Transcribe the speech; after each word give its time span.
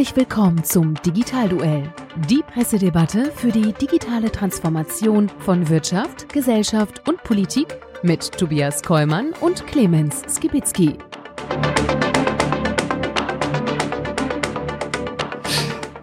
Herzlich 0.00 0.16
willkommen 0.16 0.64
zum 0.64 0.94
Digitalduell, 1.02 1.92
die 2.26 2.42
Pressedebatte 2.54 3.30
für 3.32 3.52
die 3.52 3.74
digitale 3.74 4.32
Transformation 4.32 5.30
von 5.40 5.68
Wirtschaft, 5.68 6.32
Gesellschaft 6.32 7.06
und 7.06 7.22
Politik 7.22 7.66
mit 8.02 8.32
Tobias 8.32 8.82
Kollmann 8.82 9.34
und 9.42 9.66
Clemens 9.66 10.22
Skibitzky. 10.26 10.96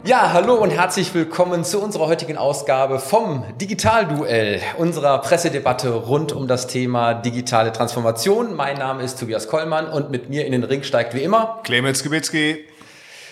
Ja, 0.03 0.31
hallo 0.31 0.53
und 0.61 0.69
herzlich 0.69 1.15
willkommen 1.15 1.63
zu 1.63 1.81
unserer 1.81 2.05
heutigen 2.05 2.37
Ausgabe 2.37 2.99
vom 2.99 3.45
Digitalduell, 3.59 4.61
unserer 4.77 5.21
Pressedebatte 5.21 5.89
rund 5.89 6.33
um 6.33 6.47
das 6.47 6.67
Thema 6.67 7.15
digitale 7.15 7.71
Transformation. 7.71 8.55
Mein 8.55 8.77
Name 8.77 9.01
ist 9.01 9.19
Tobias 9.19 9.47
Kollmann 9.47 9.89
und 9.89 10.11
mit 10.11 10.29
mir 10.29 10.45
in 10.45 10.51
den 10.51 10.63
Ring 10.63 10.83
steigt 10.83 11.15
wie 11.15 11.23
immer 11.23 11.61
Clemens 11.63 12.01
Skibitzky. 12.01 12.67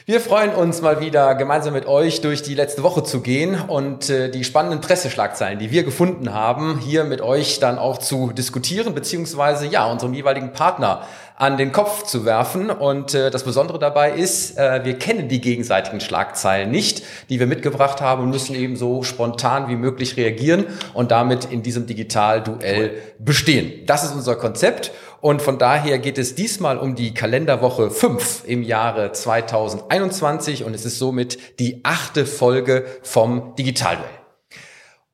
Wir 0.08 0.22
freuen 0.22 0.54
uns 0.54 0.84
mal 0.84 1.00
wieder 1.00 1.34
gemeinsam 1.34 1.74
mit 1.74 1.88
euch 1.88 2.22
durch 2.22 2.44
die 2.44 2.54
letzte 2.54 2.84
Woche 2.84 3.02
zu 3.02 3.22
gehen 3.22 3.60
und 3.60 4.08
äh, 4.12 4.30
die 4.30 4.44
spannenden 4.44 4.80
Presseschlagzeilen, 4.80 5.58
die 5.58 5.72
wir 5.72 5.82
gefunden 5.82 6.32
haben, 6.32 6.78
hier 6.78 7.06
mit 7.06 7.22
euch 7.22 7.60
dann 7.60 7.80
auch 7.80 7.98
zu 7.98 8.32
diskutieren, 8.32 8.94
beziehungsweise 8.94 9.66
ja, 9.66 9.88
unserem 9.88 10.14
jeweiligen 10.14 10.54
Partner 10.54 11.02
an 11.38 11.58
den 11.58 11.72
Kopf 11.72 12.04
zu 12.04 12.24
werfen. 12.24 12.70
Und 12.70 13.16
äh, 13.16 13.32
das 13.32 13.44
Besondere 13.46 13.80
dabei 13.80 14.12
ist, 14.12 14.60
äh, 14.60 14.86
wir 14.86 15.00
kennen 15.00 15.28
die 15.28 15.42
gegenseitigen 15.42 16.00
Schlagzeilen 16.00 16.70
nicht, 16.70 17.02
die 17.30 17.40
wir 17.40 17.48
mitgebracht 17.48 18.00
haben 18.00 18.22
und 18.22 18.30
müssen 18.30 18.54
eben 18.54 18.76
so 18.76 19.02
spontan 19.02 19.70
wie 19.70 19.76
möglich 19.76 20.18
reagieren 20.18 20.66
und 20.94 21.10
damit 21.10 21.46
in 21.46 21.64
diesem 21.64 21.88
Digitalduell 21.88 22.92
bestehen. 23.18 23.88
Das 23.88 24.04
ist 24.04 24.14
unser 24.14 24.36
Konzept. 24.36 24.92
Und 25.26 25.42
von 25.42 25.58
daher 25.58 25.98
geht 25.98 26.20
es 26.20 26.36
diesmal 26.36 26.78
um 26.78 26.94
die 26.94 27.16
Kalenderwoche 27.16 27.90
5 27.90 28.44
im 28.46 28.62
Jahre 28.62 29.12
2021 29.12 30.64
und 30.64 30.76
es 30.76 30.86
ist 30.86 31.00
somit 31.00 31.40
die 31.58 31.80
achte 31.82 32.28
Folge 32.28 32.86
vom 33.02 33.56
Digitalduell. 33.56 34.25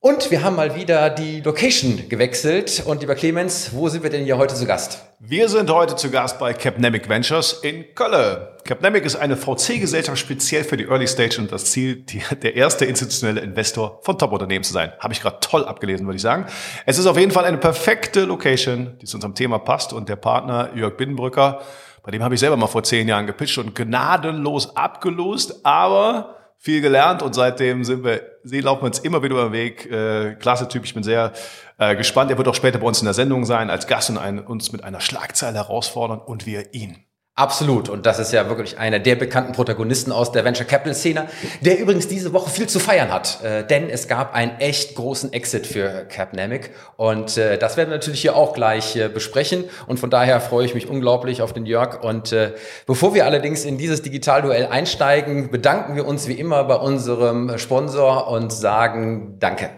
Und 0.03 0.31
wir 0.31 0.41
haben 0.41 0.55
mal 0.55 0.73
wieder 0.73 1.11
die 1.11 1.41
Location 1.41 2.09
gewechselt. 2.09 2.81
Und 2.87 3.01
lieber 3.01 3.13
Clemens, 3.13 3.69
wo 3.75 3.87
sind 3.87 4.01
wir 4.01 4.09
denn 4.09 4.23
hier 4.23 4.39
heute 4.39 4.55
zu 4.55 4.65
Gast? 4.65 5.05
Wir 5.19 5.47
sind 5.47 5.69
heute 5.69 5.95
zu 5.95 6.09
Gast 6.09 6.39
bei 6.39 6.53
Capnemic 6.53 7.07
Ventures 7.07 7.59
in 7.61 7.85
Köln. 7.93 8.47
Capnemic 8.63 9.05
ist 9.05 9.15
eine 9.15 9.37
VC-Gesellschaft 9.37 10.17
speziell 10.17 10.63
für 10.63 10.75
die 10.75 10.85
Early 10.85 11.05
Stage 11.05 11.39
und 11.39 11.51
das 11.51 11.65
Ziel, 11.65 11.97
die, 11.97 12.23
der 12.41 12.55
erste 12.55 12.85
institutionelle 12.85 13.41
Investor 13.41 13.99
von 14.01 14.17
Top-Unternehmen 14.17 14.63
zu 14.63 14.73
sein. 14.73 14.91
Habe 14.97 15.13
ich 15.13 15.21
gerade 15.21 15.37
toll 15.39 15.65
abgelesen, 15.65 16.07
würde 16.07 16.15
ich 16.15 16.23
sagen. 16.23 16.47
Es 16.87 16.97
ist 16.97 17.05
auf 17.05 17.19
jeden 17.19 17.29
Fall 17.29 17.45
eine 17.45 17.59
perfekte 17.59 18.21
Location, 18.25 18.97
die 18.99 19.05
zu 19.05 19.17
unserem 19.17 19.35
Thema 19.35 19.59
passt. 19.59 19.93
Und 19.93 20.09
der 20.09 20.15
Partner 20.15 20.71
Jörg 20.73 20.97
Binnenbrücker, 20.97 21.61
bei 22.01 22.09
dem 22.09 22.23
habe 22.23 22.33
ich 22.33 22.39
selber 22.39 22.57
mal 22.57 22.65
vor 22.65 22.81
zehn 22.81 23.07
Jahren 23.07 23.27
gepitcht 23.27 23.59
und 23.59 23.75
gnadenlos 23.75 24.75
abgelost, 24.75 25.63
aber 25.63 26.40
viel 26.61 26.81
gelernt 26.81 27.23
und 27.23 27.33
seitdem 27.33 27.83
sind 27.83 28.03
wir, 28.03 28.21
sie 28.43 28.61
laufen 28.61 28.85
uns 28.85 28.99
immer 28.99 29.23
wieder 29.23 29.33
über 29.33 29.45
den 29.45 29.51
Weg. 29.51 29.91
Äh, 29.91 30.35
klasse 30.35 30.67
Typ, 30.67 30.85
ich 30.85 30.93
bin 30.93 31.01
sehr 31.01 31.33
äh, 31.79 31.95
gespannt. 31.95 32.29
Er 32.29 32.37
wird 32.37 32.47
auch 32.47 32.53
später 32.53 32.77
bei 32.77 32.85
uns 32.85 32.99
in 32.99 33.05
der 33.05 33.15
Sendung 33.15 33.45
sein, 33.45 33.71
als 33.71 33.87
Gast 33.87 34.11
und 34.11 34.19
ein, 34.19 34.37
uns 34.37 34.71
mit 34.71 34.83
einer 34.83 35.01
Schlagzeile 35.01 35.55
herausfordern 35.55 36.19
und 36.19 36.45
wir 36.45 36.75
ihn. 36.75 37.03
Absolut. 37.35 37.87
Und 37.87 38.05
das 38.05 38.19
ist 38.19 38.33
ja 38.33 38.49
wirklich 38.49 38.77
einer 38.77 38.99
der 38.99 39.15
bekannten 39.15 39.53
Protagonisten 39.53 40.11
aus 40.11 40.33
der 40.33 40.43
Venture 40.43 40.65
Capital 40.65 40.93
Szene, 40.93 41.27
der 41.61 41.79
übrigens 41.79 42.09
diese 42.09 42.33
Woche 42.33 42.49
viel 42.49 42.67
zu 42.67 42.79
feiern 42.79 43.09
hat. 43.11 43.41
Äh, 43.41 43.65
denn 43.65 43.89
es 43.89 44.09
gab 44.09 44.35
einen 44.35 44.59
echt 44.59 44.95
großen 44.95 45.31
Exit 45.31 45.65
für 45.65 46.05
Capnamic. 46.09 46.71
Und 46.97 47.37
äh, 47.37 47.57
das 47.57 47.77
werden 47.77 47.89
wir 47.89 47.95
natürlich 47.95 48.21
hier 48.21 48.35
auch 48.35 48.53
gleich 48.53 48.97
äh, 48.97 49.07
besprechen. 49.07 49.63
Und 49.87 49.99
von 49.99 50.09
daher 50.09 50.41
freue 50.41 50.65
ich 50.65 50.75
mich 50.75 50.89
unglaublich 50.89 51.41
auf 51.41 51.53
den 51.53 51.65
Jörg. 51.65 52.03
Und 52.03 52.33
äh, 52.33 52.53
bevor 52.85 53.13
wir 53.13 53.25
allerdings 53.25 53.63
in 53.63 53.77
dieses 53.77 54.01
Digitalduell 54.01 54.67
einsteigen, 54.67 55.51
bedanken 55.51 55.95
wir 55.95 56.05
uns 56.05 56.27
wie 56.27 56.33
immer 56.33 56.65
bei 56.65 56.75
unserem 56.75 57.57
Sponsor 57.57 58.27
und 58.27 58.51
sagen 58.51 59.37
Danke. 59.39 59.69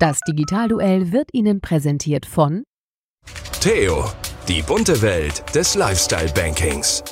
Das 0.00 0.20
Digitalduell 0.28 1.12
wird 1.12 1.30
Ihnen 1.32 1.60
präsentiert 1.60 2.26
von 2.26 2.64
Theo, 3.60 4.04
die 4.46 4.62
bunte 4.62 5.02
Welt 5.02 5.42
des 5.52 5.74
Lifestyle-Bankings. 5.74 7.02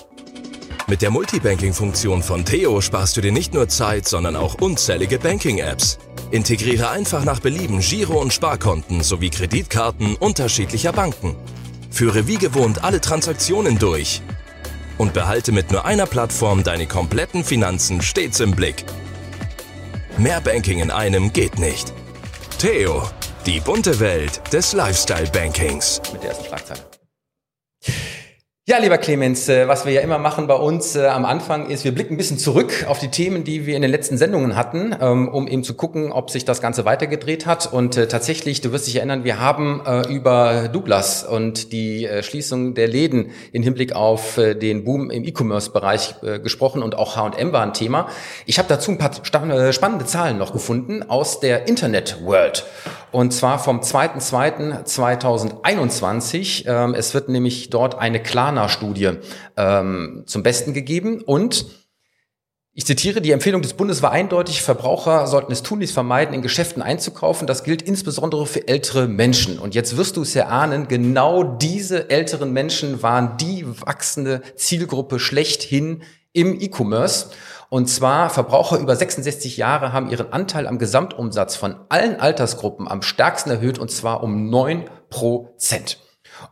Mit 0.86 1.02
der 1.02 1.10
Multibanking-Funktion 1.10 2.22
von 2.22 2.44
Theo 2.44 2.80
sparst 2.80 3.16
du 3.16 3.20
dir 3.20 3.32
nicht 3.32 3.52
nur 3.52 3.68
Zeit, 3.68 4.06
sondern 4.06 4.36
auch 4.36 4.54
unzählige 4.60 5.18
Banking-Apps. 5.18 5.98
Integriere 6.30 6.90
einfach 6.90 7.24
nach 7.24 7.40
Belieben 7.40 7.80
Giro- 7.80 8.20
und 8.20 8.32
Sparkonten 8.32 9.02
sowie 9.02 9.30
Kreditkarten 9.30 10.14
unterschiedlicher 10.14 10.92
Banken. 10.92 11.34
Führe 11.90 12.28
wie 12.28 12.38
gewohnt 12.38 12.84
alle 12.84 13.00
Transaktionen 13.00 13.80
durch. 13.80 14.22
Und 14.98 15.14
behalte 15.14 15.50
mit 15.50 15.72
nur 15.72 15.84
einer 15.84 16.06
Plattform 16.06 16.62
deine 16.62 16.86
kompletten 16.86 17.42
Finanzen 17.42 18.02
stets 18.02 18.38
im 18.38 18.52
Blick. 18.52 18.84
Mehr 20.16 20.40
Banking 20.40 20.78
in 20.78 20.92
einem 20.92 21.32
geht 21.32 21.58
nicht. 21.58 21.92
Theo, 22.60 23.02
die 23.46 23.60
bunte 23.60 24.00
Welt 24.00 24.40
des 24.52 24.72
Lifestyle-Bankings. 24.72 26.02
Mit 26.12 26.24
der 26.24 26.30
ersten 26.30 26.46
Schlagzeile. 26.46 26.80
Ja, 28.68 28.78
lieber 28.78 28.98
Clemens, 28.98 29.48
äh, 29.48 29.68
was 29.68 29.86
wir 29.86 29.92
ja 29.92 30.00
immer 30.00 30.18
machen 30.18 30.48
bei 30.48 30.56
uns 30.56 30.96
äh, 30.96 31.06
am 31.06 31.24
Anfang 31.24 31.70
ist, 31.70 31.84
wir 31.84 31.92
blicken 31.92 32.14
ein 32.14 32.16
bisschen 32.16 32.38
zurück 32.38 32.84
auf 32.88 32.98
die 32.98 33.12
Themen, 33.12 33.44
die 33.44 33.64
wir 33.64 33.76
in 33.76 33.82
den 33.82 33.92
letzten 33.92 34.18
Sendungen 34.18 34.56
hatten, 34.56 34.92
ähm, 35.00 35.28
um 35.28 35.46
eben 35.46 35.62
zu 35.62 35.74
gucken, 35.74 36.10
ob 36.10 36.30
sich 36.30 36.44
das 36.44 36.60
Ganze 36.60 36.84
weitergedreht 36.84 37.46
hat. 37.46 37.72
Und 37.72 37.96
äh, 37.96 38.08
tatsächlich, 38.08 38.62
du 38.62 38.72
wirst 38.72 38.88
dich 38.88 38.96
erinnern, 38.96 39.22
wir 39.22 39.38
haben 39.38 39.82
über 40.10 40.68
Douglas 40.72 41.22
und 41.22 41.70
die 41.70 42.08
Schließung 42.22 42.74
der 42.74 42.88
Läden 42.88 43.30
in 43.52 43.62
Hinblick 43.62 43.94
auf 43.94 44.34
den 44.36 44.82
Boom 44.82 45.10
im 45.10 45.24
E-Commerce-Bereich 45.24 46.16
gesprochen 46.42 46.82
und 46.82 46.96
auch 46.96 47.14
H&M 47.14 47.52
war 47.52 47.62
ein 47.62 47.72
Thema. 47.72 48.08
Ich 48.46 48.58
habe 48.58 48.68
dazu 48.68 48.90
ein 48.90 48.98
paar 48.98 49.12
spannende 49.22 50.06
Zahlen 50.06 50.38
noch 50.38 50.52
gefunden 50.52 51.04
aus 51.08 51.38
der 51.38 51.68
Internet-World. 51.68 52.64
Und 53.12 53.32
zwar 53.32 53.58
vom 53.58 53.80
2.2.2021. 53.80 56.66
Ähm, 56.66 56.94
es 56.94 57.14
wird 57.14 57.28
nämlich 57.28 57.70
dort 57.70 57.98
eine 57.98 58.22
Klarna-Studie 58.22 59.12
ähm, 59.56 60.24
zum 60.26 60.42
Besten 60.42 60.74
gegeben 60.74 61.22
und 61.22 61.64
ich 62.78 62.84
zitiere, 62.84 63.22
die 63.22 63.30
Empfehlung 63.30 63.62
des 63.62 63.72
Bundes 63.72 64.02
war 64.02 64.12
eindeutig, 64.12 64.60
Verbraucher 64.60 65.26
sollten 65.28 65.50
es 65.50 65.62
tun, 65.62 65.80
dies 65.80 65.92
vermeiden, 65.92 66.34
in 66.34 66.42
Geschäften 66.42 66.82
einzukaufen. 66.82 67.46
Das 67.46 67.64
gilt 67.64 67.80
insbesondere 67.80 68.44
für 68.44 68.68
ältere 68.68 69.08
Menschen. 69.08 69.58
Und 69.58 69.74
jetzt 69.74 69.96
wirst 69.96 70.18
du 70.18 70.22
es 70.22 70.34
ja 70.34 70.48
ahnen, 70.48 70.86
genau 70.86 71.42
diese 71.42 72.10
älteren 72.10 72.52
Menschen 72.52 73.02
waren 73.02 73.38
die 73.38 73.64
wachsende 73.80 74.42
Zielgruppe 74.56 75.18
schlechthin 75.18 76.02
im 76.34 76.60
E-Commerce. 76.60 77.30
Und 77.68 77.88
zwar 77.88 78.30
Verbraucher 78.30 78.78
über 78.78 78.94
66 78.94 79.56
Jahre 79.56 79.92
haben 79.92 80.10
ihren 80.10 80.32
Anteil 80.32 80.66
am 80.66 80.78
Gesamtumsatz 80.78 81.56
von 81.56 81.76
allen 81.88 82.20
Altersgruppen 82.20 82.88
am 82.88 83.02
stärksten 83.02 83.50
erhöht 83.50 83.78
und 83.78 83.90
zwar 83.90 84.22
um 84.22 84.48
neun 84.48 84.84
Prozent. 85.10 85.98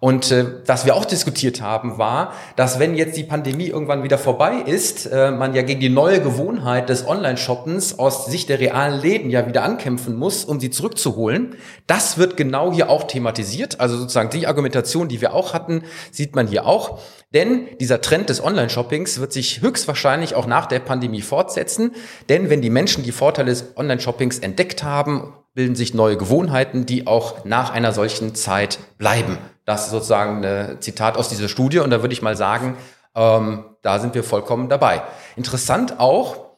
Und 0.00 0.30
äh, 0.30 0.46
was 0.66 0.86
wir 0.86 0.96
auch 0.96 1.04
diskutiert 1.04 1.60
haben, 1.60 1.98
war, 1.98 2.32
dass 2.56 2.78
wenn 2.78 2.94
jetzt 2.94 3.16
die 3.16 3.24
Pandemie 3.24 3.66
irgendwann 3.66 4.02
wieder 4.02 4.18
vorbei 4.18 4.62
ist, 4.64 5.06
äh, 5.06 5.30
man 5.30 5.54
ja 5.54 5.62
gegen 5.62 5.80
die 5.80 5.90
neue 5.90 6.20
Gewohnheit 6.20 6.88
des 6.88 7.06
Online-Shoppens 7.06 7.98
aus 7.98 8.26
Sicht 8.26 8.48
der 8.48 8.60
realen 8.60 9.00
Läden 9.00 9.30
ja 9.30 9.46
wieder 9.46 9.62
ankämpfen 9.62 10.16
muss, 10.16 10.44
um 10.44 10.58
sie 10.58 10.70
zurückzuholen. 10.70 11.56
Das 11.86 12.18
wird 12.18 12.36
genau 12.36 12.72
hier 12.72 12.88
auch 12.88 13.04
thematisiert. 13.04 13.80
Also 13.80 13.96
sozusagen 13.96 14.30
die 14.30 14.46
Argumentation, 14.46 15.08
die 15.08 15.20
wir 15.20 15.34
auch 15.34 15.52
hatten, 15.52 15.82
sieht 16.10 16.34
man 16.34 16.46
hier 16.46 16.66
auch. 16.66 16.98
Denn 17.34 17.66
dieser 17.80 18.00
Trend 18.00 18.28
des 18.28 18.42
Online-Shoppings 18.42 19.18
wird 19.18 19.32
sich 19.32 19.60
höchstwahrscheinlich 19.60 20.36
auch 20.36 20.46
nach 20.46 20.66
der 20.66 20.78
Pandemie 20.78 21.20
fortsetzen. 21.20 21.90
Denn 22.28 22.48
wenn 22.48 22.62
die 22.62 22.70
Menschen 22.70 23.02
die 23.02 23.12
Vorteile 23.12 23.50
des 23.50 23.76
Online-Shoppings 23.76 24.38
entdeckt 24.38 24.84
haben, 24.84 25.34
bilden 25.52 25.74
sich 25.74 25.94
neue 25.94 26.16
Gewohnheiten, 26.16 26.86
die 26.86 27.06
auch 27.06 27.44
nach 27.44 27.70
einer 27.70 27.92
solchen 27.92 28.36
Zeit 28.36 28.78
bleiben. 28.98 29.38
Das 29.64 29.86
ist 29.86 29.90
sozusagen 29.90 30.44
ein 30.44 30.80
Zitat 30.80 31.16
aus 31.16 31.28
dieser 31.28 31.48
Studie 31.48 31.80
und 31.80 31.90
da 31.90 32.02
würde 32.02 32.12
ich 32.12 32.22
mal 32.22 32.36
sagen, 32.36 32.76
ähm, 33.14 33.64
da 33.82 33.98
sind 33.98 34.14
wir 34.14 34.24
vollkommen 34.24 34.68
dabei. 34.68 35.02
Interessant 35.36 35.98
auch 35.98 36.56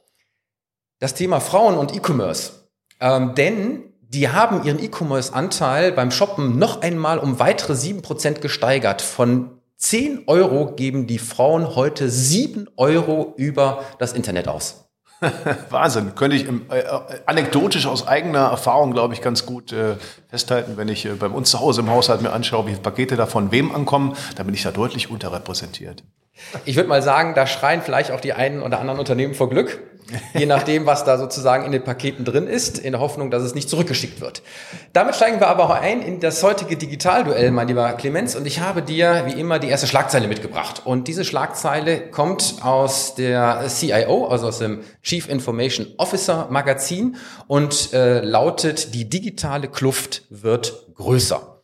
das 0.99 1.15
Thema 1.15 1.41
Frauen 1.41 1.77
und 1.77 1.95
E-Commerce. 1.95 2.69
Ähm, 3.01 3.35
denn 3.35 3.83
die 4.01 4.29
haben 4.29 4.65
ihren 4.65 4.83
E-Commerce-Anteil 4.83 5.93
beim 5.93 6.11
Shoppen 6.11 6.59
noch 6.59 6.83
einmal 6.83 7.19
um 7.19 7.39
weitere 7.39 7.75
sieben 7.75 8.03
Prozent 8.03 8.41
gesteigert. 8.41 9.03
Von 9.03 9.56
10 9.79 10.25
Euro 10.27 10.75
geben 10.75 11.07
die 11.07 11.19
Frauen 11.19 11.77
heute 11.77 12.09
sieben 12.09 12.69
Euro 12.77 13.35
über 13.37 13.85
das 13.99 14.15
Internet 14.15 14.49
aus. 14.49 14.87
Wahnsinn. 15.71 16.15
Könnte 16.15 16.37
ich 16.37 16.47
im, 16.47 16.71
äh, 16.71 16.81
äh, 16.81 17.01
anekdotisch 17.25 17.87
aus 17.87 18.07
eigener 18.07 18.51
Erfahrung, 18.51 18.93
glaube 18.93 19.15
ich, 19.15 19.23
ganz 19.23 19.47
gut 19.47 19.73
äh, 19.73 19.97
festhalten, 20.29 20.77
wenn 20.77 20.89
ich 20.89 21.07
äh, 21.07 21.15
bei 21.15 21.29
uns 21.29 21.51
zu 21.51 21.61
Hause 21.61 21.81
im 21.81 21.91
Haushalt 21.91 22.21
mir 22.23 22.33
anschaue, 22.33 22.67
wie 22.67 22.71
viele 22.71 22.83
Pakete 22.83 23.17
da 23.17 23.27
von 23.27 23.51
wem 23.51 23.75
ankommen, 23.75 24.15
da 24.37 24.43
bin 24.43 24.55
ich 24.55 24.63
da 24.63 24.71
deutlich 24.71 25.11
unterrepräsentiert. 25.11 26.05
Ich 26.67 26.77
würde 26.77 26.89
mal 26.89 27.03
sagen, 27.03 27.35
da 27.35 27.47
schreien 27.47 27.81
vielleicht 27.81 28.11
auch 28.11 28.21
die 28.21 28.35
einen 28.35 28.63
oder 28.63 28.79
anderen 28.79 28.99
Unternehmen 28.99 29.35
vor 29.35 29.49
Glück. 29.49 29.81
je 30.35 30.47
nachdem, 30.47 30.87
was 30.87 31.05
da 31.05 31.19
sozusagen 31.19 31.65
in 31.65 31.73
den 31.73 31.83
Paketen 31.83 32.25
drin 32.25 32.47
ist, 32.47 32.79
in 32.79 32.93
der 32.93 33.01
Hoffnung, 33.01 33.31
dass 33.31 33.43
es 33.43 33.55
nicht 33.55 33.69
zurückgeschickt 33.69 34.21
wird. 34.21 34.43
Damit 34.93 35.17
steigen 35.17 35.41
wir 35.41 35.49
aber 35.49 35.65
auch 35.65 35.71
ein 35.71 36.03
in 36.03 36.21
das 36.21 36.43
heutige 36.43 36.77
Digitalduell, 36.77 37.51
mein 37.51 37.69
lieber 37.69 37.93
Clemens, 37.95 38.37
und 38.37 38.47
ich 38.47 38.61
habe 38.61 38.83
dir 38.83 39.25
wie 39.27 39.39
immer 39.39 39.59
die 39.59 39.69
erste 39.69 39.87
Schlagzeile 39.87 40.29
mitgebracht. 40.29 40.83
Und 40.85 41.09
diese 41.09 41.25
Schlagzeile 41.25 42.11
kommt 42.11 42.57
aus 42.63 43.15
der 43.15 43.67
CIO, 43.69 44.27
also 44.27 44.49
aus 44.49 44.59
dem 44.59 44.81
Chief 45.03 45.29
Information 45.29 45.89
Officer 45.97 46.49
Magazin 46.51 47.17
und 47.47 47.93
äh, 47.93 48.21
lautet, 48.21 48.95
die 48.95 49.09
digitale 49.09 49.69
Kluft 49.69 50.23
wird 50.31 50.87
größer. 50.95 51.56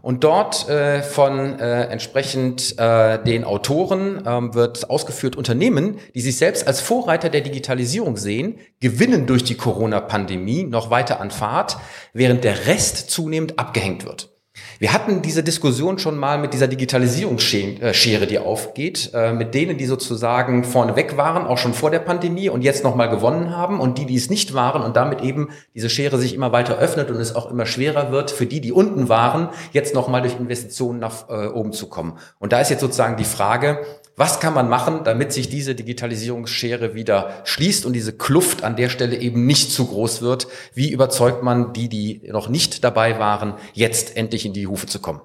Und 0.00 0.24
dort 0.24 0.68
äh, 0.68 1.02
von 1.02 1.58
äh, 1.58 1.84
entsprechend 1.86 2.78
äh, 2.78 3.22
den 3.22 3.44
Autoren 3.44 4.22
ähm, 4.26 4.54
wird 4.54 4.88
ausgeführt, 4.90 5.36
Unternehmen, 5.36 5.98
die 6.14 6.20
sich 6.20 6.38
selbst 6.38 6.66
als 6.66 6.80
Vorreiter 6.80 7.28
der 7.28 7.40
Digitalisierung 7.40 8.16
sehen, 8.16 8.58
gewinnen 8.80 9.26
durch 9.26 9.44
die 9.44 9.56
Corona-Pandemie 9.56 10.64
noch 10.64 10.90
weiter 10.90 11.20
an 11.20 11.30
Fahrt, 11.30 11.78
während 12.12 12.44
der 12.44 12.66
Rest 12.66 13.10
zunehmend 13.10 13.58
abgehängt 13.58 14.04
wird. 14.04 14.37
Wir 14.78 14.92
hatten 14.92 15.22
diese 15.22 15.42
Diskussion 15.42 15.98
schon 15.98 16.16
mal 16.16 16.38
mit 16.38 16.52
dieser 16.52 16.68
Digitalisierungsschere, 16.68 18.26
die 18.26 18.38
aufgeht, 18.38 19.10
äh, 19.12 19.32
mit 19.32 19.52
denen, 19.54 19.76
die 19.76 19.86
sozusagen 19.86 20.62
vorneweg 20.62 21.16
waren, 21.16 21.46
auch 21.46 21.58
schon 21.58 21.74
vor 21.74 21.90
der 21.90 21.98
Pandemie 21.98 22.48
und 22.48 22.62
jetzt 22.62 22.84
nochmal 22.84 23.08
gewonnen 23.08 23.56
haben 23.56 23.80
und 23.80 23.98
die, 23.98 24.06
die 24.06 24.16
es 24.16 24.30
nicht 24.30 24.54
waren 24.54 24.82
und 24.82 24.96
damit 24.96 25.20
eben 25.20 25.48
diese 25.74 25.90
Schere 25.90 26.18
sich 26.18 26.32
immer 26.32 26.52
weiter 26.52 26.78
öffnet 26.78 27.10
und 27.10 27.16
es 27.16 27.34
auch 27.34 27.50
immer 27.50 27.66
schwerer 27.66 28.12
wird 28.12 28.30
für 28.30 28.46
die, 28.46 28.60
die 28.60 28.70
unten 28.70 29.08
waren, 29.08 29.48
jetzt 29.72 29.94
nochmal 29.94 30.22
durch 30.22 30.38
Investitionen 30.38 31.00
nach 31.00 31.28
äh, 31.28 31.48
oben 31.48 31.72
zu 31.72 31.88
kommen. 31.88 32.18
Und 32.38 32.52
da 32.52 32.60
ist 32.60 32.70
jetzt 32.70 32.80
sozusagen 32.80 33.16
die 33.16 33.24
Frage, 33.24 33.80
was 34.18 34.40
kann 34.40 34.52
man 34.52 34.68
machen, 34.68 35.04
damit 35.04 35.32
sich 35.32 35.48
diese 35.48 35.76
Digitalisierungsschere 35.76 36.94
wieder 36.94 37.40
schließt 37.44 37.86
und 37.86 37.92
diese 37.92 38.12
Kluft 38.12 38.64
an 38.64 38.74
der 38.74 38.88
Stelle 38.88 39.16
eben 39.16 39.46
nicht 39.46 39.70
zu 39.70 39.86
groß 39.86 40.22
wird? 40.22 40.48
Wie 40.74 40.90
überzeugt 40.90 41.44
man 41.44 41.72
die, 41.72 41.88
die 41.88 42.28
noch 42.32 42.48
nicht 42.48 42.82
dabei 42.82 43.20
waren, 43.20 43.54
jetzt 43.74 44.16
endlich 44.16 44.44
in 44.44 44.52
die 44.52 44.66
Hufe 44.66 44.86
zu 44.86 44.98
kommen? 44.98 45.20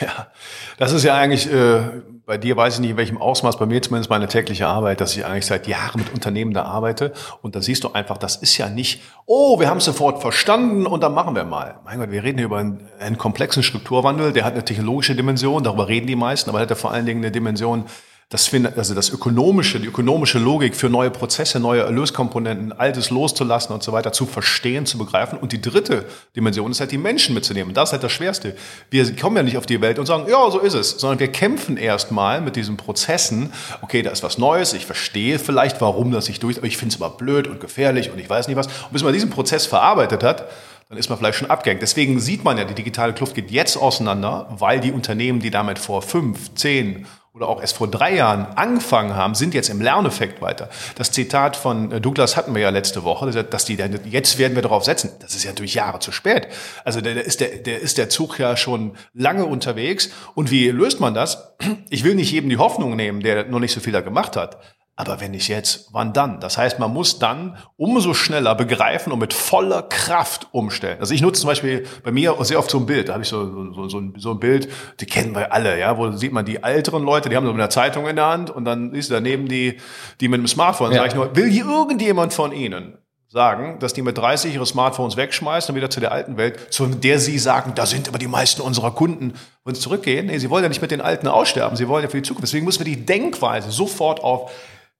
Ja, 0.00 0.28
das 0.76 0.92
ist 0.92 1.02
ja 1.02 1.14
eigentlich, 1.14 1.50
äh, 1.50 1.80
bei 2.26 2.36
dir 2.36 2.56
weiß 2.56 2.74
ich 2.74 2.80
nicht 2.80 2.90
in 2.90 2.96
welchem 2.96 3.18
Ausmaß, 3.18 3.58
bei 3.58 3.66
mir 3.66 3.80
zumindest 3.80 4.10
meine 4.10 4.28
tägliche 4.28 4.66
Arbeit, 4.66 5.00
dass 5.00 5.16
ich 5.16 5.24
eigentlich 5.24 5.46
seit 5.46 5.66
Jahren 5.66 5.98
mit 5.98 6.12
Unternehmen 6.12 6.52
da 6.52 6.64
arbeite. 6.64 7.12
Und 7.40 7.56
da 7.56 7.62
siehst 7.62 7.84
du 7.84 7.92
einfach, 7.92 8.18
das 8.18 8.36
ist 8.36 8.56
ja 8.58 8.68
nicht, 8.68 9.00
oh, 9.24 9.58
wir 9.58 9.68
haben 9.68 9.78
es 9.78 9.86
sofort 9.86 10.20
verstanden 10.20 10.86
und 10.86 11.02
dann 11.02 11.14
machen 11.14 11.34
wir 11.34 11.44
mal. 11.44 11.80
Mein 11.84 11.98
Gott, 11.98 12.10
wir 12.10 12.22
reden 12.22 12.38
hier 12.38 12.44
über 12.44 12.58
einen, 12.58 12.86
einen 13.00 13.18
komplexen 13.18 13.62
Strukturwandel, 13.62 14.32
der 14.32 14.44
hat 14.44 14.52
eine 14.52 14.64
technologische 14.64 15.16
Dimension, 15.16 15.64
darüber 15.64 15.88
reden 15.88 16.06
die 16.06 16.16
meisten, 16.16 16.50
aber 16.50 16.60
hat 16.60 16.70
ja 16.70 16.76
vor 16.76 16.92
allen 16.92 17.06
Dingen 17.06 17.20
eine 17.20 17.32
Dimension 17.32 17.86
das, 18.30 18.52
also 18.76 18.94
das 18.94 19.08
ökonomische, 19.08 19.80
die 19.80 19.86
ökonomische 19.86 20.38
Logik 20.38 20.76
für 20.76 20.90
neue 20.90 21.10
Prozesse, 21.10 21.60
neue 21.60 21.80
Erlöskomponenten, 21.80 22.72
Altes 22.72 23.08
loszulassen 23.08 23.72
und 23.72 23.82
so 23.82 23.92
weiter 23.92 24.12
zu 24.12 24.26
verstehen, 24.26 24.84
zu 24.84 24.98
begreifen. 24.98 25.38
Und 25.38 25.52
die 25.52 25.62
dritte 25.62 26.04
Dimension 26.36 26.70
ist 26.70 26.80
halt 26.80 26.92
die 26.92 26.98
Menschen 26.98 27.34
mitzunehmen. 27.34 27.70
Und 27.70 27.76
das 27.78 27.88
ist 27.88 27.92
halt 27.94 28.02
das 28.02 28.12
Schwerste. 28.12 28.54
Wir 28.90 29.16
kommen 29.16 29.36
ja 29.36 29.42
nicht 29.42 29.56
auf 29.56 29.64
die 29.64 29.80
Welt 29.80 29.98
und 29.98 30.04
sagen, 30.04 30.26
ja, 30.28 30.50
so 30.50 30.58
ist 30.58 30.74
es, 30.74 30.90
sondern 30.90 31.20
wir 31.20 31.32
kämpfen 31.32 31.78
erstmal 31.78 32.42
mit 32.42 32.56
diesen 32.56 32.76
Prozessen. 32.76 33.50
Okay, 33.80 34.02
da 34.02 34.10
ist 34.10 34.22
was 34.22 34.36
Neues, 34.36 34.74
ich 34.74 34.84
verstehe 34.84 35.38
vielleicht, 35.38 35.80
warum 35.80 36.10
das 36.10 36.26
sich 36.26 36.38
durch, 36.38 36.58
aber 36.58 36.66
ich 36.66 36.76
finde 36.76 36.94
es 36.94 37.00
aber 37.00 37.16
blöd 37.16 37.46
und 37.46 37.60
gefährlich 37.60 38.10
und 38.10 38.18
ich 38.18 38.28
weiß 38.28 38.48
nicht 38.48 38.58
was. 38.58 38.66
Und 38.66 38.92
bis 38.92 39.02
man 39.02 39.14
diesen 39.14 39.30
Prozess 39.30 39.64
verarbeitet 39.64 40.22
hat, 40.22 40.50
dann 40.90 40.98
ist 40.98 41.08
man 41.08 41.18
vielleicht 41.18 41.38
schon 41.38 41.50
abgehängt. 41.50 41.80
Deswegen 41.80 42.20
sieht 42.20 42.44
man 42.44 42.58
ja, 42.58 42.64
die 42.64 42.74
digitale 42.74 43.14
Kluft 43.14 43.34
geht 43.34 43.50
jetzt 43.50 43.78
auseinander, 43.78 44.48
weil 44.50 44.80
die 44.80 44.92
Unternehmen, 44.92 45.40
die 45.40 45.50
damit 45.50 45.78
vor 45.78 46.02
fünf, 46.02 46.54
zehn 46.54 47.06
oder 47.38 47.48
auch 47.48 47.60
erst 47.60 47.76
vor 47.76 47.88
drei 47.88 48.16
Jahren 48.16 48.46
angefangen 48.56 49.14
haben, 49.14 49.36
sind 49.36 49.54
jetzt 49.54 49.68
im 49.68 49.80
Lerneffekt 49.80 50.42
weiter. 50.42 50.68
Das 50.96 51.12
Zitat 51.12 51.56
von 51.56 51.92
äh, 51.92 52.00
Douglas 52.00 52.36
hatten 52.36 52.52
wir 52.52 52.60
ja 52.60 52.70
letzte 52.70 53.04
Woche, 53.04 53.30
dass 53.44 53.64
die 53.64 53.78
jetzt 54.04 54.38
werden 54.38 54.56
wir 54.56 54.62
darauf 54.62 54.84
setzen. 54.84 55.12
Das 55.20 55.36
ist 55.36 55.44
ja 55.44 55.50
natürlich 55.50 55.74
Jahre 55.74 56.00
zu 56.00 56.10
spät. 56.10 56.48
Also 56.84 57.00
der 57.00 57.24
ist 57.24 57.40
der, 57.40 57.58
der 57.58 57.80
ist 57.80 57.96
der 57.96 58.08
Zug 58.08 58.38
ja 58.38 58.56
schon 58.56 58.96
lange 59.14 59.46
unterwegs. 59.46 60.10
Und 60.34 60.50
wie 60.50 60.68
löst 60.70 60.98
man 60.98 61.14
das? 61.14 61.54
Ich 61.90 62.02
will 62.02 62.16
nicht 62.16 62.32
jedem 62.32 62.50
die 62.50 62.58
Hoffnung 62.58 62.96
nehmen, 62.96 63.20
der 63.20 63.46
noch 63.46 63.60
nicht 63.60 63.72
so 63.72 63.80
viel 63.80 63.92
da 63.92 64.00
gemacht 64.00 64.36
hat. 64.36 64.58
Aber 65.00 65.20
wenn 65.20 65.30
nicht 65.30 65.46
jetzt, 65.46 65.90
wann 65.92 66.12
dann? 66.12 66.40
Das 66.40 66.58
heißt, 66.58 66.80
man 66.80 66.92
muss 66.92 67.20
dann 67.20 67.56
umso 67.76 68.14
schneller 68.14 68.56
begreifen 68.56 69.12
und 69.12 69.20
mit 69.20 69.32
voller 69.32 69.82
Kraft 69.82 70.48
umstellen. 70.50 70.98
Also 70.98 71.14
ich 71.14 71.22
nutze 71.22 71.42
zum 71.42 71.46
Beispiel 71.46 71.86
bei 72.02 72.10
mir 72.10 72.34
sehr 72.40 72.58
oft 72.58 72.68
so 72.68 72.78
ein 72.78 72.86
Bild. 72.86 73.08
Da 73.08 73.12
habe 73.12 73.22
ich 73.22 73.28
so, 73.28 73.72
so, 73.72 73.88
so, 73.88 73.98
ein, 73.98 74.14
so 74.16 74.32
ein 74.32 74.40
Bild, 74.40 74.68
die 74.98 75.06
kennen 75.06 75.36
wir 75.36 75.52
alle, 75.52 75.78
ja, 75.78 75.96
wo 75.96 76.10
sieht 76.10 76.32
man 76.32 76.44
die 76.44 76.64
älteren 76.64 77.04
Leute, 77.04 77.28
die 77.28 77.36
haben 77.36 77.46
so 77.46 77.52
eine 77.52 77.68
Zeitung 77.68 78.08
in 78.08 78.16
der 78.16 78.26
Hand 78.26 78.50
und 78.50 78.64
dann 78.64 78.92
ist 78.92 79.12
daneben 79.12 79.46
die, 79.46 79.76
die 80.20 80.26
mit 80.26 80.40
dem 80.40 80.48
Smartphone. 80.48 80.90
Ja. 80.90 80.98
Sag 80.98 81.06
ich 81.06 81.14
nur, 81.14 81.36
will 81.36 81.48
hier 81.48 81.66
irgendjemand 81.66 82.34
von 82.34 82.50
Ihnen 82.50 82.98
sagen, 83.28 83.78
dass 83.78 83.92
die 83.92 84.02
mit 84.02 84.18
30 84.18 84.54
ihre 84.54 84.66
Smartphones 84.66 85.16
wegschmeißen 85.16 85.72
und 85.72 85.76
wieder 85.76 85.90
zu 85.90 86.00
der 86.00 86.10
alten 86.10 86.38
Welt, 86.38 86.72
zu 86.72 86.86
der 86.86 87.20
sie 87.20 87.38
sagen, 87.38 87.72
da 87.76 87.86
sind 87.86 88.08
aber 88.08 88.18
die 88.18 88.26
meisten 88.26 88.62
unserer 88.62 88.90
Kunden, 88.90 89.34
und 89.68 89.76
zurückgehen. 89.76 90.26
Nee, 90.26 90.38
sie 90.38 90.48
wollen 90.48 90.62
ja 90.62 90.68
nicht 90.68 90.80
mit 90.80 90.90
den 90.90 91.02
Alten 91.02 91.28
aussterben, 91.28 91.76
sie 91.76 91.88
wollen 91.88 92.02
ja 92.02 92.08
für 92.08 92.16
die 92.16 92.22
Zukunft. 92.22 92.48
Deswegen 92.48 92.64
müssen 92.64 92.84
wir 92.84 92.92
die 92.92 93.04
Denkweise 93.04 93.70
sofort 93.70 94.24
auf 94.24 94.50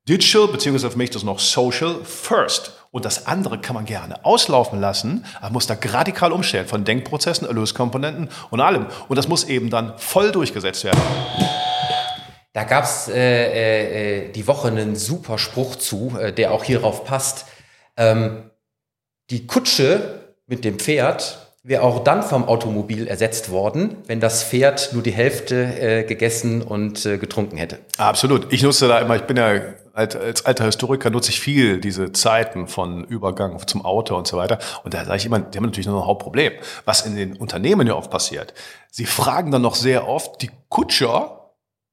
Digital, 0.08 0.48
beziehungsweise 0.48 0.90
für 0.90 0.96
mich 0.96 1.10
das 1.10 1.22
noch 1.22 1.38
Social 1.38 1.96
First. 2.02 2.72
Und 2.90 3.04
das 3.04 3.26
andere 3.26 3.58
kann 3.58 3.74
man 3.74 3.84
gerne 3.84 4.24
auslaufen 4.24 4.80
lassen, 4.80 5.26
aber 5.40 5.52
muss 5.52 5.66
da 5.66 5.76
radikal 5.80 6.32
umstellen 6.32 6.66
von 6.66 6.86
Denkprozessen, 6.86 7.46
Erlöskomponenten 7.46 8.30
und 8.50 8.60
allem. 8.60 8.86
Und 9.08 9.16
das 9.16 9.28
muss 9.28 9.44
eben 9.44 9.68
dann 9.68 9.98
voll 9.98 10.32
durchgesetzt 10.32 10.84
werden. 10.84 11.00
Da 12.54 12.64
gab's 12.64 13.08
äh, 13.08 13.14
äh, 13.14 14.28
äh, 14.28 14.32
die 14.32 14.46
Woche 14.46 14.68
einen 14.68 14.96
super 14.96 15.36
Spruch 15.36 15.76
zu, 15.76 16.16
äh, 16.18 16.32
der 16.32 16.52
auch 16.52 16.64
hierauf 16.64 17.04
passt. 17.04 17.44
Ähm, 17.98 18.50
die 19.28 19.46
Kutsche 19.46 20.34
mit 20.46 20.64
dem 20.64 20.78
Pferd 20.78 21.47
wäre 21.68 21.82
auch 21.82 22.02
dann 22.02 22.22
vom 22.22 22.48
Automobil 22.48 23.06
ersetzt 23.06 23.50
worden, 23.50 23.96
wenn 24.06 24.20
das 24.20 24.42
Pferd 24.42 24.90
nur 24.94 25.02
die 25.02 25.10
Hälfte 25.10 25.54
äh, 25.78 26.04
gegessen 26.04 26.62
und 26.62 27.04
äh, 27.04 27.18
getrunken 27.18 27.58
hätte. 27.58 27.78
Absolut. 27.98 28.50
Ich 28.52 28.62
nutze 28.62 28.88
da 28.88 28.98
immer, 28.98 29.16
ich 29.16 29.22
bin 29.22 29.36
ja 29.36 29.60
als, 29.92 30.46
alter 30.46 30.64
Historiker 30.64 31.10
nutze 31.10 31.30
ich 31.30 31.40
viel 31.40 31.80
diese 31.80 32.12
Zeiten 32.12 32.68
von 32.68 33.04
Übergang 33.04 33.58
zum 33.66 33.84
Auto 33.84 34.16
und 34.16 34.26
so 34.26 34.36
weiter. 34.36 34.58
Und 34.84 34.94
da 34.94 35.04
sage 35.04 35.16
ich 35.16 35.26
immer, 35.26 35.40
die 35.40 35.58
haben 35.58 35.64
natürlich 35.64 35.88
noch 35.88 36.00
ein 36.00 36.06
Hauptproblem. 36.06 36.52
Was 36.84 37.04
in 37.04 37.16
den 37.16 37.36
Unternehmen 37.36 37.86
ja 37.86 37.94
oft 37.94 38.10
passiert. 38.10 38.54
Sie 38.90 39.06
fragen 39.06 39.50
dann 39.50 39.62
noch 39.62 39.74
sehr 39.74 40.08
oft 40.08 40.40
die 40.40 40.50
Kutscher, 40.68 41.37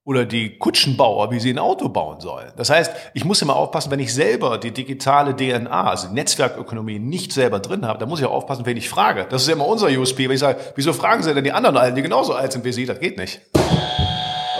oder 0.06 0.24
die 0.24 0.56
Kutschenbauer, 0.56 1.32
wie 1.32 1.40
sie 1.40 1.50
ein 1.50 1.58
Auto 1.58 1.88
bauen 1.88 2.20
sollen. 2.20 2.52
Das 2.56 2.70
heißt, 2.70 2.92
ich 3.12 3.24
muss 3.24 3.42
immer 3.42 3.56
aufpassen, 3.56 3.90
wenn 3.90 3.98
ich 3.98 4.14
selber 4.14 4.56
die 4.56 4.70
digitale 4.70 5.34
DNA, 5.34 5.90
also 5.90 6.06
die 6.06 6.14
Netzwerkökonomie 6.14 7.00
nicht 7.00 7.32
selber 7.32 7.58
drin 7.58 7.84
habe, 7.84 7.98
dann 7.98 8.08
muss 8.08 8.20
ich 8.20 8.26
auch 8.26 8.32
aufpassen, 8.32 8.64
wen 8.66 8.76
ich 8.76 8.88
frage. 8.88 9.26
Das 9.28 9.42
ist 9.42 9.48
ja 9.48 9.54
immer 9.54 9.66
unser 9.66 9.88
USP, 9.88 10.28
wenn 10.28 10.36
ich 10.36 10.40
sage, 10.40 10.60
wieso 10.76 10.92
fragen 10.92 11.24
Sie 11.24 11.34
denn 11.34 11.42
die 11.42 11.50
anderen 11.50 11.76
Alten, 11.76 11.96
die 11.96 12.02
genauso 12.02 12.34
alt 12.34 12.52
sind 12.52 12.64
wie 12.64 12.72
Sie? 12.72 12.86
Das 12.86 13.00
geht 13.00 13.18
nicht. 13.18 13.40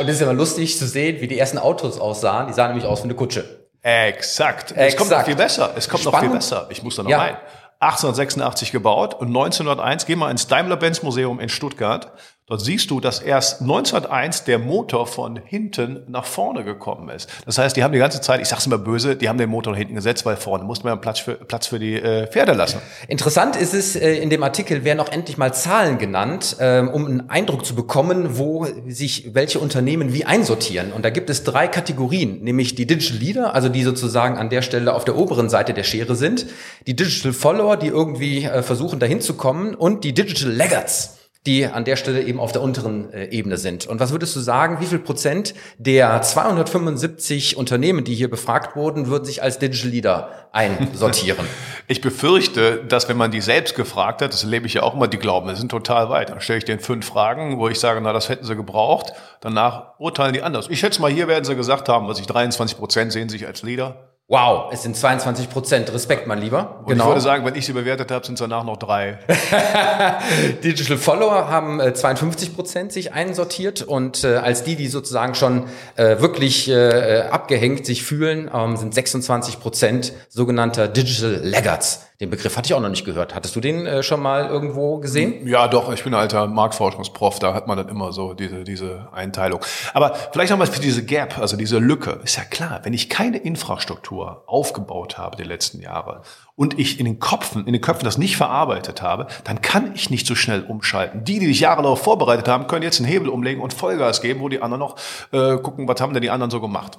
Und 0.01 0.09
es 0.09 0.17
ist 0.17 0.21
immer 0.21 0.35
lustig 0.35 0.77
zu 0.77 0.87
sehen, 0.89 1.21
wie 1.21 1.29
die 1.29 1.39
ersten 1.39 1.59
Autos 1.59 2.01
aussahen. 2.01 2.49
Die 2.49 2.53
sahen 2.53 2.73
nämlich 2.73 2.85
aus 2.85 3.03
wie 3.03 3.05
eine 3.05 3.15
Kutsche. 3.15 3.45
Exakt. 3.83 4.73
Exakt. 4.73 4.89
Es 4.89 4.97
kommt 4.97 5.11
noch 5.11 5.25
viel 5.25 5.37
besser. 5.37 5.71
Es 5.77 5.89
kommt 5.89 6.03
Spannend. 6.03 6.23
noch 6.25 6.29
viel 6.29 6.39
besser. 6.39 6.67
Ich 6.71 6.83
muss 6.83 6.97
da 6.97 7.05
noch 7.05 7.11
ja. 7.11 7.19
rein. 7.19 7.37
1886 7.79 8.73
gebaut 8.73 9.15
und 9.15 9.29
1901, 9.29 10.07
geh 10.07 10.17
mal 10.17 10.31
ins 10.31 10.49
Daimler-Benz 10.49 11.03
Museum 11.03 11.39
in 11.39 11.49
Stuttgart 11.49 12.11
Dort 12.49 12.61
siehst 12.61 12.93
du, 12.93 13.01
dass 13.01 13.19
erst 13.19 13.61
1901 13.61 14.45
der 14.45 14.61
Motor 14.61 15.09
von 15.09 15.35
hinten 15.35 16.05
nach 16.07 16.25
vorne 16.25 16.63
gekommen 16.63 17.09
ist. 17.09 17.29
Das 17.45 17.59
heißt, 17.59 17.77
die 17.77 17.83
haben 17.83 17.91
die 17.91 17.99
ganze 17.99 18.21
Zeit, 18.21 18.41
ich 18.41 18.47
sag's 18.47 18.67
immer 18.67 18.79
böse, 18.79 19.17
die 19.17 19.29
haben 19.29 19.37
den 19.37 19.51
Motor 19.51 19.73
nach 19.73 19.79
hinten 19.79 19.97
gesetzt, 19.97 20.25
weil 20.25 20.37
vorne 20.37 20.63
musste 20.63 20.87
man 20.87 21.01
Platz 21.01 21.19
für, 21.19 21.35
Platz 21.35 21.67
für 21.67 21.81
die 21.81 21.95
äh, 21.95 22.29
Pferde 22.29 22.53
lassen. 22.53 22.79
Interessant 23.09 23.57
ist 23.57 23.75
es, 23.75 23.97
äh, 23.97 24.15
in 24.19 24.31
dem 24.31 24.45
Artikel 24.45 24.85
werden 24.85 25.01
auch 25.01 25.11
endlich 25.11 25.39
mal 25.39 25.53
Zahlen 25.53 25.99
genannt, 25.99 26.55
äh, 26.61 26.83
um 26.83 27.07
einen 27.07 27.31
Eindruck 27.31 27.67
zu 27.67 27.75
bekommen, 27.75 28.39
wo 28.39 28.65
sich 28.87 29.35
welche 29.35 29.59
Unternehmen 29.59 30.13
wie 30.13 30.25
einsortieren. 30.25 30.93
Und 30.93 31.05
da 31.05 31.11
gibt 31.11 31.31
es 31.31 31.43
drei 31.43 31.67
Kategorien, 31.67 32.45
nämlich 32.45 32.77
die 32.77 32.87
Digital 32.87 33.19
Leader, 33.19 33.55
also 33.57 33.69
die 33.69 33.83
sozusagen 33.83 34.39
an 34.39 34.51
der 34.51 34.63
Stelle 34.63 34.95
auf 34.95 35.05
der 35.05 35.17
oberen 35.17 35.49
Seite 35.49 35.75
der 35.75 35.83
Schere 35.83 36.15
sind, 36.15 36.47
die 36.87 36.95
Digital 36.95 37.33
Follower, 37.33 37.77
die 37.77 37.89
irgendwie 37.89 38.45
äh, 38.45 38.63
versuchen 38.63 39.01
dahin 39.01 39.21
zu 39.21 39.35
kommen 39.35 39.75
und 39.75 40.05
die 40.05 40.15
Digital 40.15 40.53
Laggards 40.53 41.17
die 41.47 41.67
an 41.67 41.85
der 41.85 41.97
Stelle 41.97 42.23
eben 42.23 42.41
auf 42.41 42.53
der 42.53 42.63
unteren 42.63 43.13
äh, 43.13 43.27
Ebene 43.27 43.57
sind. 43.57 43.87
Und 43.87 44.01
was 44.01 44.13
würdest 44.13 44.35
du 44.37 44.41
sagen, 44.41 44.81
wie 44.81 44.87
viel 44.87 44.99
Prozent 44.99 45.55
der 45.79 46.21
275 46.21 47.57
Unternehmen, 47.57 48.05
die 48.05 48.15
hier 48.15 48.29
befragt 48.29 48.77
wurden, 48.77 49.07
würden 49.07 49.25
sich 49.25 49.43
als 49.43 49.59
Digital 49.59 49.91
Leader 49.91 50.31
einsortieren? 50.53 51.47
Ich 51.89 52.01
befürchte, 52.01 52.83
dass 52.89 53.09
wenn 53.09 53.17
man 53.17 53.31
die 53.31 53.41
selbst 53.41 53.77
gefragt 53.77 54.21
hat, 54.21 54.33
das 54.33 54.43
erlebe 54.43 54.67
ich 54.67 54.75
ja 54.75 54.83
auch 54.83 54.95
immer, 54.95 55.07
die 55.07 55.19
glauben, 55.19 55.47
wir 55.47 55.55
sind 55.55 55.71
total 55.71 56.11
weit. 56.11 56.31
Dann 56.31 56.41
stelle 56.41 56.59
ich 56.59 56.65
denen 56.65 56.81
fünf 56.81 57.07
Fragen, 57.07 57.61
wo 57.61 57.69
ich 57.69 57.79
sage, 57.79 58.01
na, 58.01 58.13
das 58.13 58.29
hätten 58.29 58.45
sie 58.45 58.57
gebraucht. 58.57 59.13
Danach 59.41 59.93
urteilen 60.01 60.33
die 60.33 60.43
anders. 60.43 60.67
Ich 60.69 60.81
schätze 60.81 61.01
mal, 61.01 61.13
hier 61.13 61.29
werden 61.29 61.45
sie 61.45 61.55
gesagt 61.55 61.89
haben, 61.89 62.09
was 62.09 62.19
ich 62.19 62.27
23 62.27 62.77
Prozent 62.77 63.13
sehen 63.13 63.29
sich 63.29 63.47
als 63.47 63.63
Leader. 63.63 64.06
Wow, 64.29 64.73
es 64.73 64.83
sind 64.83 64.97
22 64.97 65.51
Prozent. 65.51 65.93
Respekt, 65.93 66.27
mein 66.27 66.41
Lieber. 66.41 66.81
Und 66.81 66.89
genau. 66.89 67.05
ich 67.05 67.09
würde 67.11 67.21
sagen, 67.21 67.45
wenn 67.45 67.55
ich 67.55 67.65
sie 67.65 67.73
bewertet 67.73 68.11
habe, 68.11 68.27
sind 68.27 68.35
es 68.35 68.41
danach 68.41 68.65
noch 68.65 68.77
drei. 68.77 69.21
Digital 70.65 70.97
Follower 70.97 71.49
haben 71.49 71.79
äh, 71.79 71.95
52 71.95 72.57
Prozent 72.57 72.91
sich 72.91 73.13
einsortiert 73.13 73.83
und 73.83 74.25
äh, 74.25 74.39
als 74.39 74.65
die, 74.65 74.75
die 74.75 74.89
sozusagen 74.89 75.37
schon 75.37 75.69
äh, 75.95 76.19
wirklich 76.19 76.69
äh, 76.69 77.21
abgehängt 77.31 77.87
sich 77.87 78.03
fühlen, 78.03 78.51
ähm, 78.53 78.77
sind 78.77 78.95
26 78.95 79.61
Prozent 79.61 80.13
sogenannter 80.29 80.89
Digital 80.89 81.39
Laggards. 81.45 82.07
Den 82.21 82.31
Begriff 82.31 82.57
hatte 82.57 82.67
ich 82.67 82.73
auch 82.73 82.81
noch 82.81 82.89
nicht 82.89 83.05
gehört. 83.05 83.35
Hattest 83.35 83.55
du 83.57 83.61
den 83.61 83.85
äh, 83.85 84.03
schon 84.03 84.23
mal 84.23 84.47
irgendwo 84.47 84.99
gesehen? 84.99 85.47
Ja, 85.47 85.69
doch. 85.69 85.93
Ich 85.93 86.03
bin 86.03 86.15
ein 86.15 86.21
alter 86.21 86.47
Marktforschungsprof. 86.47 87.39
Da 87.41 87.53
hat 87.53 87.67
man 87.67 87.77
dann 87.77 87.91
immer 87.91 88.13
so 88.13 88.33
diese, 88.33 88.65
diese 88.65 89.09
Einteilung. 89.13 89.61
Aber 89.93 90.15
vielleicht 90.33 90.51
nochmal 90.51 90.67
für 90.67 90.81
diese 90.81 91.05
Gap, 91.05 91.39
also 91.39 91.59
diese 91.59 91.79
Lücke. 91.79 92.21
Ist 92.25 92.37
ja 92.37 92.45
klar, 92.45 92.81
wenn 92.85 92.95
ich 92.95 93.11
keine 93.11 93.37
Infrastruktur 93.37 94.45
aufgebaut 94.47 95.19
habe 95.19 95.37
die 95.37 95.43
letzten 95.43 95.83
Jahre 95.83 96.23
und 96.55 96.79
ich 96.79 96.99
in 96.99 97.05
den 97.05 97.19
Köpfen, 97.19 97.67
in 97.67 97.75
den 97.75 97.83
Köpfen 97.83 98.07
das 98.07 98.17
nicht 98.17 98.39
verarbeitet 98.39 99.03
habe, 99.03 99.27
dann 99.45 99.61
kann 99.61 99.93
ich 99.95 100.09
nicht 100.09 100.27
so 100.27 100.35
schnell 100.35 100.63
umschalten. 100.63 101.23
Die, 101.23 101.39
die 101.39 101.47
sich 101.47 101.61
Jahre 101.61 101.83
darauf 101.83 102.01
vorbereitet 102.01 102.49
haben, 102.49 102.67
können 102.67 102.83
jetzt 102.83 102.99
einen 102.99 103.11
Hebel 103.11 103.29
umlegen 103.29 103.61
und 103.61 103.75
Vollgas 103.75 104.23
geben, 104.23 104.41
wo 104.41 104.49
die 104.49 104.63
anderen 104.63 104.81
noch 104.81 104.97
äh, 105.33 105.59
gucken, 105.59 105.87
was 105.87 106.01
haben 106.01 106.15
denn 106.15 106.23
die 106.23 106.31
anderen 106.31 106.51
so 106.51 106.63
gemacht 106.63 106.99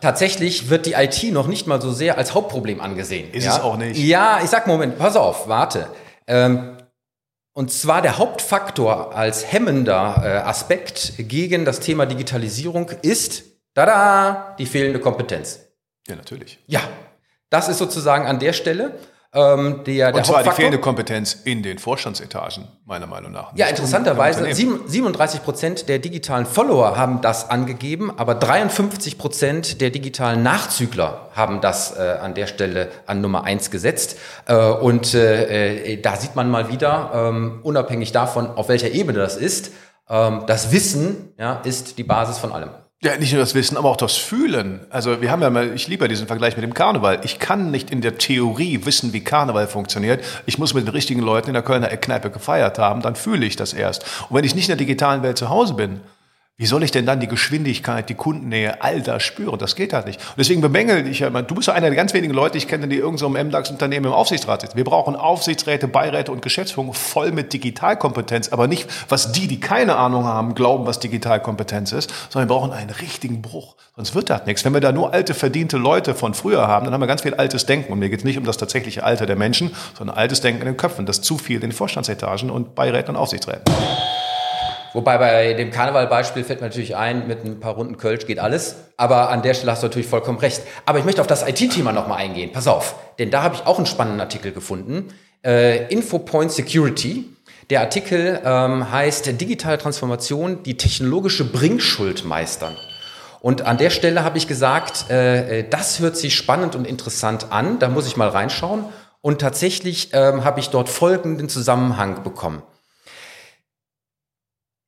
tatsächlich 0.00 0.70
wird 0.70 0.86
die 0.86 0.92
IT 0.92 1.32
noch 1.32 1.46
nicht 1.46 1.66
mal 1.66 1.80
so 1.80 1.92
sehr 1.92 2.18
als 2.18 2.34
Hauptproblem 2.34 2.80
angesehen. 2.80 3.30
Ist 3.32 3.44
ja? 3.44 3.56
es 3.56 3.62
auch 3.62 3.76
nicht. 3.76 3.98
Ja, 3.98 4.40
ich 4.42 4.50
sag 4.50 4.66
Moment, 4.66 4.98
pass 4.98 5.16
auf, 5.16 5.48
warte. 5.48 5.88
Ähm, 6.26 6.76
und 7.52 7.72
zwar 7.72 8.02
der 8.02 8.18
Hauptfaktor 8.18 9.14
als 9.16 9.52
hemmender 9.52 10.22
äh, 10.24 10.28
Aspekt 10.48 11.14
gegen 11.18 11.64
das 11.64 11.80
Thema 11.80 12.06
Digitalisierung 12.06 12.90
ist, 13.02 13.44
tada, 13.74 14.54
die 14.58 14.66
fehlende 14.66 15.00
Kompetenz. 15.00 15.60
Ja, 16.06 16.14
natürlich. 16.16 16.58
Ja, 16.66 16.80
das 17.50 17.68
ist 17.68 17.78
sozusagen 17.78 18.26
an 18.26 18.38
der 18.38 18.52
Stelle. 18.52 18.98
Ähm, 19.34 19.82
der, 19.84 20.10
der 20.10 20.14
und 20.14 20.24
zwar 20.24 20.42
die 20.42 20.50
fehlende 20.50 20.78
Kompetenz 20.78 21.34
in 21.44 21.62
den 21.62 21.78
Vorstandsetagen, 21.78 22.66
meiner 22.86 23.06
Meinung 23.06 23.30
nach. 23.30 23.54
Ja, 23.54 23.66
interessanterweise, 23.66 24.46
37 24.54 25.42
Prozent 25.42 25.88
der 25.90 25.98
digitalen 25.98 26.46
Follower 26.46 26.96
haben 26.96 27.20
das 27.20 27.50
angegeben, 27.50 28.10
aber 28.16 28.34
53 28.34 29.18
Prozent 29.18 29.82
der 29.82 29.90
digitalen 29.90 30.42
Nachzügler 30.42 31.28
haben 31.34 31.60
das 31.60 31.94
äh, 31.98 32.16
an 32.22 32.32
der 32.32 32.46
Stelle 32.46 32.88
an 33.04 33.20
Nummer 33.20 33.44
eins 33.44 33.70
gesetzt. 33.70 34.16
Äh, 34.46 34.56
und 34.56 35.12
äh, 35.12 35.92
äh 35.92 36.00
da 36.00 36.16
sieht 36.16 36.34
man 36.34 36.50
mal 36.50 36.70
wieder, 36.70 37.10
ähm, 37.12 37.60
unabhängig 37.62 38.12
davon, 38.12 38.48
auf 38.48 38.70
welcher 38.70 38.92
Ebene 38.92 39.18
das 39.18 39.36
ist, 39.36 39.72
ähm, 40.08 40.44
das 40.46 40.72
Wissen 40.72 41.34
ja, 41.38 41.60
ist 41.64 41.98
die 41.98 42.04
Basis 42.04 42.38
von 42.38 42.50
allem. 42.50 42.70
Ja, 43.00 43.16
nicht 43.16 43.32
nur 43.32 43.40
das 43.40 43.54
Wissen, 43.54 43.76
aber 43.76 43.90
auch 43.90 43.96
das 43.96 44.16
Fühlen. 44.16 44.80
Also 44.90 45.20
wir 45.20 45.30
haben 45.30 45.40
ja 45.40 45.50
mal, 45.50 45.72
ich 45.72 45.86
liebe 45.86 46.08
diesen 46.08 46.26
Vergleich 46.26 46.56
mit 46.56 46.64
dem 46.64 46.74
Karneval. 46.74 47.20
Ich 47.22 47.38
kann 47.38 47.70
nicht 47.70 47.92
in 47.92 48.00
der 48.00 48.18
Theorie 48.18 48.84
wissen, 48.86 49.12
wie 49.12 49.20
Karneval 49.20 49.68
funktioniert. 49.68 50.24
Ich 50.46 50.58
muss 50.58 50.74
mit 50.74 50.84
den 50.84 50.90
richtigen 50.90 51.20
Leuten 51.20 51.46
in 51.46 51.54
der 51.54 51.62
Kölner 51.62 51.92
Eckkneipe 51.92 52.28
gefeiert 52.30 52.80
haben, 52.80 53.00
dann 53.00 53.14
fühle 53.14 53.46
ich 53.46 53.54
das 53.54 53.72
erst. 53.72 54.04
Und 54.28 54.36
wenn 54.36 54.44
ich 54.44 54.56
nicht 54.56 54.64
in 54.64 54.76
der 54.76 54.84
digitalen 54.84 55.22
Welt 55.22 55.38
zu 55.38 55.48
Hause 55.48 55.74
bin, 55.74 56.00
wie 56.60 56.66
soll 56.66 56.82
ich 56.82 56.90
denn 56.90 57.06
dann 57.06 57.20
die 57.20 57.28
Geschwindigkeit, 57.28 58.08
die 58.08 58.16
Kundennähe, 58.16 58.82
all 58.82 59.00
das 59.00 59.22
spüren? 59.22 59.60
Das 59.60 59.76
geht 59.76 59.92
halt 59.92 60.06
nicht. 60.06 60.18
Und 60.18 60.38
deswegen 60.38 60.60
bemängel 60.60 61.06
ich 61.06 61.20
ja, 61.20 61.30
du 61.30 61.54
bist 61.54 61.68
ja 61.68 61.74
einer 61.74 61.86
der 61.86 61.94
ganz 61.94 62.14
wenigen 62.14 62.34
Leute, 62.34 62.58
ich 62.58 62.66
kenne, 62.66 62.88
die 62.88 62.96
irgendeinem 62.96 63.34
so 63.34 63.44
MDAX-Unternehmen 63.44 64.06
im 64.06 64.12
Aufsichtsrat 64.12 64.62
sitzen. 64.62 64.76
Wir 64.76 64.82
brauchen 64.82 65.14
Aufsichtsräte, 65.14 65.86
Beiräte 65.86 66.32
und 66.32 66.42
Geschäftsführung 66.42 66.94
voll 66.94 67.30
mit 67.30 67.52
Digitalkompetenz, 67.52 68.48
aber 68.48 68.66
nicht, 68.66 68.88
was 69.08 69.30
die, 69.30 69.46
die 69.46 69.60
keine 69.60 69.94
Ahnung 69.94 70.24
haben, 70.24 70.56
glauben, 70.56 70.84
was 70.84 70.98
Digitalkompetenz 70.98 71.92
ist, 71.92 72.12
sondern 72.28 72.48
wir 72.48 72.56
brauchen 72.56 72.72
einen 72.72 72.90
richtigen 72.90 73.40
Bruch. 73.40 73.76
Sonst 73.94 74.16
wird 74.16 74.28
das 74.28 74.44
nichts. 74.44 74.64
Wenn 74.64 74.74
wir 74.74 74.80
da 74.80 74.90
nur 74.90 75.12
alte, 75.12 75.34
verdiente 75.34 75.76
Leute 75.76 76.16
von 76.16 76.34
früher 76.34 76.66
haben, 76.66 76.86
dann 76.86 76.92
haben 76.92 77.00
wir 77.00 77.06
ganz 77.06 77.22
viel 77.22 77.34
altes 77.34 77.66
Denken. 77.66 77.92
Und 77.92 78.00
mir 78.00 78.08
geht 78.08 78.18
es 78.18 78.24
nicht 78.24 78.36
um 78.36 78.42
das 78.42 78.56
tatsächliche 78.56 79.04
Alter 79.04 79.26
der 79.26 79.36
Menschen, 79.36 79.70
sondern 79.96 80.16
altes 80.16 80.40
Denken 80.40 80.62
in 80.62 80.66
den 80.66 80.76
Köpfen. 80.76 81.06
Das 81.06 81.20
zu 81.20 81.38
viel 81.38 81.56
in 81.56 81.70
den 81.70 81.72
Vorstandsetagen 81.72 82.50
und 82.50 82.74
Beiräten 82.74 83.10
und 83.10 83.16
Aufsichtsräten. 83.16 83.62
Wobei 84.94 85.18
bei 85.18 85.54
dem 85.54 85.70
Karnevalbeispiel 85.70 86.44
fällt 86.44 86.60
mir 86.60 86.66
natürlich 86.66 86.96
ein, 86.96 87.28
mit 87.28 87.44
ein 87.44 87.60
paar 87.60 87.74
Runden 87.74 87.96
Kölsch 87.96 88.26
geht 88.26 88.38
alles. 88.38 88.76
Aber 88.96 89.30
an 89.30 89.42
der 89.42 89.54
Stelle 89.54 89.72
hast 89.72 89.82
du 89.82 89.86
natürlich 89.86 90.08
vollkommen 90.08 90.38
recht. 90.38 90.62
Aber 90.86 90.98
ich 90.98 91.04
möchte 91.04 91.20
auf 91.20 91.26
das 91.26 91.46
IT-Thema 91.46 91.92
nochmal 91.92 92.18
eingehen. 92.18 92.52
Pass 92.52 92.66
auf, 92.66 92.94
denn 93.18 93.30
da 93.30 93.42
habe 93.42 93.54
ich 93.54 93.66
auch 93.66 93.76
einen 93.76 93.86
spannenden 93.86 94.20
Artikel 94.20 94.52
gefunden. 94.52 95.08
Äh, 95.44 95.92
Infopoint 95.92 96.52
Security. 96.52 97.24
Der 97.70 97.80
Artikel 97.80 98.40
ähm, 98.44 98.90
heißt 98.90 99.40
Digitale 99.40 99.76
Transformation, 99.76 100.62
die 100.62 100.76
technologische 100.76 101.44
Bringschuld 101.44 102.24
meistern. 102.24 102.76
Und 103.40 103.62
an 103.62 103.76
der 103.76 103.90
Stelle 103.90 104.24
habe 104.24 104.38
ich 104.38 104.48
gesagt, 104.48 105.10
äh, 105.10 105.60
äh, 105.60 105.68
das 105.68 106.00
hört 106.00 106.16
sich 106.16 106.34
spannend 106.34 106.74
und 106.74 106.86
interessant 106.86 107.48
an. 107.50 107.78
Da 107.78 107.88
muss 107.88 108.06
ich 108.06 108.16
mal 108.16 108.28
reinschauen. 108.28 108.84
Und 109.20 109.40
tatsächlich 109.40 110.10
ähm, 110.12 110.44
habe 110.44 110.60
ich 110.60 110.70
dort 110.70 110.88
folgenden 110.88 111.48
Zusammenhang 111.48 112.22
bekommen. 112.22 112.62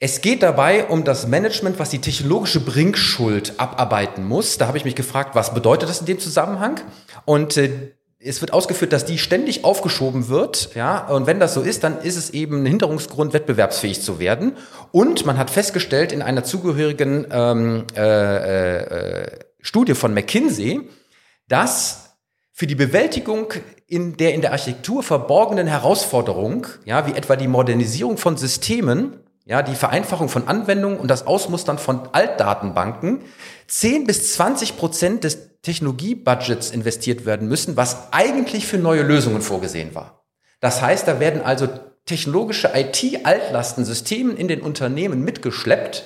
Es 0.02 0.22
geht 0.22 0.42
dabei 0.42 0.86
um 0.86 1.04
das 1.04 1.26
Management, 1.26 1.78
was 1.78 1.90
die 1.90 2.00
technologische 2.00 2.60
Bringschuld 2.60 3.52
abarbeiten 3.58 4.26
muss. 4.26 4.56
Da 4.56 4.66
habe 4.66 4.78
ich 4.78 4.86
mich 4.86 4.94
gefragt, 4.94 5.34
was 5.34 5.52
bedeutet 5.52 5.90
das 5.90 6.00
in 6.00 6.06
dem 6.06 6.18
Zusammenhang? 6.18 6.80
Und 7.26 7.58
äh, 7.58 7.92
es 8.18 8.40
wird 8.40 8.54
ausgeführt, 8.54 8.94
dass 8.94 9.04
die 9.04 9.18
ständig 9.18 9.62
aufgeschoben 9.62 10.28
wird, 10.28 10.74
ja, 10.74 11.06
und 11.06 11.26
wenn 11.26 11.38
das 11.38 11.52
so 11.52 11.60
ist, 11.60 11.84
dann 11.84 12.00
ist 12.00 12.16
es 12.16 12.30
eben 12.30 12.62
ein 12.62 12.66
Hinderungsgrund, 12.66 13.34
wettbewerbsfähig 13.34 14.00
zu 14.00 14.18
werden. 14.18 14.56
Und 14.90 15.26
man 15.26 15.36
hat 15.36 15.50
festgestellt 15.50 16.12
in 16.12 16.22
einer 16.22 16.44
zugehörigen 16.44 17.26
ähm, 17.30 17.84
äh, 17.94 18.78
äh, 18.78 19.38
Studie 19.60 19.94
von 19.94 20.14
McKinsey, 20.14 20.80
dass 21.46 22.16
für 22.52 22.66
die 22.66 22.74
Bewältigung 22.74 23.52
in 23.86 24.16
der 24.16 24.32
in 24.32 24.40
der 24.40 24.52
Architektur 24.52 25.02
verborgenen 25.02 25.66
Herausforderung, 25.66 26.66
ja, 26.86 27.06
wie 27.06 27.12
etwa 27.12 27.36
die 27.36 27.48
Modernisierung 27.48 28.16
von 28.16 28.38
Systemen, 28.38 29.19
ja, 29.44 29.62
die 29.62 29.74
Vereinfachung 29.74 30.28
von 30.28 30.48
Anwendungen 30.48 30.98
und 30.98 31.08
das 31.08 31.26
Ausmustern 31.26 31.78
von 31.78 32.08
Altdatenbanken 32.12 33.22
10 33.66 34.04
bis 34.04 34.34
20 34.34 34.76
Prozent 34.76 35.24
des 35.24 35.60
Technologiebudgets 35.62 36.70
investiert 36.70 37.26
werden 37.26 37.48
müssen, 37.48 37.76
was 37.76 38.12
eigentlich 38.12 38.66
für 38.66 38.78
neue 38.78 39.02
Lösungen 39.02 39.42
vorgesehen 39.42 39.94
war. 39.94 40.24
Das 40.60 40.82
heißt, 40.82 41.08
da 41.08 41.20
werden 41.20 41.42
also 41.42 41.68
technologische 42.06 42.70
IT-Altlastensysteme 42.74 44.32
in 44.32 44.48
den 44.48 44.62
Unternehmen 44.62 45.22
mitgeschleppt, 45.22 46.04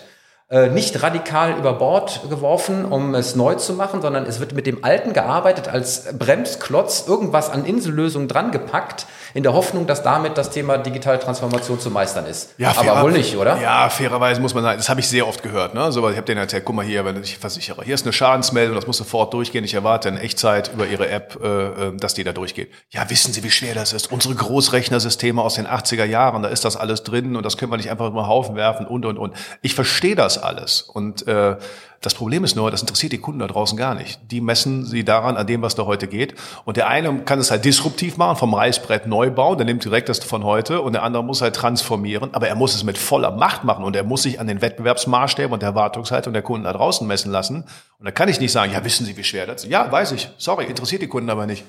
äh, 0.50 0.68
nicht 0.68 1.02
radikal 1.02 1.56
über 1.56 1.74
Bord 1.74 2.28
geworfen, 2.28 2.84
um 2.84 3.14
es 3.14 3.34
neu 3.34 3.54
zu 3.54 3.72
machen, 3.74 4.02
sondern 4.02 4.26
es 4.26 4.40
wird 4.40 4.54
mit 4.54 4.66
dem 4.66 4.84
Alten 4.84 5.12
gearbeitet, 5.12 5.68
als 5.68 6.18
Bremsklotz 6.18 7.04
irgendwas 7.08 7.48
an 7.48 7.64
Insellösungen 7.64 8.28
dran 8.28 8.50
gepackt, 8.50 9.06
in 9.34 9.42
der 9.42 9.52
Hoffnung, 9.52 9.86
dass 9.88 10.04
damit 10.04 10.38
das 10.38 10.50
Thema 10.50 10.78
digitale 10.78 11.18
Transformation 11.18 11.80
zu 11.80 11.90
meistern 11.90 12.24
ist. 12.26 12.54
Ja, 12.56 12.72
aber 12.76 13.02
wohl 13.02 13.12
nicht, 13.12 13.36
oder? 13.36 13.60
Ja, 13.60 13.88
fairerweise 13.90 14.40
muss 14.40 14.54
man 14.54 14.62
sagen, 14.62 14.78
das 14.78 14.88
habe 14.88 15.00
ich 15.00 15.08
sehr 15.08 15.26
oft 15.26 15.42
gehört. 15.42 15.74
Ne? 15.74 15.90
So, 15.90 16.08
ich 16.08 16.16
habe 16.16 16.24
denen 16.24 16.38
erzählt, 16.38 16.64
guck 16.64 16.76
mal 16.76 16.84
hier, 16.84 17.04
wenn 17.04 17.20
ich 17.20 17.36
versichere, 17.38 17.82
hier 17.82 17.96
ist 17.96 18.06
eine 18.06 18.12
Schadensmeldung, 18.12 18.76
das 18.76 18.86
muss 18.86 18.96
sofort 18.96 19.34
durchgehen. 19.34 19.64
Ich 19.64 19.74
erwarte 19.74 20.08
in 20.08 20.16
Echtzeit 20.16 20.72
über 20.72 20.86
Ihre 20.86 21.08
App, 21.08 21.36
äh, 21.42 21.48
äh, 21.48 21.96
dass 21.96 22.14
die 22.14 22.22
da 22.22 22.32
durchgeht. 22.32 22.70
Ja, 22.90 23.10
wissen 23.10 23.32
Sie, 23.32 23.42
wie 23.42 23.50
schwer 23.50 23.74
das 23.74 23.92
ist? 23.92 24.12
Unsere 24.12 24.36
Großrechnersysteme 24.36 25.42
aus 25.42 25.54
den 25.54 25.66
80er 25.66 26.04
Jahren, 26.04 26.44
da 26.44 26.48
ist 26.48 26.64
das 26.64 26.76
alles 26.76 27.02
drin 27.02 27.34
und 27.34 27.44
das 27.44 27.56
können 27.56 27.72
wir 27.72 27.76
nicht 27.76 27.90
einfach 27.90 28.06
über 28.06 28.22
den 28.22 28.28
Haufen 28.28 28.54
werfen 28.54 28.86
und, 28.86 29.04
und, 29.04 29.18
und. 29.18 29.34
Ich 29.62 29.74
verstehe 29.74 30.14
das 30.14 30.38
alles. 30.38 30.82
Und 30.82 31.26
äh, 31.26 31.56
das 32.00 32.14
Problem 32.14 32.44
ist 32.44 32.54
nur, 32.56 32.70
das 32.70 32.80
interessiert 32.82 33.12
die 33.12 33.18
Kunden 33.18 33.40
da 33.40 33.46
draußen 33.46 33.76
gar 33.78 33.94
nicht. 33.94 34.20
Die 34.30 34.40
messen 34.40 34.84
sie 34.84 35.04
daran, 35.04 35.36
an 35.36 35.46
dem, 35.46 35.62
was 35.62 35.74
da 35.74 35.86
heute 35.86 36.06
geht. 36.06 36.34
Und 36.64 36.76
der 36.76 36.88
eine 36.88 37.20
kann 37.20 37.38
es 37.38 37.50
halt 37.50 37.64
disruptiv 37.64 38.16
machen, 38.16 38.36
vom 38.36 38.54
Reißbrett 38.54 39.06
Neubau, 39.06 39.54
der 39.54 39.64
nimmt 39.64 39.84
direkt 39.84 40.08
das 40.08 40.18
von 40.18 40.44
heute 40.44 40.80
und 40.82 40.92
der 40.92 41.02
andere 41.02 41.24
muss 41.24 41.40
halt 41.42 41.56
transformieren, 41.56 42.30
aber 42.34 42.48
er 42.48 42.54
muss 42.54 42.74
es 42.74 42.84
mit 42.84 42.98
voller 42.98 43.30
Macht 43.30 43.64
machen 43.64 43.84
und 43.84 43.96
er 43.96 44.04
muss 44.04 44.22
sich 44.22 44.40
an 44.40 44.46
den 44.46 44.60
Wettbewerbsmaßstäben 44.60 45.52
und 45.52 45.62
der 45.62 45.70
Erwartungshaltung 45.70 46.32
der 46.32 46.42
Kunden 46.42 46.64
da 46.64 46.72
draußen 46.72 47.06
messen 47.06 47.32
lassen. 47.32 47.64
Und 47.98 48.04
da 48.04 48.10
kann 48.10 48.28
ich 48.28 48.40
nicht 48.40 48.52
sagen, 48.52 48.72
ja, 48.72 48.84
wissen 48.84 49.06
Sie, 49.06 49.16
wie 49.16 49.24
schwer 49.24 49.46
das 49.46 49.64
ist? 49.64 49.70
Ja, 49.70 49.90
weiß 49.90 50.12
ich. 50.12 50.28
Sorry, 50.38 50.64
interessiert 50.64 51.02
die 51.02 51.08
Kunden 51.08 51.30
aber 51.30 51.46
nicht. 51.46 51.64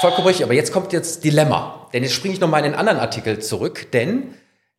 Vollkommen 0.00 0.26
richtig, 0.26 0.44
aber 0.44 0.54
jetzt 0.54 0.72
kommt 0.72 0.92
jetzt 0.92 1.22
Dilemma. 1.24 1.86
Denn 1.92 2.02
jetzt 2.02 2.14
springe 2.14 2.34
ich 2.34 2.40
nochmal 2.40 2.64
in 2.64 2.72
den 2.72 2.74
anderen 2.78 2.98
Artikel 2.98 3.38
zurück, 3.38 3.92
denn 3.92 4.34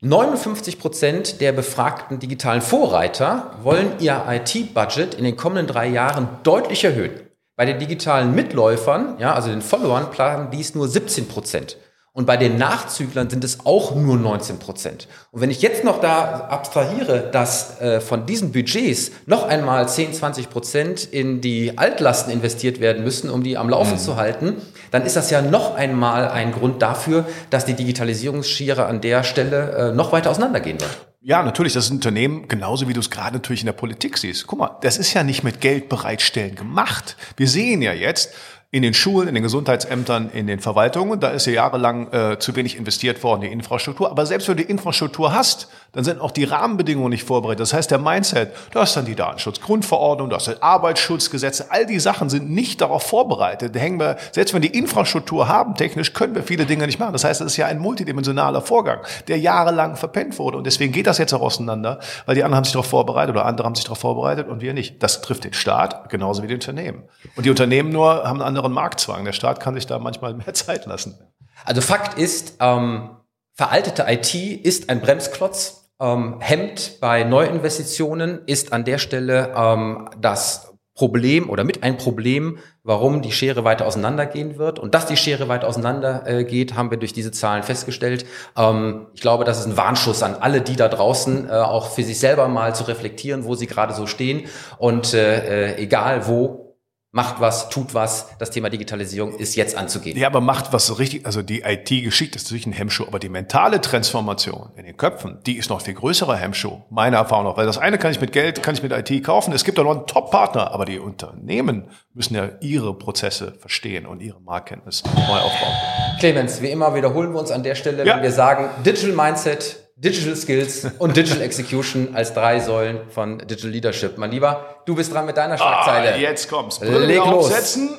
59 0.06 0.80
Prozent 0.80 1.40
der 1.40 1.54
befragten 1.54 2.20
digitalen 2.20 2.62
Vorreiter 2.62 3.52
wollen 3.64 4.00
ihr 4.00 4.26
IT-Budget 4.28 5.14
in 5.14 5.24
den 5.24 5.38
kommenden 5.38 5.66
drei 5.66 5.88
Jahren 5.88 6.28
deutlich 6.44 6.84
erhöhen. 6.84 7.22
Bei 7.56 7.64
den 7.64 7.80
digitalen 7.80 8.36
Mitläufern, 8.36 9.18
ja, 9.20 9.34
also 9.34 9.48
den 9.48 9.62
Followern, 9.62 10.12
planen 10.12 10.52
dies 10.52 10.76
nur 10.76 10.90
17 10.90 11.30
Prozent. 11.30 11.78
Und 12.15 12.27
bei 12.27 12.38
den 12.38 12.60
Nachzüglern 12.60 13.27
sind 13.27 13.43
es 13.43 13.65
auch 13.65 13.96
nur 13.96 14.17
19 14.17 14.60
Prozent. 14.60 15.08
Und 15.32 15.41
wenn 15.41 15.50
ich 15.50 15.63
jetzt 15.63 15.84
noch 15.84 16.00
da 16.00 16.48
abstrahiere, 16.48 17.32
dass 17.32 17.82
äh, 17.82 18.01
von 18.01 18.27
diesen 18.27 18.51
Budgets 18.51 19.10
noch 19.25 19.48
einmal 19.48 19.89
10, 19.89 20.13
20 20.13 20.51
Prozent 20.51 21.05
in 21.05 21.41
die 21.41 21.75
Altlasten 21.75 22.32
investiert 22.32 22.79
werden 22.79 23.03
müssen, 23.03 23.32
um 23.32 23.41
die 23.41 23.58
am 23.58 23.67
Laufen 23.67 23.93
mhm. 23.93 23.98
zu 23.98 24.15
halten, 24.15 24.58
dann 24.91 25.08
ist 25.08 25.15
das 25.15 25.32
ja 25.32 25.41
noch 25.41 25.74
einmal 25.74 26.29
ein 26.29 26.51
Grund 26.51 26.84
dafür, 26.84 27.25
dass 27.50 27.65
die 27.65 27.74
Digitalisierungsschere 27.74 28.86
an 28.86 29.01
der 29.01 29.24
Stelle 29.24 29.72
äh, 29.72 29.91
noch 29.91 30.12
weiter 30.12 30.29
auseinandergehen 30.29 30.79
wird. 30.79 30.91
Ja, 31.25 31.41
natürlich, 31.41 31.72
das 31.72 31.86
ist 31.86 31.91
ein 31.91 31.96
Unternehmen, 31.96 32.50
genauso 32.50 32.89
wie 32.89 32.93
du 32.93 33.00
es 33.00 33.10
gerade 33.10 33.38
natürlich 33.38 33.62
in 33.62 33.65
der 33.65 33.72
Politik 33.72 34.17
siehst. 34.17 34.46
Guck 34.46 34.60
mal, 34.60 34.77
das 34.82 34.98
ist 34.98 35.13
ja 35.13 35.24
nicht 35.24 35.41
mit 35.41 35.62
Geld 35.62 35.88
bereitstellen 35.88 36.55
gemacht. 36.55 37.15
Wir 37.38 37.48
sehen 37.48 37.82
ja 37.82 37.93
jetzt, 37.93 38.34
in 38.74 38.82
den 38.82 38.96
Schulen, 38.96 39.27
in 39.27 39.36
den 39.36 39.44
Gesundheitsämtern, 39.44 40.32
in 40.34 40.48
den 40.48 40.60
Verwaltungen. 40.60 41.20
Da 41.20 41.30
ist 41.30 41.46
ja 41.46 41.53
jahrelang 41.53 42.12
äh, 42.12 42.39
zu 42.39 42.56
wenig 42.56 42.75
investiert 42.75 43.22
worden, 43.22 43.42
die 43.42 43.48
Infrastruktur. 43.48 44.10
Aber 44.10 44.25
selbst 44.25 44.48
wenn 44.48 44.58
du 44.58 44.63
die 44.63 44.70
Infrastruktur 44.70 45.32
hast, 45.32 45.68
dann 45.92 46.03
sind 46.03 46.20
auch 46.20 46.32
die 46.32 46.44
Rahmenbedingungen 46.44 47.12
nicht 47.12 47.24
vorbereitet. 47.24 47.60
Das 47.60 47.72
heißt, 47.72 47.92
der 47.92 48.00
Mindset, 48.00 48.50
du 48.72 48.80
hast 48.80 48.98
dann 48.98 49.06
die 49.06 49.13
Datenschutzgrundverordnung, 49.13 50.32
du 50.32 50.36
hast 50.36 50.48
das 50.48 50.60
Arbeitsschutzgesetze, 50.63 51.68
all 51.70 51.86
die 51.86 52.00
Sachen 52.00 52.32
sind 52.32 52.50
nicht 52.50 52.82
darauf 52.82 53.03
vorbereitet. 53.03 53.75
Da 53.75 53.80
hängen 53.80 54.00
wir, 54.00 54.18
selbst 54.32 54.56
wenn 54.56 54.63
wir 54.63 54.72
die 54.72 54.80
Infrastruktur 54.80 55.48
haben, 55.48 55.75
technisch 55.75 56.13
können 56.13 56.34
wir 56.34 56.42
viele 56.42 56.65
Dinge 56.65 56.88
nicht 56.88 56.98
machen. 56.98 57.13
Das 57.13 57.24
heißt, 57.24 57.42
es 57.42 57.48
ist 57.48 57.58
ja 57.58 57.68
ein 57.68 57.77
multidimensionaler 57.77 58.62
Vorgang, 58.62 59.01
der 59.27 59.38
jahrelang 59.38 59.98
verpennt 59.98 60.39
wurde. 60.39 60.58
Und 60.58 60.65
deswegen 60.65 60.92
geht 60.92 61.06
das 61.06 61.20
jetzt 61.20 61.32
auch 61.34 61.42
auseinander, 61.42 62.00
weil 62.25 62.34
die 62.34 62.44
anderen 62.44 62.58
haben 62.58 62.65
sich 62.65 62.74
darauf 62.74 62.88
vorbereitet 62.88 63.36
oder 63.36 63.46
andere 63.46 63.68
haben 63.68 63.75
sich 63.75 63.86
darauf 63.86 64.00
vorbereitet 64.00 64.48
und 64.48 64.62
wir 64.62 64.74
nicht. 64.74 65.03
Das 65.03 65.22
trifft 65.22 65.44
den 65.44 65.53
Staat 65.53 66.10
genauso 66.10 66.42
wie 66.42 66.48
die 66.48 66.56
Unternehmen. 66.56 67.03
Und 67.36 67.46
die 67.46 67.51
Unternehmen 67.51 67.92
nur 67.92 68.24
haben 68.24 68.42
eine 68.42 68.46
andere 68.46 68.62
anderen 68.63 68.74
Marktzwang. 68.74 69.25
Der 69.25 69.34
Staat 69.34 69.60
kann 69.60 69.75
sich 69.75 69.86
da 69.86 70.00
manchmal 70.00 70.34
mehr 70.34 70.53
Zeit 70.53 70.86
lassen. 70.86 71.17
Also 71.65 71.82
Fakt 71.82 72.17
ist, 72.17 72.58
ähm, 72.60 73.10
veraltete 73.53 74.05
IT 74.08 74.34
ist 74.34 74.89
ein 74.89 75.01
Bremsklotz, 75.01 75.91
ähm, 76.00 76.38
hemmt 76.39 77.00
bei 77.00 77.24
Neuinvestitionen, 77.24 78.41
ist 78.46 78.74
an 78.74 78.84
der 78.86 78.98
Stelle 78.98 79.53
ähm, 79.55 80.10
das 80.20 80.70
Problem 80.96 81.50
oder 81.50 81.63
mit 81.63 81.82
ein 81.82 81.98
Problem, 81.98 82.60
warum 82.84 83.24
die 83.24 83.32
Schere 83.32 83.63
weiter 83.63 83.88
auseinandergehen 83.88 84.60
wird. 84.60 84.77
Und 84.77 84.93
dass 84.93 85.08
die 85.08 85.17
Schere 85.17 85.48
weiter 85.48 85.67
auseinandergeht, 85.67 86.72
äh, 86.72 86.75
haben 86.75 86.91
wir 86.91 87.00
durch 87.00 87.13
diese 87.13 87.32
Zahlen 87.32 87.63
festgestellt. 87.63 88.25
Ähm, 88.55 89.08
ich 89.15 89.22
glaube, 89.22 89.43
das 89.43 89.60
ist 89.60 89.65
ein 89.65 89.77
Warnschuss 89.77 90.22
an 90.22 90.36
alle, 90.36 90.62
die 90.62 90.75
da 90.75 90.89
draußen 90.89 91.50
äh, 91.50 91.51
auch 91.51 91.89
für 91.89 92.03
sich 92.03 92.20
selber 92.20 92.48
mal 92.48 92.75
zu 92.75 92.84
reflektieren, 92.84 93.46
wo 93.46 93.55
sie 93.55 93.67
gerade 93.67 93.93
so 93.93 94.05
stehen. 94.05 94.43
Und 94.77 95.13
äh, 95.13 95.72
äh 95.72 95.82
egal 95.82 96.27
wo, 96.27 96.73
macht 97.13 97.39
was, 97.39 97.70
tut 97.70 97.93
was. 97.93 98.27
Das 98.39 98.50
Thema 98.50 98.70
Digitalisierung 98.72 99.38
ist 99.38 99.55
jetzt 99.55 99.77
anzugehen. 99.77 100.17
Ja, 100.17 100.27
aber 100.27 100.41
macht 100.41 100.74
was 100.74 100.88
so 100.88 100.96
richtig. 100.96 101.25
Also 101.27 101.43
die 101.43 101.62
IT 101.62 101.88
geschickt 101.89 102.36
ist 102.36 102.46
natürlich 102.46 102.65
ein 102.65 102.74
Hemmschuh, 102.74 103.05
aber 103.05 103.20
die 103.20 103.29
mentale 103.29 103.79
Transformation 103.79 104.72
in 104.75 104.86
den 104.86 104.98
Köpfen, 104.98 105.38
die 105.46 105.58
ist 105.58 105.70
noch 105.70 105.82
viel 105.82 105.93
größerer 105.93 106.36
Hemmschuh. 106.36 106.82
Meine 106.89 107.17
Erfahrung 107.17 107.46
noch. 107.46 107.55
Weil 107.55 107.67
das 107.67 107.77
eine 107.77 108.00
kann 108.00 108.12
ich 108.12 108.20
mit 108.20 108.32
Geld, 108.32 108.63
kann 108.63 108.74
ich 108.74 108.82
mit 108.82 108.91
IT 108.91 109.24
kaufen. 109.24 109.53
Es 109.53 109.63
gibt 109.63 109.79
auch 109.79 109.84
noch 109.84 109.96
einen 109.96 110.08
Top-Partner, 110.08 110.72
aber 110.72 110.86
die 110.86 110.98
Unternehmen 110.98 111.84
müssen 112.15 112.34
ja 112.34 112.50
ihre 112.62 112.96
Prozesse 112.96 113.53
verstehen 113.60 114.08
und 114.08 114.20
ihre 114.20 114.41
Marktkenntnis 114.41 115.03
neu 115.03 115.38
aufbauen. 115.38 115.74
Clemens, 116.20 116.63
wie 116.63 116.72
immer 116.72 116.96
wiederholen 116.96 117.32
wir 117.32 117.39
uns 117.39 117.51
an 117.51 117.62
der 117.62 117.75
Stelle, 117.75 118.05
ja. 118.05 118.15
wenn 118.15 118.24
wir 118.24 118.32
sagen, 118.32 118.70
Digital 118.84 119.12
Mindset, 119.12 119.83
Digital 120.04 120.36
Skills 120.36 120.88
und 121.00 121.16
Digital 121.16 121.42
Execution 121.42 122.10
als 122.14 122.34
drei 122.34 122.60
Säulen 122.60 123.10
von 123.10 123.40
Digital 123.40 123.70
Leadership. 123.70 124.18
Mein 124.18 124.32
Lieber, 124.32 124.82
du 124.86 124.96
bist 124.96 125.14
dran 125.14 125.26
mit 125.26 125.38
deiner 125.38 125.58
Schlagzeile. 125.58 126.14
Ah, 126.14 126.18
jetzt 126.18 126.50
kommt's. 126.50 126.80
Brille 126.80 127.06
Leg 127.06 127.22
wieder 127.22 127.32
los. 127.32 127.46
aufsetzen. 127.46 127.90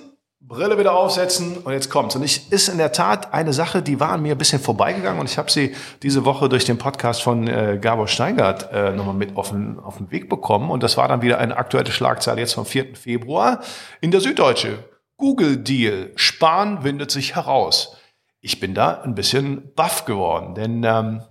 Brille 0.47 0.79
wieder 0.79 0.93
aufsetzen 0.93 1.57
und 1.57 1.73
jetzt 1.73 1.89
kommt's. 1.89 2.15
Und 2.17 2.23
ich 2.23 2.53
ist 2.53 2.69
in 2.69 2.77
der 2.77 2.93
Tat 2.93 3.33
eine 3.33 3.55
Sache, 3.55 3.81
die 3.81 3.99
war 3.99 4.11
an 4.11 4.21
mir 4.21 4.33
ein 4.35 4.39
bisschen 4.39 4.61
vorbeigegangen 4.61 5.19
und 5.19 5.31
ich 5.31 5.39
habe 5.39 5.51
sie 5.51 5.75
diese 6.03 6.27
Woche 6.27 6.51
durch 6.51 6.67
den 6.67 6.77
Podcast 6.77 7.23
von 7.23 7.49
äh, 7.49 7.79
Gabor 7.81 8.09
Steingart 8.09 8.71
äh, 8.71 8.91
nochmal 8.93 9.15
mit 9.15 9.39
auf 9.39 9.49
den, 9.51 9.79
auf 9.79 9.97
den 9.97 10.11
Weg 10.11 10.29
bekommen. 10.29 10.71
Und 10.71 10.83
das 10.83 10.99
war 10.99 11.09
dann 11.09 11.23
wieder 11.23 11.39
eine 11.39 11.57
aktuelle 11.57 11.91
Schlagzeile 11.91 12.41
jetzt 12.41 12.53
vom 12.53 12.67
4. 12.67 12.95
Februar 12.95 13.61
in 14.03 14.11
der 14.11 14.21
Süddeutsche. 14.21 14.85
Google 15.17 15.57
Deal. 15.57 16.13
Spahn 16.17 16.85
windet 16.85 17.11
sich 17.11 17.37
heraus. 17.37 17.97
Ich 18.43 18.61
bin 18.61 18.75
da 18.75 19.01
ein 19.01 19.15
bisschen 19.15 19.73
baff 19.75 20.05
geworden, 20.05 20.55
denn 20.55 20.85
ähm, 20.85 21.23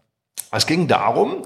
es 0.57 0.67
ging 0.67 0.87
darum, 0.87 1.43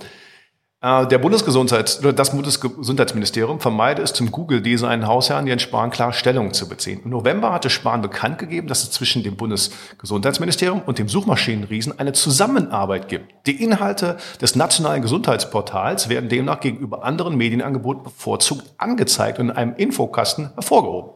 äh, 0.79 1.07
der 1.07 1.17
Bundesgesundheits 1.17 1.99
das 2.01 2.31
Bundesgesundheitsministerium 2.31 3.59
vermeide 3.59 4.03
es 4.03 4.13
zum 4.13 4.31
Google-Design 4.31 5.07
Hausherrn 5.07 5.47
Jens 5.47 5.63
Spahn 5.63 5.89
klar 5.89 6.13
Stellung 6.13 6.53
zu 6.53 6.69
beziehen. 6.69 7.01
Im 7.03 7.09
November 7.09 7.51
hatte 7.51 7.71
Spahn 7.71 8.01
bekannt 8.01 8.37
gegeben, 8.37 8.67
dass 8.67 8.83
es 8.83 8.91
zwischen 8.91 9.23
dem 9.23 9.35
Bundesgesundheitsministerium 9.37 10.83
und 10.85 10.99
dem 10.99 11.09
Suchmaschinenriesen 11.09 11.97
eine 11.97 12.13
Zusammenarbeit 12.13 13.07
gibt. 13.07 13.47
Die 13.47 13.63
Inhalte 13.63 14.17
des 14.39 14.55
nationalen 14.55 15.01
Gesundheitsportals 15.01 16.09
werden 16.09 16.29
demnach 16.29 16.59
gegenüber 16.59 17.03
anderen 17.03 17.37
Medienangeboten 17.37 18.03
bevorzugt 18.03 18.63
angezeigt 18.77 19.39
und 19.39 19.49
in 19.49 19.55
einem 19.55 19.75
Infokasten 19.75 20.51
hervorgehoben. 20.53 21.13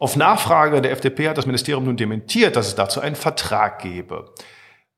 Auf 0.00 0.16
Nachfrage 0.16 0.82
der 0.82 0.90
FDP 0.90 1.28
hat 1.28 1.38
das 1.38 1.46
Ministerium 1.46 1.84
nun 1.84 1.96
dementiert, 1.96 2.56
dass 2.56 2.66
es 2.66 2.74
dazu 2.74 3.00
einen 3.00 3.14
Vertrag 3.14 3.78
gebe. 3.78 4.32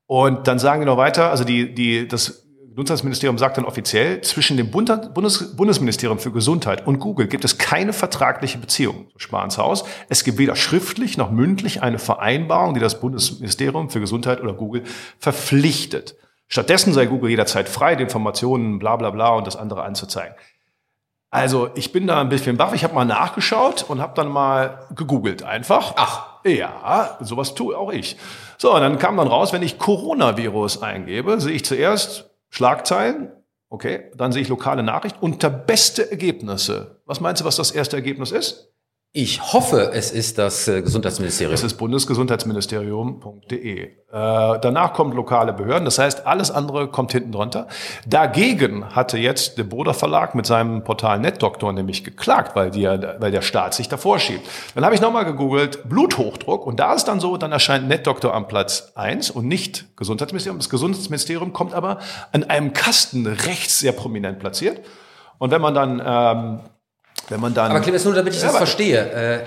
Und 0.07 0.47
dann 0.47 0.59
sagen 0.59 0.81
wir 0.81 0.85
noch 0.85 0.97
weiter, 0.97 1.31
also 1.31 1.43
die, 1.43 1.73
die, 1.73 2.07
das 2.07 2.45
Gesundheitsministerium 2.75 3.37
sagt 3.37 3.57
dann 3.57 3.63
offiziell, 3.63 4.19
zwischen 4.19 4.57
dem 4.57 4.69
Bundes, 4.69 5.55
Bundesministerium 5.55 6.19
für 6.19 6.31
Gesundheit 6.31 6.85
und 6.85 6.99
Google 6.99 7.27
gibt 7.27 7.45
es 7.45 7.57
keine 7.57 7.93
vertragliche 7.93 8.57
Beziehung 8.57 9.07
zu 9.13 9.19
Spahns 9.19 9.57
Haus. 9.57 9.85
Es 10.09 10.25
gibt 10.25 10.37
weder 10.37 10.57
schriftlich 10.57 11.17
noch 11.17 11.31
mündlich 11.31 11.81
eine 11.81 11.99
Vereinbarung, 11.99 12.73
die 12.73 12.81
das 12.81 12.99
Bundesministerium 12.99 13.89
für 13.89 14.01
Gesundheit 14.01 14.41
oder 14.41 14.53
Google 14.53 14.83
verpflichtet. 15.19 16.17
Stattdessen 16.47 16.93
sei 16.93 17.05
Google 17.05 17.29
jederzeit 17.29 17.69
frei, 17.69 17.95
die 17.95 18.03
Informationen, 18.03 18.77
bla 18.77 18.97
bla 18.97 19.09
bla 19.09 19.29
und 19.29 19.47
das 19.47 19.55
andere 19.55 19.83
anzuzeigen. 19.83 20.35
Also 21.35 21.69
ich 21.75 21.91
bin 21.91 22.07
da 22.07 22.21
ein 22.21 22.29
bisschen 22.29 22.55
baff. 22.55 22.73
Ich 22.73 22.85
habe 22.85 22.95
mal 22.95 23.03
nachgeschaut 23.03 23.83
und 23.89 23.99
habe 23.99 24.13
dann 24.15 24.29
mal 24.29 24.87
gegoogelt 24.95 25.43
einfach. 25.43 25.91
Ach, 25.97 26.39
ja, 26.45 27.17
sowas 27.19 27.55
tue 27.55 27.77
auch 27.77 27.91
ich. 27.91 28.15
So, 28.57 28.73
und 28.73 28.79
dann 28.79 28.99
kam 28.99 29.17
dann 29.17 29.27
raus, 29.27 29.51
wenn 29.51 29.61
ich 29.61 29.77
Coronavirus 29.77 30.81
eingebe, 30.81 31.41
sehe 31.41 31.53
ich 31.53 31.65
zuerst 31.65 32.29
Schlagzeilen, 32.49 33.33
okay, 33.69 34.11
dann 34.15 34.31
sehe 34.31 34.43
ich 34.43 34.47
lokale 34.47 34.81
Nachricht 34.81 35.17
unter 35.19 35.49
beste 35.49 36.09
Ergebnisse. 36.09 37.01
Was 37.05 37.19
meinst 37.19 37.41
du, 37.41 37.45
was 37.45 37.57
das 37.57 37.71
erste 37.71 37.97
Ergebnis 37.97 38.31
ist? 38.31 38.71
Ich 39.17 39.53
hoffe, 39.53 39.91
es 39.93 40.11
ist 40.11 40.37
das 40.37 40.67
äh, 40.67 40.81
Gesundheitsministerium. 40.81 41.53
Es 41.53 41.63
ist 41.63 41.75
bundesgesundheitsministerium.de. 41.75 43.83
Äh, 43.83 43.89
danach 44.11 44.91
kommt 44.91 45.15
lokale 45.15 45.53
Behörden. 45.53 45.85
Das 45.85 45.99
heißt, 45.99 46.27
alles 46.27 46.51
andere 46.51 46.89
kommt 46.89 47.13
hinten 47.13 47.31
drunter. 47.31 47.69
Dagegen 48.05 48.93
hatte 48.93 49.17
jetzt 49.17 49.57
der 49.57 49.63
Boder 49.63 49.93
Verlag 49.93 50.35
mit 50.35 50.45
seinem 50.45 50.83
Portal 50.83 51.19
NetDoktor 51.19 51.71
nämlich 51.71 52.03
geklagt, 52.03 52.57
weil, 52.57 52.71
die, 52.71 52.83
weil 52.83 53.31
der 53.31 53.41
Staat 53.41 53.73
sich 53.73 53.87
davor 53.87 54.19
schiebt. 54.19 54.49
Dann 54.75 54.83
habe 54.83 54.95
ich 54.95 54.99
nochmal 54.99 55.23
gegoogelt, 55.23 55.87
Bluthochdruck. 55.87 56.67
Und 56.67 56.81
da 56.81 56.93
ist 56.93 57.05
dann 57.05 57.21
so, 57.21 57.37
dann 57.37 57.53
erscheint 57.53 57.87
NetDoktor 57.87 58.33
am 58.33 58.49
Platz 58.49 58.91
eins 58.95 59.31
und 59.31 59.47
nicht 59.47 59.95
Gesundheitsministerium. 59.95 60.59
Das 60.59 60.69
Gesundheitsministerium 60.69 61.53
kommt 61.53 61.73
aber 61.73 61.99
an 62.33 62.43
einem 62.43 62.73
Kasten 62.73 63.27
rechts 63.27 63.79
sehr 63.79 63.93
prominent 63.93 64.39
platziert. 64.39 64.81
Und 65.37 65.51
wenn 65.51 65.61
man 65.61 65.73
dann 65.73 66.01
ähm, 66.05 66.59
wenn 67.29 67.39
man 67.39 67.53
dann. 67.53 67.71
Aber 67.71 67.81
Clemens, 67.81 68.03
nur 68.05 68.13
damit 68.13 68.33
ich 68.33 68.41
ja, 68.41 68.47
das 68.47 68.57
verstehe, 68.57 69.11
äh, 69.11 69.39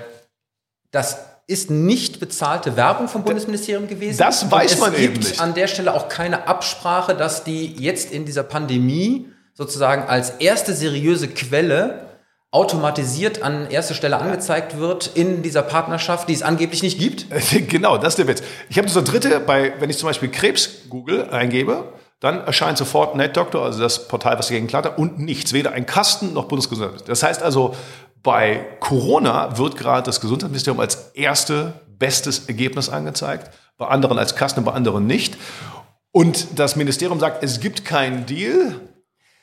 das 0.91 1.17
ist 1.47 1.71
nicht 1.71 2.19
bezahlte 2.19 2.75
Werbung 2.75 3.07
vom 3.07 3.23
Bundesministerium 3.23 3.87
gewesen. 3.87 4.19
Das 4.19 4.51
weiß 4.51 4.79
man 4.79 4.93
eben 4.93 5.13
nicht. 5.13 5.23
Es 5.23 5.29
gibt 5.29 5.41
an 5.41 5.53
der 5.55 5.67
Stelle 5.67 5.93
auch 5.93 6.07
keine 6.07 6.47
Absprache, 6.47 7.15
dass 7.15 7.43
die 7.43 7.75
jetzt 7.77 8.11
in 8.11 8.25
dieser 8.25 8.43
Pandemie 8.43 9.27
sozusagen 9.55 10.03
als 10.03 10.29
erste 10.39 10.73
seriöse 10.73 11.27
Quelle 11.27 12.05
automatisiert 12.51 13.43
an 13.43 13.69
erster 13.69 13.93
Stelle 13.93 14.17
angezeigt 14.17 14.79
wird 14.79 15.11
in 15.13 15.43
dieser 15.43 15.61
Partnerschaft, 15.61 16.29
die 16.29 16.33
es 16.33 16.41
angeblich 16.41 16.81
nicht 16.81 16.99
gibt? 16.99 17.25
Genau, 17.67 17.97
das 17.97 18.13
ist 18.13 18.17
der 18.17 18.27
Witz. 18.27 18.41
Ich 18.69 18.77
habe 18.77 18.89
so 18.89 19.01
dritte, 19.01 19.39
bei, 19.39 19.73
wenn 19.79 19.89
ich 19.89 19.97
zum 19.97 20.07
Beispiel 20.07 20.29
Krebs 20.29 20.69
Google 20.89 21.29
eingebe, 21.29 21.93
dann 22.19 22.41
erscheint 22.45 22.77
sofort 22.77 23.15
NetDoctor, 23.15 23.63
also 23.63 23.79
das 23.79 24.07
Portal, 24.07 24.37
was 24.37 24.47
dagegen 24.47 24.67
klagt, 24.67 24.97
und 24.97 25.19
nichts, 25.19 25.53
weder 25.53 25.71
ein 25.71 25.85
Kasten 25.85 26.33
noch 26.33 26.45
Bundesgesundheitsministerium. 26.45 27.09
Das 27.09 27.23
heißt 27.23 27.41
also, 27.41 27.75
bei 28.21 28.65
Corona 28.81 29.57
wird 29.57 29.77
gerade 29.77 30.03
das 30.03 30.19
Gesundheitsministerium 30.19 30.81
als 30.81 31.11
erste 31.13 31.73
bestes 31.97 32.47
Ergebnis 32.47 32.89
angezeigt, 32.89 33.51
bei 33.77 33.87
anderen 33.87 34.17
als 34.17 34.35
Kasten, 34.35 34.63
bei 34.65 34.73
anderen 34.73 35.07
nicht. 35.07 35.37
Und 36.11 36.59
das 36.59 36.75
Ministerium 36.75 37.19
sagt, 37.19 37.43
es 37.43 37.59
gibt 37.59 37.85
keinen 37.85 38.25
Deal. 38.25 38.75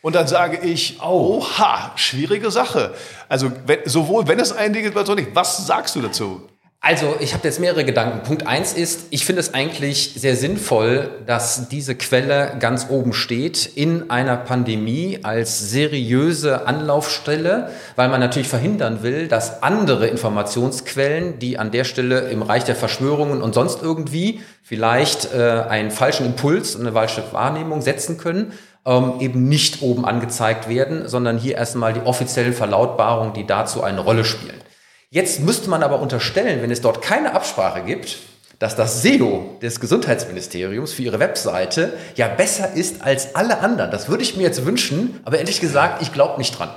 Und 0.02 0.14
dann 0.14 0.26
sage 0.26 0.58
ich, 0.58 1.00
oha, 1.02 1.92
schwierige 1.96 2.50
Sache. 2.50 2.94
Also 3.28 3.50
wenn, 3.66 3.80
sowohl 3.86 4.28
wenn 4.28 4.38
es 4.38 4.52
einen 4.52 4.74
Deal 4.74 4.84
gibt, 4.84 4.96
als 4.96 5.08
auch 5.08 5.14
nicht. 5.14 5.34
Was 5.34 5.66
sagst 5.66 5.96
du 5.96 6.02
dazu? 6.02 6.48
Also, 6.88 7.16
ich 7.18 7.34
habe 7.34 7.42
jetzt 7.42 7.58
mehrere 7.58 7.84
Gedanken. 7.84 8.22
Punkt 8.22 8.46
eins 8.46 8.72
ist, 8.72 9.06
ich 9.10 9.26
finde 9.26 9.40
es 9.40 9.54
eigentlich 9.54 10.12
sehr 10.14 10.36
sinnvoll, 10.36 11.10
dass 11.26 11.68
diese 11.68 11.96
Quelle 11.96 12.52
ganz 12.60 12.86
oben 12.90 13.12
steht 13.12 13.72
in 13.74 14.08
einer 14.08 14.36
Pandemie 14.36 15.18
als 15.24 15.68
seriöse 15.68 16.68
Anlaufstelle, 16.68 17.72
weil 17.96 18.08
man 18.08 18.20
natürlich 18.20 18.46
verhindern 18.46 19.02
will, 19.02 19.26
dass 19.26 19.64
andere 19.64 20.06
Informationsquellen, 20.06 21.40
die 21.40 21.58
an 21.58 21.72
der 21.72 21.82
Stelle 21.82 22.28
im 22.28 22.42
Reich 22.42 22.62
der 22.62 22.76
Verschwörungen 22.76 23.42
und 23.42 23.52
sonst 23.52 23.82
irgendwie 23.82 24.40
vielleicht 24.62 25.34
äh, 25.34 25.64
einen 25.68 25.90
falschen 25.90 26.24
Impuls 26.24 26.76
und 26.76 26.82
eine 26.82 26.92
falsche 26.92 27.24
Wahrnehmung 27.32 27.82
setzen 27.82 28.16
können, 28.16 28.52
ähm, 28.86 29.14
eben 29.18 29.48
nicht 29.48 29.82
oben 29.82 30.04
angezeigt 30.04 30.68
werden, 30.68 31.08
sondern 31.08 31.36
hier 31.36 31.56
erstmal 31.56 31.94
die 31.94 32.02
offiziellen 32.02 32.52
Verlautbarungen, 32.52 33.32
die 33.32 33.44
dazu 33.44 33.82
eine 33.82 34.02
Rolle 34.02 34.24
spielen. 34.24 34.65
Jetzt 35.10 35.40
müsste 35.40 35.70
man 35.70 35.82
aber 35.82 36.00
unterstellen, 36.00 36.62
wenn 36.62 36.70
es 36.70 36.80
dort 36.80 37.00
keine 37.00 37.34
Absprache 37.34 37.82
gibt, 37.82 38.18
dass 38.58 38.74
das 38.74 39.02
SEO 39.02 39.58
des 39.62 39.80
Gesundheitsministeriums 39.80 40.92
für 40.92 41.02
ihre 41.02 41.20
Webseite 41.20 41.92
ja 42.16 42.26
besser 42.26 42.72
ist 42.72 43.02
als 43.02 43.34
alle 43.34 43.58
anderen. 43.60 43.90
Das 43.90 44.08
würde 44.08 44.22
ich 44.22 44.36
mir 44.36 44.44
jetzt 44.44 44.64
wünschen, 44.64 45.20
aber 45.24 45.38
ehrlich 45.38 45.60
gesagt, 45.60 46.02
ich 46.02 46.12
glaube 46.12 46.38
nicht 46.38 46.58
dran. 46.58 46.70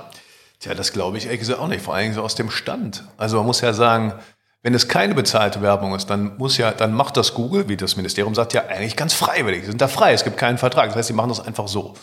Tja, 0.60 0.74
das 0.74 0.92
glaube 0.92 1.16
ich 1.16 1.24
ehrlich 1.24 1.40
gesagt 1.40 1.58
auch 1.58 1.68
nicht, 1.68 1.82
vor 1.82 1.94
allem 1.94 2.12
so 2.12 2.22
aus 2.22 2.34
dem 2.34 2.50
Stand. 2.50 3.04
Also 3.16 3.38
man 3.38 3.46
muss 3.46 3.62
ja 3.62 3.72
sagen, 3.72 4.14
wenn 4.62 4.74
es 4.74 4.88
keine 4.88 5.14
bezahlte 5.14 5.62
Werbung 5.62 5.94
ist, 5.94 6.10
dann 6.10 6.36
muss 6.36 6.58
ja, 6.58 6.70
dann 6.70 6.92
macht 6.92 7.16
das 7.16 7.32
Google, 7.32 7.68
wie 7.68 7.78
das 7.78 7.96
Ministerium 7.96 8.34
sagt, 8.34 8.52
ja 8.52 8.66
eigentlich 8.66 8.94
ganz 8.94 9.14
freiwillig. 9.14 9.62
Sie 9.62 9.70
sind 9.70 9.80
da 9.80 9.88
frei, 9.88 10.12
es 10.12 10.22
gibt 10.22 10.36
keinen 10.36 10.58
Vertrag. 10.58 10.88
Das 10.88 10.96
heißt, 10.96 11.08
sie 11.08 11.14
machen 11.14 11.30
das 11.30 11.40
einfach 11.40 11.66
so. 11.66 11.94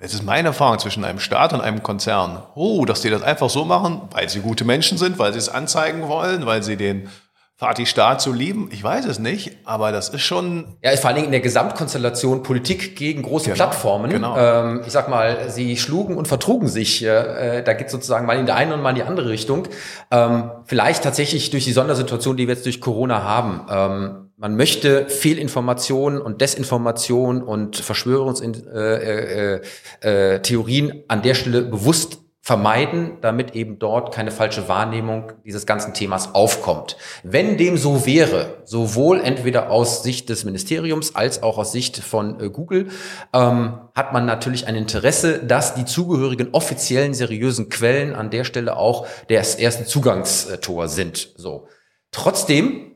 Jetzt 0.00 0.14
ist 0.14 0.22
meine 0.22 0.48
Erfahrung 0.48 0.78
zwischen 0.78 1.04
einem 1.04 1.18
Staat 1.18 1.52
und 1.52 1.60
einem 1.60 1.82
Konzern, 1.82 2.40
oh, 2.54 2.84
dass 2.84 3.00
die 3.00 3.10
das 3.10 3.22
einfach 3.22 3.50
so 3.50 3.64
machen, 3.64 4.02
weil 4.12 4.28
sie 4.28 4.38
gute 4.40 4.64
Menschen 4.64 4.96
sind, 4.96 5.18
weil 5.18 5.32
sie 5.32 5.40
es 5.40 5.48
anzeigen 5.48 6.06
wollen, 6.06 6.46
weil 6.46 6.62
sie 6.62 6.76
den 6.76 7.08
Fatih 7.56 7.84
Staat 7.86 8.20
so 8.20 8.30
lieben. 8.30 8.68
Ich 8.72 8.84
weiß 8.84 9.06
es 9.06 9.18
nicht, 9.18 9.56
aber 9.64 9.90
das 9.90 10.10
ist 10.10 10.20
schon. 10.22 10.76
Ja, 10.84 10.96
vor 10.96 11.08
allen 11.08 11.16
Dingen 11.16 11.26
in 11.26 11.32
der 11.32 11.40
Gesamtkonstellation 11.40 12.44
Politik 12.44 12.94
gegen 12.94 13.22
große 13.22 13.46
Genau, 13.46 13.56
Plattformen. 13.56 14.10
genau. 14.12 14.38
Ähm, 14.38 14.82
ich 14.86 14.92
sag 14.92 15.08
mal, 15.08 15.50
sie 15.50 15.76
schlugen 15.76 16.16
und 16.16 16.28
vertrugen 16.28 16.68
sich. 16.68 17.04
Äh, 17.04 17.62
da 17.64 17.72
geht 17.72 17.90
sozusagen 17.90 18.24
mal 18.26 18.38
in 18.38 18.46
die 18.46 18.52
eine 18.52 18.74
und 18.74 18.82
mal 18.82 18.90
in 18.90 18.94
die 18.94 19.02
andere 19.02 19.30
Richtung. 19.30 19.66
Ähm, 20.12 20.52
vielleicht 20.66 21.02
tatsächlich 21.02 21.50
durch 21.50 21.64
die 21.64 21.72
Sondersituation, 21.72 22.36
die 22.36 22.46
wir 22.46 22.54
jetzt 22.54 22.64
durch 22.66 22.80
Corona 22.80 23.24
haben. 23.24 23.66
Ähm, 23.68 24.27
man 24.38 24.56
möchte 24.56 25.08
Fehlinformationen 25.08 26.20
und 26.20 26.40
Desinformation 26.40 27.42
und 27.42 27.76
Verschwörungstheorien 27.76 28.66
äh, 28.72 29.60
äh, 30.00 30.34
äh, 30.34 30.42
Theorien 30.42 31.02
an 31.08 31.22
der 31.22 31.34
Stelle 31.34 31.62
bewusst 31.62 32.18
vermeiden, 32.40 33.18
damit 33.20 33.56
eben 33.56 33.80
dort 33.80 34.14
keine 34.14 34.30
falsche 34.30 34.68
Wahrnehmung 34.68 35.32
dieses 35.44 35.66
ganzen 35.66 35.92
Themas 35.92 36.36
aufkommt. 36.36 36.96
Wenn 37.24 37.58
dem 37.58 37.76
so 37.76 38.06
wäre, 38.06 38.62
sowohl 38.64 39.20
entweder 39.20 39.70
aus 39.70 40.04
Sicht 40.04 40.28
des 40.28 40.44
Ministeriums 40.44 41.16
als 41.16 41.42
auch 41.42 41.58
aus 41.58 41.72
Sicht 41.72 41.98
von 41.98 42.40
äh, 42.40 42.48
Google, 42.48 42.88
ähm, 43.34 43.80
hat 43.94 44.12
man 44.12 44.24
natürlich 44.24 44.68
ein 44.68 44.76
Interesse, 44.76 45.40
dass 45.44 45.74
die 45.74 45.84
zugehörigen 45.84 46.50
offiziellen 46.52 47.12
seriösen 47.12 47.70
Quellen 47.70 48.14
an 48.14 48.30
der 48.30 48.44
Stelle 48.44 48.76
auch 48.76 49.06
das 49.28 49.56
erste 49.56 49.84
Zugangstor 49.84 50.86
sind. 50.86 51.34
So. 51.36 51.66
Trotzdem 52.12 52.87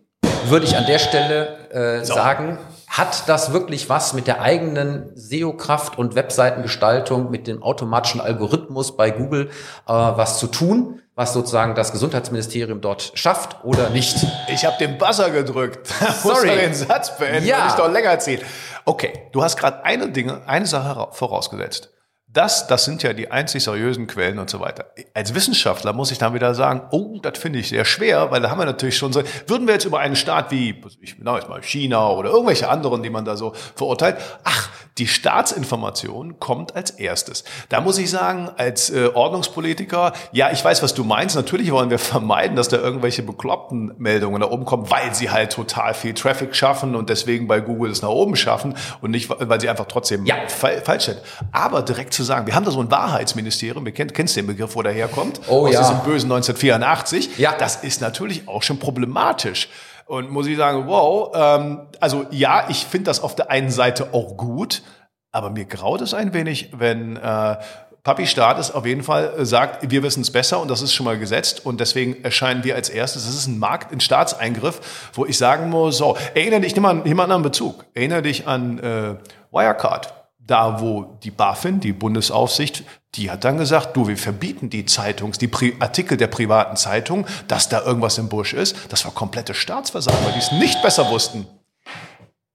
würde 0.50 0.66
ich 0.66 0.76
an 0.76 0.86
der 0.86 0.98
Stelle 0.98 1.68
äh, 1.70 2.04
So. 2.04 2.14
sagen, 2.14 2.58
hat 2.88 3.26
das 3.28 3.52
wirklich 3.54 3.88
was 3.88 4.12
mit 4.12 4.26
der 4.26 4.42
eigenen 4.42 5.10
SEO-Kraft 5.14 5.96
und 5.96 6.14
Webseitengestaltung, 6.14 7.30
mit 7.30 7.46
dem 7.46 7.62
automatischen 7.62 8.20
Algorithmus 8.20 8.96
bei 8.96 9.10
Google 9.10 9.46
äh, 9.46 9.92
was 9.92 10.38
zu 10.38 10.46
tun, 10.46 11.00
was 11.14 11.32
sozusagen 11.32 11.74
das 11.74 11.92
Gesundheitsministerium 11.92 12.80
dort 12.80 13.12
schafft 13.14 13.64
oder 13.64 13.88
nicht? 13.90 14.16
Ich 14.48 14.64
habe 14.66 14.76
den 14.78 14.98
Buzzer 14.98 15.30
gedrückt. 15.30 15.88
Muss 16.24 16.34
Sorry. 16.34 16.48
man 16.48 16.58
den 16.58 16.74
Satz 16.74 17.16
beenden 17.16 17.46
Ja. 17.46 17.66
ich 17.68 17.74
doch 17.74 17.90
länger 17.90 18.18
ziehen. 18.18 18.40
Okay, 18.84 19.28
du 19.32 19.42
hast 19.42 19.56
gerade 19.56 19.84
eine 19.84 20.10
Dinge, 20.10 20.42
eine 20.46 20.66
Sache 20.66 21.08
vorausgesetzt. 21.12 21.90
Das, 22.32 22.66
das 22.66 22.86
sind 22.86 23.02
ja 23.02 23.12
die 23.12 23.30
einzig 23.30 23.62
seriösen 23.62 24.06
Quellen 24.06 24.38
und 24.38 24.48
so 24.48 24.58
weiter. 24.58 24.86
Als 25.12 25.34
Wissenschaftler 25.34 25.92
muss 25.92 26.10
ich 26.10 26.16
dann 26.16 26.32
wieder 26.32 26.54
sagen, 26.54 26.82
oh, 26.90 27.18
das 27.20 27.38
finde 27.38 27.58
ich 27.58 27.68
sehr 27.68 27.84
schwer, 27.84 28.30
weil 28.30 28.40
da 28.40 28.48
haben 28.48 28.58
wir 28.58 28.64
natürlich 28.64 28.96
schon 28.96 29.12
so, 29.12 29.22
würden 29.46 29.66
wir 29.66 29.74
jetzt 29.74 29.84
über 29.84 29.98
einen 29.98 30.16
Staat 30.16 30.50
wie, 30.50 30.82
ich 31.02 31.18
genau 31.18 31.36
jetzt 31.36 31.50
mal 31.50 31.62
China 31.62 32.08
oder 32.10 32.30
irgendwelche 32.30 32.70
anderen, 32.70 33.02
die 33.02 33.10
man 33.10 33.26
da 33.26 33.36
so 33.36 33.52
verurteilt, 33.74 34.16
ach, 34.44 34.70
die 34.98 35.06
Staatsinformation 35.08 36.38
kommt 36.38 36.74
als 36.76 36.90
erstes. 36.90 37.44
Da 37.68 37.80
muss 37.80 37.98
ich 37.98 38.10
sagen, 38.10 38.50
als 38.56 38.90
äh, 38.90 39.08
Ordnungspolitiker, 39.14 40.12
ja, 40.32 40.50
ich 40.52 40.62
weiß, 40.64 40.82
was 40.82 40.92
du 40.94 41.04
meinst. 41.04 41.34
Natürlich 41.36 41.70
wollen 41.72 41.90
wir 41.90 41.98
vermeiden, 41.98 42.56
dass 42.56 42.68
da 42.68 42.76
irgendwelche 42.76 43.22
bekloppten 43.22 43.94
Meldungen 43.98 44.40
da 44.40 44.48
oben 44.50 44.64
kommen, 44.64 44.90
weil 44.90 45.14
sie 45.14 45.30
halt 45.30 45.52
total 45.52 45.94
viel 45.94 46.14
Traffic 46.14 46.54
schaffen 46.54 46.94
und 46.94 47.08
deswegen 47.10 47.46
bei 47.48 47.60
Google 47.60 47.90
es 47.90 48.02
nach 48.02 48.10
oben 48.10 48.36
schaffen 48.36 48.74
und 49.00 49.10
nicht, 49.12 49.30
weil 49.30 49.60
sie 49.60 49.68
einfach 49.68 49.86
trotzdem 49.86 50.26
Ja. 50.26 50.36
fa 50.48 50.68
falsch 50.84 51.04
sind. 51.06 51.18
Aber 51.52 51.82
direkt 51.82 52.12
zu 52.14 52.22
sagen, 52.22 52.46
wir 52.46 52.54
haben 52.54 52.64
da 52.64 52.70
so 52.70 52.80
ein 52.80 52.90
Wahrheitsministerium, 52.90 53.84
wir 53.84 53.92
kennt, 53.92 54.14
kennst 54.14 54.36
den 54.36 54.46
Begriff, 54.46 54.76
wo 54.76 54.82
der 54.82 54.92
herkommt, 54.92 55.40
Oh 55.48 55.66
aus 55.66 55.72
ja. 55.74 55.80
diesem 55.80 55.98
bösen 56.00 56.30
1984. 56.30 57.38
Ja. 57.38 57.54
Das 57.58 57.76
ist 57.76 58.00
natürlich 58.00 58.48
auch 58.48 58.62
schon 58.62 58.78
problematisch. 58.78 59.68
Und 60.12 60.30
muss 60.30 60.46
ich 60.46 60.58
sagen, 60.58 60.88
wow, 60.88 61.32
ähm, 61.34 61.86
also 61.98 62.26
ja, 62.30 62.66
ich 62.68 62.84
finde 62.84 63.04
das 63.04 63.20
auf 63.20 63.34
der 63.34 63.50
einen 63.50 63.70
Seite 63.70 64.12
auch 64.12 64.36
gut, 64.36 64.82
aber 65.30 65.48
mir 65.48 65.64
graut 65.64 66.02
es 66.02 66.12
ein 66.12 66.34
wenig, 66.34 66.68
wenn 66.76 67.16
äh, 67.16 67.56
Papi 68.02 68.26
Staat 68.26 68.58
es 68.58 68.70
auf 68.70 68.84
jeden 68.84 69.04
Fall 69.04 69.32
äh, 69.38 69.46
sagt, 69.46 69.90
wir 69.90 70.02
wissen 70.02 70.20
es 70.20 70.30
besser 70.30 70.60
und 70.60 70.70
das 70.70 70.82
ist 70.82 70.92
schon 70.92 71.04
mal 71.04 71.18
gesetzt 71.18 71.64
und 71.64 71.80
deswegen 71.80 72.22
erscheinen 72.24 72.62
wir 72.62 72.74
als 72.74 72.90
erstes. 72.90 73.24
Das 73.24 73.34
ist 73.34 73.46
ein 73.46 73.58
Markt, 73.58 73.90
ein 73.90 74.00
Staatseingriff, 74.00 75.10
wo 75.14 75.24
ich 75.24 75.38
sagen 75.38 75.70
muss, 75.70 75.96
so, 75.96 76.18
erinnere 76.34 76.60
dich, 76.60 76.74
nimm 76.74 76.82
mal 76.82 76.90
einen 76.90 77.20
anderen 77.20 77.42
Bezug, 77.42 77.86
erinnere 77.94 78.20
dich 78.20 78.46
an 78.46 78.80
äh, 78.80 79.14
Wirecard. 79.50 80.12
Da, 80.44 80.82
wo 80.82 81.18
die 81.22 81.30
BaFin, 81.30 81.80
die 81.80 81.94
Bundesaufsicht, 81.94 82.84
die 83.14 83.30
hat 83.30 83.44
dann 83.44 83.58
gesagt, 83.58 83.96
du, 83.96 84.08
wir 84.08 84.16
verbieten 84.16 84.70
die 84.70 84.86
Zeitungs, 84.86 85.38
die 85.38 85.48
Pri 85.48 85.76
Artikel 85.80 86.16
der 86.16 86.28
privaten 86.28 86.76
Zeitung, 86.76 87.26
dass 87.46 87.68
da 87.68 87.82
irgendwas 87.82 88.16
im 88.18 88.28
Busch 88.28 88.54
ist. 88.54 88.74
Das 88.88 89.04
war 89.04 89.12
komplette 89.12 89.52
Staatsversagen, 89.52 90.24
weil 90.24 90.32
die 90.32 90.38
es 90.38 90.52
nicht 90.52 90.80
besser 90.82 91.10
wussten. 91.10 91.46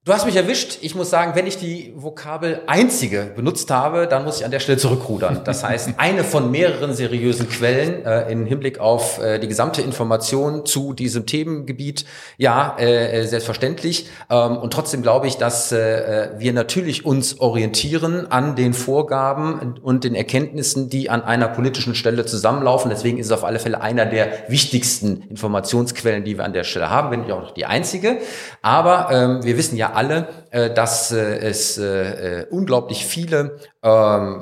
Du 0.07 0.13
hast 0.13 0.25
mich 0.25 0.37
erwischt. 0.37 0.77
Ich 0.79 0.95
muss 0.95 1.09
sagen, 1.09 1.33
wenn 1.35 1.47
ich 1.47 1.57
die 1.57 1.91
Vokabel 1.97 2.61
einzige 2.65 3.29
benutzt 3.35 3.69
habe, 3.71 4.07
dann 4.07 4.23
muss 4.23 4.39
ich 4.39 4.45
an 4.45 4.51
der 4.51 4.61
Stelle 4.61 4.77
zurückrudern. 4.77 5.41
Das 5.43 5.65
heißt, 5.65 5.89
eine 5.97 6.23
von 6.23 6.49
mehreren 6.49 6.93
seriösen 6.93 7.49
Quellen 7.49 8.05
äh, 8.05 8.31
im 8.31 8.45
Hinblick 8.45 8.79
auf 8.79 9.21
äh, 9.21 9.37
die 9.37 9.49
gesamte 9.49 9.81
Information 9.81 10.65
zu 10.65 10.93
diesem 10.93 11.25
Themengebiet, 11.25 12.05
ja, 12.37 12.77
äh, 12.79 13.19
äh, 13.19 13.27
selbstverständlich. 13.27 14.07
Ähm, 14.29 14.55
und 14.55 14.71
trotzdem 14.71 15.01
glaube 15.01 15.27
ich, 15.27 15.35
dass 15.35 15.73
äh, 15.73 16.29
wir 16.37 16.53
natürlich 16.53 17.05
uns 17.05 17.41
orientieren 17.41 18.31
an 18.31 18.55
den 18.55 18.73
Vorgaben 18.73 19.75
und 19.81 20.05
den 20.05 20.15
Erkenntnissen, 20.15 20.89
die 20.89 21.09
an 21.09 21.21
einer 21.21 21.49
politischen 21.49 21.95
Stelle 21.95 22.25
zusammenlaufen. 22.25 22.89
Deswegen 22.89 23.17
ist 23.17 23.25
es 23.25 23.33
auf 23.33 23.43
alle 23.43 23.59
Fälle 23.59 23.81
einer 23.81 24.05
der 24.05 24.29
wichtigsten 24.47 25.23
Informationsquellen, 25.23 26.23
die 26.23 26.37
wir 26.37 26.45
an 26.45 26.53
der 26.53 26.63
Stelle 26.63 26.89
haben, 26.89 27.11
wenn 27.11 27.23
nicht 27.23 27.33
auch 27.33 27.41
noch 27.41 27.53
die 27.53 27.65
einzige. 27.65 28.19
Aber 28.61 29.09
ähm, 29.11 29.43
wir 29.43 29.57
wissen 29.57 29.75
ja 29.75 29.96
alle, 29.97 30.27
äh, 30.51 30.69
dass 30.69 31.11
äh, 31.11 31.39
es 31.39 31.77
äh, 31.77 32.45
unglaublich 32.51 33.05
viele 33.05 33.57
ähm, 33.83 34.39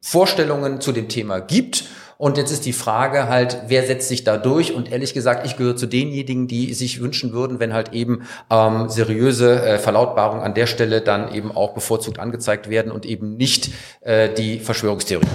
Vorstellungen 0.00 0.80
zu 0.80 0.92
dem 0.92 1.08
Thema 1.08 1.40
gibt. 1.40 1.84
Und 2.18 2.36
jetzt 2.36 2.50
ist 2.50 2.66
die 2.66 2.72
Frage 2.72 3.28
halt, 3.28 3.62
wer 3.68 3.86
setzt 3.86 4.08
sich 4.08 4.24
da 4.24 4.36
durch? 4.36 4.74
Und 4.74 4.90
ehrlich 4.90 5.14
gesagt, 5.14 5.46
ich 5.46 5.56
gehöre 5.56 5.76
zu 5.76 5.86
denjenigen, 5.86 6.48
die 6.48 6.74
sich 6.74 7.00
wünschen 7.00 7.32
würden, 7.32 7.60
wenn 7.60 7.72
halt 7.72 7.92
eben 7.92 8.26
ähm, 8.50 8.88
seriöse 8.88 9.62
äh, 9.62 9.78
Verlautbarungen 9.78 10.42
an 10.42 10.52
der 10.52 10.66
Stelle 10.66 11.00
dann 11.00 11.32
eben 11.32 11.52
auch 11.52 11.74
bevorzugt 11.74 12.18
angezeigt 12.18 12.68
werden 12.68 12.90
und 12.92 13.06
eben 13.06 13.36
nicht 13.36 13.70
äh, 14.00 14.28
die 14.28 14.58
Verschwörungstheorie. 14.58 15.26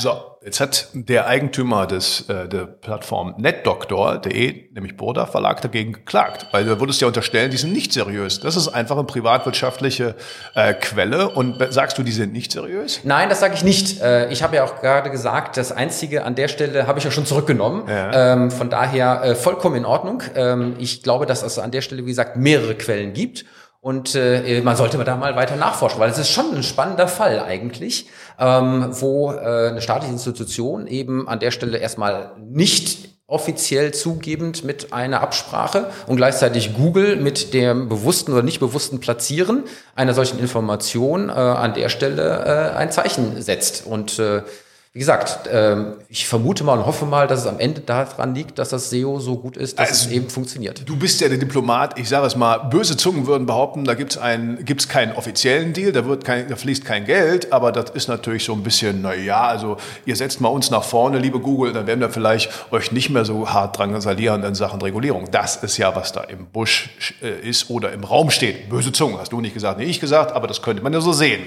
So, 0.00 0.18
jetzt 0.42 0.60
hat 0.60 0.88
der 0.94 1.26
Eigentümer 1.26 1.86
des, 1.86 2.26
äh, 2.30 2.48
der 2.48 2.64
Plattform 2.64 3.34
netdoktor.de, 3.36 4.70
nämlich 4.72 4.96
Burda 4.96 5.26
Verlag, 5.26 5.60
dagegen 5.60 5.92
geklagt. 5.92 6.46
Weil 6.52 6.64
du 6.64 6.80
würdest 6.80 7.02
ja 7.02 7.06
unterstellen, 7.06 7.50
die 7.50 7.58
sind 7.58 7.74
nicht 7.74 7.92
seriös. 7.92 8.40
Das 8.40 8.56
ist 8.56 8.68
einfach 8.68 8.96
eine 8.96 9.04
privatwirtschaftliche 9.04 10.14
äh, 10.54 10.72
Quelle. 10.72 11.28
Und 11.28 11.62
sagst 11.70 11.98
du, 11.98 12.02
die 12.02 12.12
sind 12.12 12.32
nicht 12.32 12.50
seriös? 12.50 13.00
Nein, 13.04 13.28
das 13.28 13.40
sage 13.40 13.52
ich 13.54 13.62
nicht. 13.62 14.00
Äh, 14.00 14.30
Ich 14.32 14.42
habe 14.42 14.56
ja 14.56 14.64
auch 14.64 14.80
gerade 14.80 15.10
gesagt, 15.10 15.58
das 15.58 15.70
Einzige 15.70 16.24
an 16.24 16.34
der 16.34 16.48
Stelle 16.48 16.86
habe 16.86 16.98
ich 16.98 17.04
ja 17.04 17.10
schon 17.10 17.26
zurückgenommen. 17.26 17.82
Ja. 17.86 18.32
Ähm, 18.32 18.50
Von 18.50 18.70
daher 18.70 19.22
äh, 19.22 19.34
vollkommen 19.34 19.76
in 19.76 19.84
Ordnung. 19.84 20.22
Ähm, 20.34 20.76
Ich 20.78 21.02
glaube, 21.02 21.26
dass 21.26 21.42
es 21.42 21.58
an 21.58 21.72
der 21.72 21.82
Stelle, 21.82 22.06
wie 22.06 22.10
gesagt, 22.10 22.36
mehrere 22.36 22.74
Quellen 22.74 23.12
gibt. 23.12 23.44
Und 23.82 24.14
äh, 24.14 24.60
man 24.60 24.76
sollte 24.76 25.02
da 25.02 25.16
mal 25.16 25.36
weiter 25.36 25.56
nachforschen, 25.56 26.00
weil 26.00 26.10
es 26.10 26.18
ist 26.18 26.30
schon 26.30 26.54
ein 26.54 26.62
spannender 26.62 27.08
Fall 27.08 27.40
eigentlich, 27.40 28.08
ähm, 28.38 28.88
wo 28.90 29.32
äh, 29.32 29.68
eine 29.70 29.80
staatliche 29.80 30.12
Institution 30.12 30.86
eben 30.86 31.26
an 31.26 31.40
der 31.40 31.50
Stelle 31.50 31.78
erstmal 31.78 32.32
nicht 32.38 33.08
offiziell 33.26 33.94
zugebend 33.94 34.64
mit 34.64 34.92
einer 34.92 35.20
Absprache 35.22 35.90
und 36.08 36.16
gleichzeitig 36.16 36.74
Google 36.74 37.16
mit 37.16 37.54
dem 37.54 37.88
bewussten 37.88 38.32
oder 38.32 38.42
nicht 38.42 38.58
bewussten 38.58 38.98
Platzieren 38.98 39.64
einer 39.94 40.14
solchen 40.14 40.40
Information 40.40 41.28
äh, 41.28 41.32
an 41.32 41.72
der 41.72 41.88
Stelle 41.88 42.72
äh, 42.74 42.76
ein 42.76 42.90
Zeichen 42.90 43.40
setzt. 43.40 43.86
Und 43.86 44.18
äh, 44.18 44.42
wie 44.92 44.98
gesagt, 44.98 45.48
ähm, 45.52 45.98
ich 46.08 46.26
vermute 46.26 46.64
mal 46.64 46.76
und 46.76 46.84
hoffe 46.84 47.06
mal, 47.06 47.28
dass 47.28 47.38
es 47.42 47.46
am 47.46 47.60
Ende 47.60 47.80
daran 47.80 48.34
liegt, 48.34 48.58
dass 48.58 48.70
das 48.70 48.90
SEO 48.90 49.20
so 49.20 49.36
gut 49.36 49.56
ist, 49.56 49.78
dass 49.78 49.88
also, 49.88 50.08
es 50.08 50.12
eben 50.12 50.28
funktioniert. 50.28 50.82
Du 50.84 50.96
bist 50.96 51.20
ja 51.20 51.28
der 51.28 51.38
Diplomat. 51.38 51.96
Ich 51.96 52.08
sage 52.08 52.26
es 52.26 52.34
mal, 52.34 52.58
böse 52.58 52.96
Zungen 52.96 53.28
würden 53.28 53.46
behaupten, 53.46 53.84
da 53.84 53.94
gibt 53.94 54.16
es 54.16 54.20
gibt's 54.64 54.88
keinen 54.88 55.14
offiziellen 55.14 55.74
Deal, 55.74 55.92
da, 55.92 56.06
wird 56.06 56.24
kein, 56.24 56.48
da 56.48 56.56
fließt 56.56 56.84
kein 56.84 57.04
Geld, 57.04 57.52
aber 57.52 57.70
das 57.70 57.90
ist 57.90 58.08
natürlich 58.08 58.42
so 58.42 58.52
ein 58.52 58.64
bisschen, 58.64 59.00
na 59.00 59.14
ja, 59.14 59.42
also 59.42 59.76
ihr 60.06 60.16
setzt 60.16 60.40
mal 60.40 60.48
uns 60.48 60.72
nach 60.72 60.82
vorne, 60.82 61.20
liebe 61.20 61.38
Google, 61.38 61.72
dann 61.72 61.86
werden 61.86 62.00
wir 62.00 62.10
vielleicht 62.10 62.50
euch 62.72 62.90
nicht 62.90 63.10
mehr 63.10 63.24
so 63.24 63.48
hart 63.48 63.78
drangsalieren 63.78 64.42
in 64.42 64.56
Sachen 64.56 64.82
Regulierung. 64.82 65.30
Das 65.30 65.54
ist 65.54 65.76
ja, 65.76 65.94
was 65.94 66.10
da 66.10 66.22
im 66.22 66.46
Busch 66.46 66.90
äh, 67.22 67.48
ist 67.48 67.70
oder 67.70 67.92
im 67.92 68.02
Raum 68.02 68.30
steht. 68.30 68.68
Böse 68.68 68.90
Zungen, 68.90 69.20
hast 69.20 69.30
du 69.30 69.40
nicht 69.40 69.54
gesagt, 69.54 69.78
nee, 69.78 69.84
ich 69.84 70.00
gesagt, 70.00 70.32
aber 70.32 70.48
das 70.48 70.62
könnte 70.62 70.82
man 70.82 70.92
ja 70.92 71.00
so 71.00 71.12
sehen. 71.12 71.46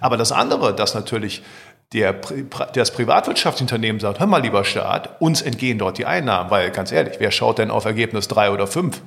Aber 0.00 0.16
das 0.16 0.32
andere, 0.32 0.74
das 0.74 0.94
natürlich 0.94 1.42
der, 1.92 2.14
das 2.74 2.90
Privatwirtschaftsunternehmen 2.90 4.00
sagt, 4.00 4.20
hör 4.20 4.26
mal, 4.26 4.42
lieber 4.42 4.64
Staat, 4.64 5.20
uns 5.20 5.40
entgehen 5.40 5.78
dort 5.78 5.96
die 5.96 6.04
Einnahmen, 6.04 6.50
weil 6.50 6.70
ganz 6.70 6.92
ehrlich, 6.92 7.14
wer 7.18 7.30
schaut 7.30 7.58
denn 7.58 7.70
auf 7.70 7.86
Ergebnis 7.86 8.28
drei 8.28 8.50
oder 8.50 8.66
fünf? 8.66 9.00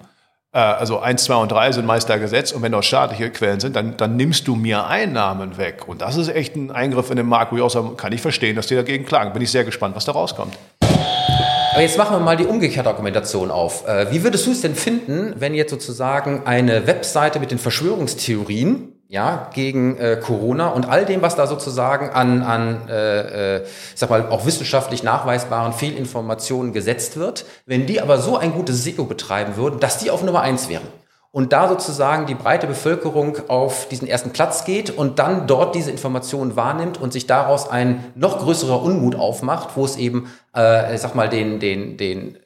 Äh, 0.54 0.60
also 0.60 1.00
eins, 1.00 1.24
zwei 1.24 1.36
und 1.36 1.52
drei 1.52 1.72
sind 1.72 1.86
meist 1.86 2.10
da 2.10 2.18
gesetzt 2.18 2.54
und 2.54 2.62
wenn 2.64 2.72
das 2.72 2.86
staatliche 2.86 3.30
Quellen 3.30 3.60
sind, 3.60 3.76
dann, 3.76 3.98
dann 3.98 4.16
nimmst 4.16 4.48
du 4.48 4.56
mir 4.56 4.88
Einnahmen 4.88 5.58
weg. 5.58 5.88
Und 5.88 6.02
das 6.02 6.18
ist 6.18 6.30
echt 6.30 6.56
ein 6.56 6.72
Eingriff 6.72 7.12
in 7.12 7.18
den 7.18 7.28
Markt, 7.28 7.52
wo 7.52 7.58
ich 7.58 7.62
auch 7.62 7.70
sage, 7.70 7.92
kann 7.96 8.14
ich 8.14 8.22
verstehen, 8.22 8.56
dass 8.56 8.68
die 8.68 8.76
dagegen 8.76 9.06
klagen. 9.06 9.32
Bin 9.34 9.44
ich 9.44 9.52
sehr 9.52 9.64
gespannt, 9.64 9.96
was 9.96 10.06
da 10.06 10.14
rauskommt. 10.14 10.58
Aber 11.74 11.82
jetzt 11.82 11.98
machen 11.98 12.18
wir 12.18 12.20
mal 12.20 12.36
die 12.36 12.46
umgekehrte 12.46 12.90
Argumentation 12.90 13.50
auf. 13.50 13.88
Äh, 13.88 14.12
wie 14.12 14.24
würdest 14.24 14.46
du 14.46 14.52
es 14.52 14.62
denn 14.62 14.76
finden, 14.76 15.36
wenn 15.38 15.54
jetzt 15.54 15.70
sozusagen 15.70 16.46
eine 16.46 16.86
Webseite 16.86 17.40
mit 17.40 17.52
den 17.52 17.60
Verschwörungstheorien 17.60 19.01
ja, 19.12 19.50
gegen 19.54 19.98
äh, 19.98 20.16
Corona 20.24 20.70
und 20.70 20.88
all 20.88 21.06
dem, 21.06 21.22
was 21.22 21.36
da 21.36 21.46
sozusagen 21.46 22.12
an, 22.12 22.44
an 22.44 22.88
äh, 22.88 23.58
äh, 23.58 23.64
ich 23.64 24.00
sag 24.00 24.10
mal, 24.10 24.30
auch 24.30 24.46
wissenschaftlich 24.46 25.04
nachweisbaren 25.04 25.74
Fehlinformationen 25.74 26.72
gesetzt 26.72 27.18
wird, 27.18 27.44
wenn 27.66 27.86
die 27.86 28.00
aber 28.00 28.20
so 28.20 28.38
ein 28.38 28.54
gutes 28.54 28.86
SEO 28.86 29.04
betreiben 29.04 29.58
würden, 29.58 29.82
dass 29.82 29.98
die 29.98 30.12
auf 30.12 30.24
Nummer 30.24 30.40
eins 30.40 30.70
wären. 30.70 30.88
Und 31.34 31.52
da 31.52 31.68
sozusagen 31.68 32.26
die 32.26 32.36
breite 32.36 32.68
Bevölkerung 32.68 33.38
auf 33.50 33.90
diesen 33.90 34.08
ersten 34.08 34.32
Platz 34.32 34.64
geht 34.64 34.90
und 34.90 35.20
dann 35.20 35.46
dort 35.46 35.76
diese 35.76 35.92
Informationen 35.92 36.56
wahrnimmt 36.56 36.98
und 36.98 37.12
sich 37.12 37.28
daraus 37.28 37.70
ein 37.70 38.06
noch 38.16 38.40
größerer 38.40 38.82
Unmut 38.82 39.16
aufmacht, 39.16 39.72
wo 39.76 39.84
es 39.84 39.98
eben, 39.98 40.32
äh, 40.56 40.96
ich 40.96 41.02
sag 41.02 41.16
mal, 41.16 41.28
den, 41.28 41.60
den, 41.60 41.98
den 41.98 42.38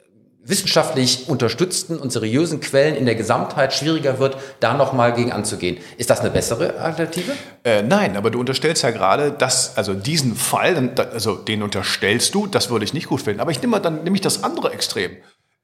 wissenschaftlich 0.48 1.28
unterstützten 1.28 1.98
und 1.98 2.12
seriösen 2.12 2.60
Quellen 2.60 2.94
in 2.94 3.04
der 3.04 3.14
Gesamtheit 3.14 3.74
schwieriger 3.74 4.18
wird, 4.18 4.36
da 4.60 4.74
nochmal 4.74 5.12
gegen 5.12 5.32
anzugehen. 5.32 5.78
Ist 5.96 6.10
das 6.10 6.20
eine 6.20 6.30
bessere 6.30 6.78
Alternative? 6.78 7.32
Äh, 7.64 7.82
nein, 7.82 8.16
aber 8.16 8.30
du 8.30 8.40
unterstellst 8.40 8.82
ja 8.82 8.90
gerade, 8.90 9.32
dass, 9.32 9.76
also 9.76 9.94
diesen 9.94 10.36
Fall, 10.36 10.92
also 11.12 11.34
den 11.34 11.62
unterstellst 11.62 12.34
du, 12.34 12.46
das 12.46 12.70
würde 12.70 12.84
ich 12.84 12.94
nicht 12.94 13.08
gut 13.08 13.22
finden. 13.22 13.40
Aber 13.40 13.50
ich 13.50 13.60
nehme 13.60 13.80
dann 13.80 14.04
nämlich 14.04 14.22
das 14.22 14.44
andere 14.44 14.72
Extrem. 14.72 15.16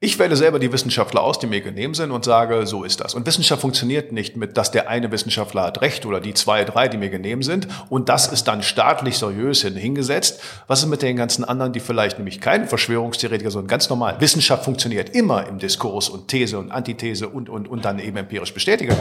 Ich 0.03 0.19
wähle 0.19 0.35
selber 0.35 0.59
die 0.59 0.69
Wissenschaftler 0.69 1.21
aus, 1.21 1.39
die 1.39 1.47
mir 1.47 1.61
genehm 1.61 1.93
sind 1.93 2.11
und 2.11 2.25
sage, 2.25 2.67
so 2.67 2.83
ist 2.83 2.99
das. 2.99 3.15
Und 3.15 3.25
Wissenschaft 3.25 3.61
funktioniert 3.61 4.11
nicht 4.11 4.35
mit, 4.35 4.57
dass 4.57 4.69
der 4.69 4.89
eine 4.89 5.09
Wissenschaftler 5.13 5.61
hat 5.61 5.79
recht 5.79 6.05
oder 6.05 6.19
die 6.19 6.33
zwei, 6.33 6.65
drei, 6.65 6.89
die 6.89 6.97
mir 6.97 7.07
genehm 7.07 7.41
sind. 7.41 7.69
Und 7.87 8.09
das 8.09 8.27
ist 8.27 8.49
dann 8.49 8.63
staatlich 8.63 9.17
seriös 9.17 9.61
hingesetzt. 9.61 10.41
Was 10.67 10.81
ist 10.81 10.87
mit 10.87 11.03
den 11.03 11.15
ganzen 11.15 11.45
anderen, 11.45 11.71
die 11.71 11.79
vielleicht 11.79 12.17
nämlich 12.17 12.41
kein 12.41 12.67
Verschwörungstheoretiker, 12.67 13.49
sondern 13.49 13.69
ganz 13.69 13.89
normal. 13.89 14.17
Wissenschaft 14.19 14.65
funktioniert 14.65 15.11
immer 15.11 15.47
im 15.47 15.57
Diskurs 15.57 16.09
und 16.09 16.27
These 16.27 16.59
und 16.59 16.71
Antithese 16.73 17.29
und, 17.29 17.47
und, 17.47 17.69
und 17.69 17.85
dann 17.85 17.97
eben 17.99 18.17
empirisch 18.17 18.53
bestätigen. 18.53 18.97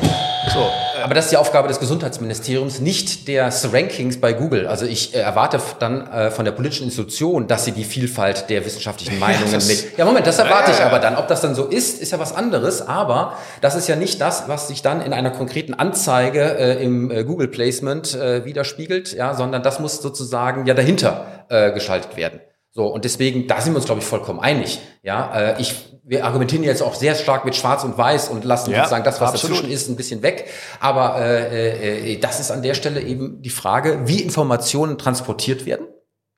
So, 0.53 0.61
äh 0.61 1.03
Aber 1.03 1.15
das 1.15 1.25
ist 1.25 1.31
die 1.33 1.37
Aufgabe 1.37 1.67
des 1.67 1.81
Gesundheitsministeriums, 1.81 2.79
nicht 2.79 3.27
des 3.27 3.73
Rankings 3.73 4.21
bei 4.21 4.35
Google. 4.35 4.69
Also 4.69 4.87
ich 4.87 5.17
äh, 5.17 5.19
erwarte 5.19 5.61
dann 5.81 6.07
äh, 6.07 6.31
von 6.31 6.45
der 6.45 6.53
politischen 6.53 6.85
Institution, 6.85 7.49
dass 7.49 7.65
sie 7.65 7.73
die 7.73 7.83
Vielfalt 7.83 8.49
der 8.51 8.65
wissenschaftlichen 8.65 9.19
Meinungen 9.21 9.51
ja, 9.51 9.67
mit. 9.67 9.99
Ja, 9.99 10.05
Moment, 10.05 10.29
das 10.29 10.39
erwarte 10.39 10.71
ich 10.71 10.81
aber 10.92 10.92
aber 10.93 11.01
dann, 11.01 11.17
ob 11.17 11.27
das 11.27 11.41
dann 11.41 11.55
so 11.55 11.65
ist, 11.65 12.03
ist 12.03 12.13
ja 12.13 12.19
was 12.19 12.35
anderes. 12.35 12.87
Aber 12.87 13.39
das 13.63 13.75
ist 13.75 13.89
ja 13.89 13.97
nicht 13.97 14.21
das, 14.21 14.49
was 14.49 14.69
sich 14.69 14.83
dann 14.83 15.01
in 15.01 15.13
einer 15.15 15.31
konkreten 15.31 15.73
Anzeige 15.73 16.41
äh, 16.59 16.85
im 16.85 17.11
äh, 17.11 17.25
Google 17.25 17.49
Placement 17.49 18.15
äh, 18.15 18.45
widerspiegelt, 18.45 19.15
ja, 19.15 19.35
sondern 19.35 19.63
das 19.63 19.81
muss 19.81 20.03
sozusagen 20.03 20.67
ja 20.67 20.75
dahinter 20.75 21.45
äh, 21.49 21.73
geschaltet 21.73 22.17
werden. 22.17 22.41
So, 22.71 22.87
und 22.87 23.05
deswegen, 23.05 23.47
da 23.47 23.61
sind 23.61 23.73
wir 23.73 23.77
uns, 23.77 23.87
glaube 23.87 24.01
ich, 24.01 24.07
vollkommen 24.07 24.41
einig. 24.41 24.81
Ja, 25.03 25.33
äh, 25.35 25.61
ich, 25.61 25.99
wir 26.05 26.27
argumentieren 26.27 26.63
jetzt 26.63 26.83
auch 26.83 26.95
sehr 26.95 27.15
stark 27.15 27.45
mit 27.45 27.57
Schwarz 27.57 27.85
und 27.85 27.97
Weiß 27.97 28.29
und 28.29 28.45
lassen 28.45 28.71
ja, 28.71 28.79
sozusagen 28.79 29.05
das, 29.05 29.21
was 29.21 29.33
absolut. 29.33 29.59
dazwischen 29.59 29.73
ist, 29.73 29.89
ein 29.89 29.97
bisschen 29.97 30.23
weg. 30.23 30.49
Aber 30.81 31.19
äh, 31.21 32.13
äh, 32.13 32.19
das 32.19 32.39
ist 32.39 32.51
an 32.51 32.63
der 32.63 32.75
Stelle 32.75 33.01
eben 33.01 33.41
die 33.41 33.51
Frage, 33.51 34.01
wie 34.05 34.21
Informationen 34.21 34.99
transportiert 34.99 35.65
werden 35.65 35.87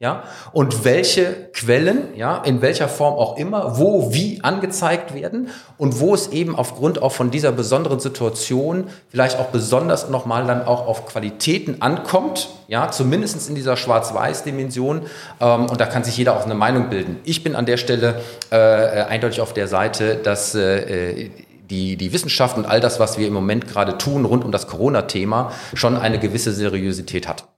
ja, 0.05 0.23
und 0.53 0.85
welche 0.85 1.49
Quellen, 1.55 2.15
ja, 2.15 2.37
in 2.45 2.61
welcher 2.61 2.89
Form 2.89 3.15
auch 3.15 3.39
immer, 3.39 3.79
wo, 3.79 4.13
wie 4.13 4.39
angezeigt 4.43 5.15
werden 5.15 5.49
und 5.79 5.99
wo 5.99 6.13
es 6.13 6.29
eben 6.29 6.55
aufgrund 6.55 7.01
auch 7.01 7.13
von 7.13 7.31
dieser 7.31 7.53
besonderen 7.53 8.01
Situation 8.01 8.89
vielleicht 9.09 9.39
auch 9.39 9.47
besonders 9.47 10.11
nochmal 10.11 10.47
dann 10.47 10.63
auch 10.67 10.87
auf 10.87 11.07
Qualitäten 11.07 11.81
ankommt, 11.81 12.51
ja, 12.69 12.91
zumindestens 12.91 13.49
in 13.49 13.55
dieser 13.55 13.79
Schwarz-Weiß-Dimension 13.79 15.07
ähm, 15.41 15.67
und 15.71 15.81
da 15.81 15.87
kann 15.87 16.05
sich 16.05 16.19
jeder 16.19 16.37
auch 16.37 16.45
eine 16.45 16.55
Meinung 16.55 16.91
bilden. 16.91 17.17
Ich 17.25 17.43
bin 17.43 17.57
an 17.57 17.65
der 17.65 17.79
Stelle 17.79 18.21
äh, 18.51 18.57
eindeutig 18.57 19.41
auf 19.41 19.55
der 19.55 19.69
Seite, 19.69 20.17
dass 20.17 20.55
äh, 20.55 21.31
die, 21.71 21.97
die 21.97 22.13
Wissenschaft 22.13 22.59
und 22.59 22.67
all 22.67 22.81
das, 22.81 23.01
was 23.01 23.17
wir 23.17 23.27
im 23.27 23.33
Moment 23.33 23.67
gerade 23.67 23.97
tun 23.97 24.27
rund 24.27 24.45
um 24.45 24.53
das 24.53 24.67
Corona-Thema, 24.67 25.53
schon 25.73 25.97
eine 25.97 26.19
gewisse 26.19 26.53
Seriosität 26.53 27.27
hat. 27.27 27.54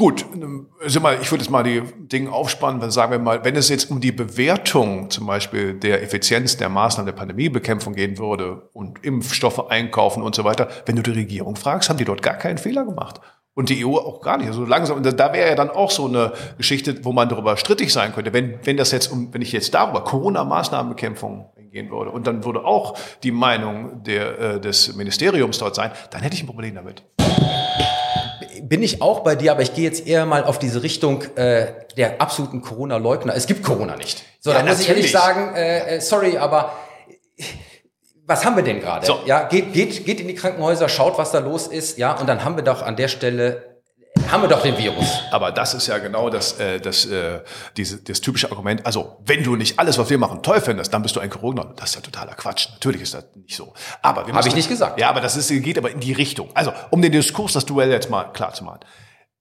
Gut, 0.00 0.24
also 0.82 0.98
mal, 0.98 1.18
ich 1.20 1.30
würde 1.30 1.44
jetzt 1.44 1.50
mal 1.50 1.62
die 1.62 1.82
Dinge 1.98 2.32
aufspannen, 2.32 2.80
weil 2.80 2.90
sagen 2.90 3.12
wir 3.12 3.18
mal, 3.18 3.44
wenn 3.44 3.54
es 3.54 3.68
jetzt 3.68 3.90
um 3.90 4.00
die 4.00 4.12
Bewertung 4.12 5.10
zum 5.10 5.26
Beispiel 5.26 5.74
der 5.74 6.02
Effizienz 6.02 6.56
der 6.56 6.70
Maßnahmen 6.70 7.04
der 7.04 7.12
Pandemiebekämpfung 7.12 7.92
gehen 7.92 8.16
würde 8.16 8.70
und 8.72 9.04
Impfstoffe 9.04 9.68
einkaufen 9.68 10.22
und 10.22 10.34
so 10.34 10.42
weiter, 10.42 10.68
wenn 10.86 10.96
du 10.96 11.02
die 11.02 11.10
Regierung 11.10 11.54
fragst, 11.54 11.90
haben 11.90 11.98
die 11.98 12.06
dort 12.06 12.22
gar 12.22 12.36
keinen 12.36 12.56
Fehler 12.56 12.86
gemacht. 12.86 13.20
Und 13.52 13.68
die 13.68 13.84
EU 13.84 13.98
auch 13.98 14.22
gar 14.22 14.38
nicht. 14.38 14.46
Also 14.46 14.64
langsam, 14.64 15.02
da 15.02 15.32
wäre 15.34 15.50
ja 15.50 15.54
dann 15.54 15.68
auch 15.68 15.90
so 15.90 16.06
eine 16.06 16.32
Geschichte, 16.56 17.04
wo 17.04 17.12
man 17.12 17.28
darüber 17.28 17.58
strittig 17.58 17.92
sein 17.92 18.14
könnte. 18.14 18.32
Wenn, 18.32 18.58
wenn 18.64 18.78
das 18.78 18.92
jetzt 18.92 19.08
um, 19.08 19.34
wenn 19.34 19.42
ich 19.42 19.52
jetzt 19.52 19.74
darüber 19.74 20.02
Corona-Maßnahmenbekämpfung 20.02 21.44
gehen 21.72 21.90
würde 21.90 22.10
und 22.10 22.26
dann 22.26 22.42
würde 22.46 22.64
auch 22.64 22.96
die 23.22 23.32
Meinung 23.32 24.02
der, 24.02 24.38
äh, 24.38 24.60
des 24.60 24.96
Ministeriums 24.96 25.58
dort 25.58 25.74
sein, 25.74 25.90
dann 26.10 26.22
hätte 26.22 26.36
ich 26.36 26.42
ein 26.42 26.46
Problem 26.46 26.74
damit 26.74 27.02
bin 28.70 28.84
ich 28.84 29.02
auch 29.02 29.20
bei 29.20 29.34
dir, 29.34 29.50
aber 29.50 29.62
ich 29.62 29.74
gehe 29.74 29.82
jetzt 29.82 30.06
eher 30.06 30.24
mal 30.26 30.44
auf 30.44 30.60
diese 30.60 30.84
Richtung 30.84 31.24
äh, 31.34 31.66
der 31.96 32.20
absoluten 32.20 32.62
Corona-Leugner. 32.62 33.34
Es 33.34 33.48
gibt 33.48 33.64
Corona 33.64 33.96
nicht. 33.96 34.22
So, 34.38 34.52
ja, 34.52 34.60
da 34.60 34.64
muss 34.64 34.80
ich 34.80 34.88
ehrlich 34.88 35.10
sagen, 35.10 35.56
äh, 35.56 35.96
äh, 35.96 36.00
sorry, 36.00 36.38
aber 36.38 36.72
was 38.26 38.44
haben 38.44 38.54
wir 38.54 38.62
denn 38.62 38.78
gerade? 38.78 39.04
So. 39.04 39.18
Ja, 39.26 39.42
geht, 39.42 39.72
geht, 39.72 40.06
geht 40.06 40.20
in 40.20 40.28
die 40.28 40.36
Krankenhäuser, 40.36 40.88
schaut, 40.88 41.18
was 41.18 41.32
da 41.32 41.40
los 41.40 41.66
ist, 41.66 41.98
ja, 41.98 42.12
und 42.12 42.28
dann 42.28 42.44
haben 42.44 42.54
wir 42.54 42.62
doch 42.62 42.82
an 42.82 42.94
der 42.94 43.08
Stelle 43.08 43.69
haben 44.30 44.42
wir 44.42 44.48
doch 44.48 44.62
den 44.62 44.76
Virus. 44.76 45.22
Aber 45.30 45.52
das 45.52 45.74
ist 45.74 45.86
ja 45.86 45.98
genau 45.98 46.30
das, 46.30 46.58
äh, 46.58 46.80
das, 46.80 47.06
äh, 47.06 47.40
diese, 47.76 47.98
das 48.02 48.20
typische 48.20 48.50
Argument. 48.50 48.84
Also, 48.86 49.16
wenn 49.24 49.42
du 49.42 49.56
nicht 49.56 49.78
alles, 49.78 49.98
was 49.98 50.10
wir 50.10 50.18
machen, 50.18 50.42
toll 50.42 50.60
findest, 50.60 50.92
dann 50.92 51.02
bist 51.02 51.16
du 51.16 51.20
ein 51.20 51.30
Corona. 51.30 51.72
Das 51.76 51.90
ist 51.90 51.94
ja 51.96 52.00
totaler 52.00 52.34
Quatsch. 52.34 52.68
Natürlich 52.72 53.02
ist 53.02 53.14
das 53.14 53.24
nicht 53.34 53.56
so. 53.56 53.72
Aber 54.02 54.26
wir 54.26 54.34
Habe 54.34 54.48
ich 54.48 54.54
nicht 54.54 54.68
gesagt. 54.68 55.00
Ja, 55.00 55.08
aber 55.08 55.20
das 55.20 55.36
ist, 55.36 55.48
geht 55.48 55.78
aber 55.78 55.90
in 55.90 56.00
die 56.00 56.12
Richtung. 56.12 56.50
Also, 56.54 56.72
um 56.90 57.02
den 57.02 57.12
Diskurs, 57.12 57.52
das 57.52 57.66
Duell 57.66 57.90
jetzt 57.90 58.10
mal 58.10 58.24
klar 58.32 58.52
zu 58.52 58.64
machen. 58.64 58.80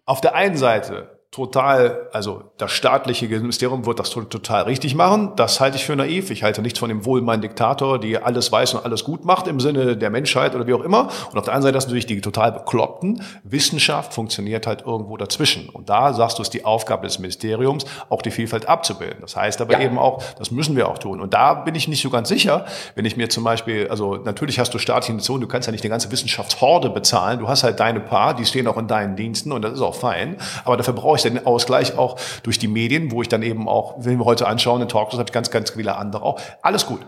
Auf 0.06 0.22
der 0.22 0.36
einen 0.36 0.58
Seite 0.58 1.19
total, 1.32 2.10
also 2.12 2.52
das 2.58 2.72
staatliche 2.72 3.28
Ministerium 3.28 3.86
wird 3.86 4.00
das 4.00 4.10
total 4.10 4.64
richtig 4.64 4.96
machen. 4.96 5.34
Das 5.36 5.60
halte 5.60 5.78
ich 5.78 5.86
für 5.86 5.96
naiv. 5.96 6.32
Ich 6.32 6.42
halte 6.42 6.64
nichts 6.64 6.80
von 6.80 6.90
dem 6.90 7.06
wohlmeinenden 7.06 7.52
Diktator, 7.52 8.00
die 8.00 8.18
alles 8.18 8.52
weiß 8.52 8.74
und 8.74 8.84
alles 8.84 9.04
gut 9.04 9.26
macht 9.26 9.48
im 9.48 9.60
Sinne 9.60 9.96
der 9.96 10.10
Menschheit 10.10 10.56
oder 10.56 10.66
wie 10.66 10.74
auch 10.74 10.84
immer. 10.84 11.10
Und 11.32 11.38
auf 11.38 11.46
der 11.46 11.54
anderen 11.54 11.62
Seite 11.62 11.74
das 11.74 11.86
natürlich 11.86 12.08
die 12.08 12.20
total 12.22 12.52
bekloppten. 12.52 13.22
Wissenschaft 13.44 14.14
funktioniert 14.14 14.66
halt 14.66 14.86
irgendwo 14.88 15.18
dazwischen. 15.18 15.70
Und 15.70 15.90
da 15.90 16.14
sagst 16.14 16.40
du, 16.40 16.42
ist 16.42 16.54
die 16.56 16.66
Aufgabe 16.66 17.06
des 17.06 17.20
Ministeriums, 17.20 17.86
auch 18.10 18.24
die 18.24 18.32
Vielfalt 18.32 18.68
abzubilden. 18.68 19.20
Das 19.22 19.36
heißt 19.36 19.62
aber 19.62 19.74
ja. 19.74 19.82
eben 19.82 20.00
auch, 20.00 20.24
das 20.40 20.50
müssen 20.50 20.76
wir 20.76 20.90
auch 20.90 20.98
tun. 20.98 21.22
Und 21.22 21.36
da 21.36 21.54
bin 21.54 21.76
ich 21.76 21.88
nicht 21.88 22.02
so 22.02 22.10
ganz 22.10 22.28
sicher, 22.28 22.66
wenn 22.96 23.06
ich 23.06 23.18
mir 23.18 23.30
zum 23.30 23.44
Beispiel, 23.44 23.88
also 23.90 24.16
natürlich 24.16 24.58
hast 24.58 24.74
du 24.74 24.80
staatliche 24.80 25.12
Institutionen, 25.12 25.42
du 25.42 25.48
kannst 25.48 25.68
ja 25.68 25.72
nicht 25.72 25.84
eine 25.84 25.92
ganze 25.92 26.12
Wissenschaftshorde 26.12 26.90
bezahlen. 26.90 27.40
Du 27.40 27.48
hast 27.48 27.64
halt 27.64 27.80
deine 27.80 28.00
paar, 28.00 28.34
die 28.34 28.46
stehen 28.46 28.66
auch 28.66 28.78
in 28.78 28.88
deinen 28.88 29.16
Diensten 29.16 29.52
und 29.52 29.62
das 29.62 29.74
ist 29.74 29.82
auch 29.82 29.96
fein. 29.96 30.38
Aber 30.66 30.76
dafür 30.76 30.96
brauche 30.96 31.19
ich 31.19 31.19
den 31.24 31.46
Ausgleich 31.46 31.98
auch 31.98 32.18
durch 32.44 32.60
die 32.60 32.68
Medien, 32.68 33.12
wo 33.12 33.22
ich 33.22 33.28
dann 33.28 33.44
eben 33.44 33.68
auch, 33.68 33.96
wenn 34.00 34.18
wir 34.18 34.26
heute 34.26 34.48
anschauen, 34.48 34.82
in 34.82 34.88
Talkshows 34.88 35.20
habe 35.20 35.30
ich 35.30 35.34
ganz, 35.34 35.52
ganz 35.52 35.72
viele 35.72 35.96
andere 35.96 36.24
auch. 36.24 36.40
Alles 36.62 36.86
gut. 36.86 37.00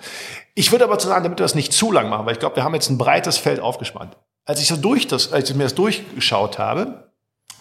Ich 0.55 0.71
würde 0.71 0.83
aber 0.83 0.99
zu 0.99 1.07
sagen, 1.07 1.23
damit 1.23 1.39
wir 1.39 1.43
das 1.43 1.55
nicht 1.55 1.73
zu 1.73 1.91
lang 1.91 2.09
machen, 2.09 2.25
weil 2.25 2.33
ich 2.33 2.39
glaube, 2.39 2.55
wir 2.55 2.63
haben 2.63 2.73
jetzt 2.73 2.89
ein 2.89 2.97
breites 2.97 3.37
Feld 3.37 3.59
aufgespannt. 3.59 4.17
Als 4.45 4.61
ich 4.61 4.67
so 4.67 4.75
durch 4.75 5.07
das, 5.07 5.31
als 5.31 5.49
ich 5.49 5.55
mir 5.55 5.63
das 5.63 5.75
durchgeschaut 5.75 6.59
habe, 6.59 7.09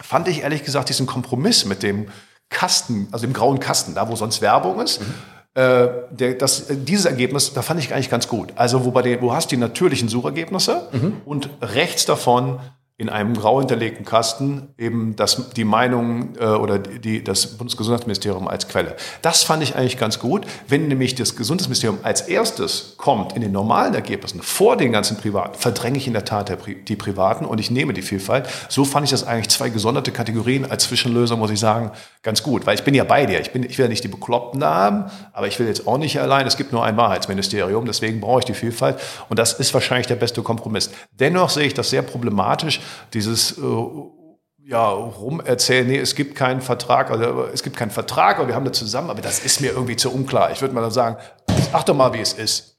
fand 0.00 0.28
ich 0.28 0.42
ehrlich 0.42 0.64
gesagt 0.64 0.88
diesen 0.88 1.06
Kompromiss 1.06 1.64
mit 1.64 1.82
dem 1.82 2.08
Kasten, 2.48 3.08
also 3.12 3.26
dem 3.26 3.32
grauen 3.32 3.60
Kasten, 3.60 3.94
da 3.94 4.08
wo 4.08 4.16
sonst 4.16 4.42
Werbung 4.42 4.80
ist. 4.80 5.00
Mhm. 5.00 5.14
Äh, 5.54 5.88
der, 6.10 6.34
das, 6.34 6.66
dieses 6.68 7.06
Ergebnis, 7.06 7.52
da 7.52 7.62
fand 7.62 7.80
ich 7.80 7.92
eigentlich 7.92 8.10
ganz 8.10 8.28
gut. 8.28 8.52
Also 8.56 8.84
wo, 8.84 8.90
bei 8.90 9.02
den, 9.02 9.20
wo 9.20 9.32
hast 9.32 9.50
du 9.50 9.56
die 9.56 9.60
natürlichen 9.60 10.08
Suchergebnisse 10.08 10.88
mhm. 10.92 11.22
und 11.24 11.50
rechts 11.60 12.06
davon 12.06 12.60
in 13.00 13.08
einem 13.08 13.32
grau 13.32 13.60
hinterlegten 13.60 14.04
Kasten 14.04 14.68
eben 14.76 15.16
das, 15.16 15.52
die 15.56 15.64
Meinung 15.64 16.34
äh, 16.38 16.44
oder 16.44 16.78
die, 16.78 17.24
das 17.24 17.56
Bundesgesundheitsministerium 17.56 18.46
als 18.46 18.68
Quelle. 18.68 18.94
Das 19.22 19.42
fand 19.42 19.62
ich 19.62 19.74
eigentlich 19.74 19.96
ganz 19.96 20.18
gut. 20.18 20.46
Wenn 20.68 20.86
nämlich 20.88 21.14
das 21.14 21.34
Gesundheitsministerium 21.34 22.00
als 22.02 22.20
erstes 22.20 22.96
kommt 22.98 23.32
in 23.32 23.40
den 23.40 23.52
normalen 23.52 23.94
Ergebnissen 23.94 24.42
vor 24.42 24.76
den 24.76 24.92
ganzen 24.92 25.16
Privaten, 25.16 25.58
verdränge 25.58 25.96
ich 25.96 26.06
in 26.06 26.12
der 26.12 26.26
Tat 26.26 26.54
die 26.88 26.96
Privaten 26.96 27.46
und 27.46 27.58
ich 27.58 27.70
nehme 27.70 27.94
die 27.94 28.02
Vielfalt. 28.02 28.46
So 28.68 28.84
fand 28.84 29.04
ich 29.04 29.12
das 29.12 29.26
eigentlich 29.26 29.48
zwei 29.48 29.70
gesonderte 29.70 30.12
Kategorien 30.12 30.70
als 30.70 30.84
Zwischenlösung, 30.84 31.38
muss 31.38 31.50
ich 31.50 31.58
sagen, 31.58 31.92
ganz 32.22 32.42
gut. 32.42 32.66
Weil 32.66 32.74
ich 32.74 32.84
bin 32.84 32.92
ja 32.92 33.04
bei 33.04 33.24
dir. 33.24 33.40
Ich, 33.40 33.50
bin, 33.50 33.62
ich 33.62 33.78
will 33.78 33.86
ja 33.86 33.88
nicht 33.88 34.04
die 34.04 34.08
Bekloppten 34.08 34.62
haben, 34.62 35.10
aber 35.32 35.46
ich 35.46 35.58
will 35.58 35.66
jetzt 35.66 35.86
auch 35.86 35.96
nicht 35.96 36.20
allein. 36.20 36.46
Es 36.46 36.58
gibt 36.58 36.70
nur 36.70 36.84
ein 36.84 36.98
Wahrheitsministerium, 36.98 37.86
deswegen 37.86 38.20
brauche 38.20 38.40
ich 38.40 38.44
die 38.44 38.52
Vielfalt. 38.52 39.00
Und 39.30 39.38
das 39.38 39.54
ist 39.54 39.72
wahrscheinlich 39.72 40.06
der 40.06 40.16
beste 40.16 40.42
Kompromiss. 40.42 40.90
Dennoch 41.12 41.48
sehe 41.48 41.66
ich 41.66 41.72
das 41.72 41.88
sehr 41.88 42.02
problematisch, 42.02 42.80
dieses 43.12 43.58
äh, 43.58 43.62
ja, 44.70 44.88
rumerzählen, 44.88 45.86
nee, 45.86 45.98
es 45.98 46.14
gibt 46.14 46.36
keinen 46.36 46.60
Vertrag, 46.60 47.10
also 47.10 47.46
es 47.52 47.62
gibt 47.62 47.76
keinen 47.76 47.90
Vertrag, 47.90 48.38
aber 48.38 48.48
wir 48.48 48.54
haben 48.54 48.64
da 48.64 48.72
zusammen, 48.72 49.10
aber 49.10 49.20
das 49.20 49.40
ist 49.40 49.60
mir 49.60 49.72
irgendwie 49.72 49.96
zu 49.96 50.12
unklar. 50.12 50.52
Ich 50.52 50.60
würde 50.60 50.74
mal 50.74 50.90
sagen, 50.90 51.16
ach 51.72 51.82
doch 51.82 51.94
mal, 51.94 52.12
wie 52.12 52.20
es 52.20 52.32
ist. 52.32 52.76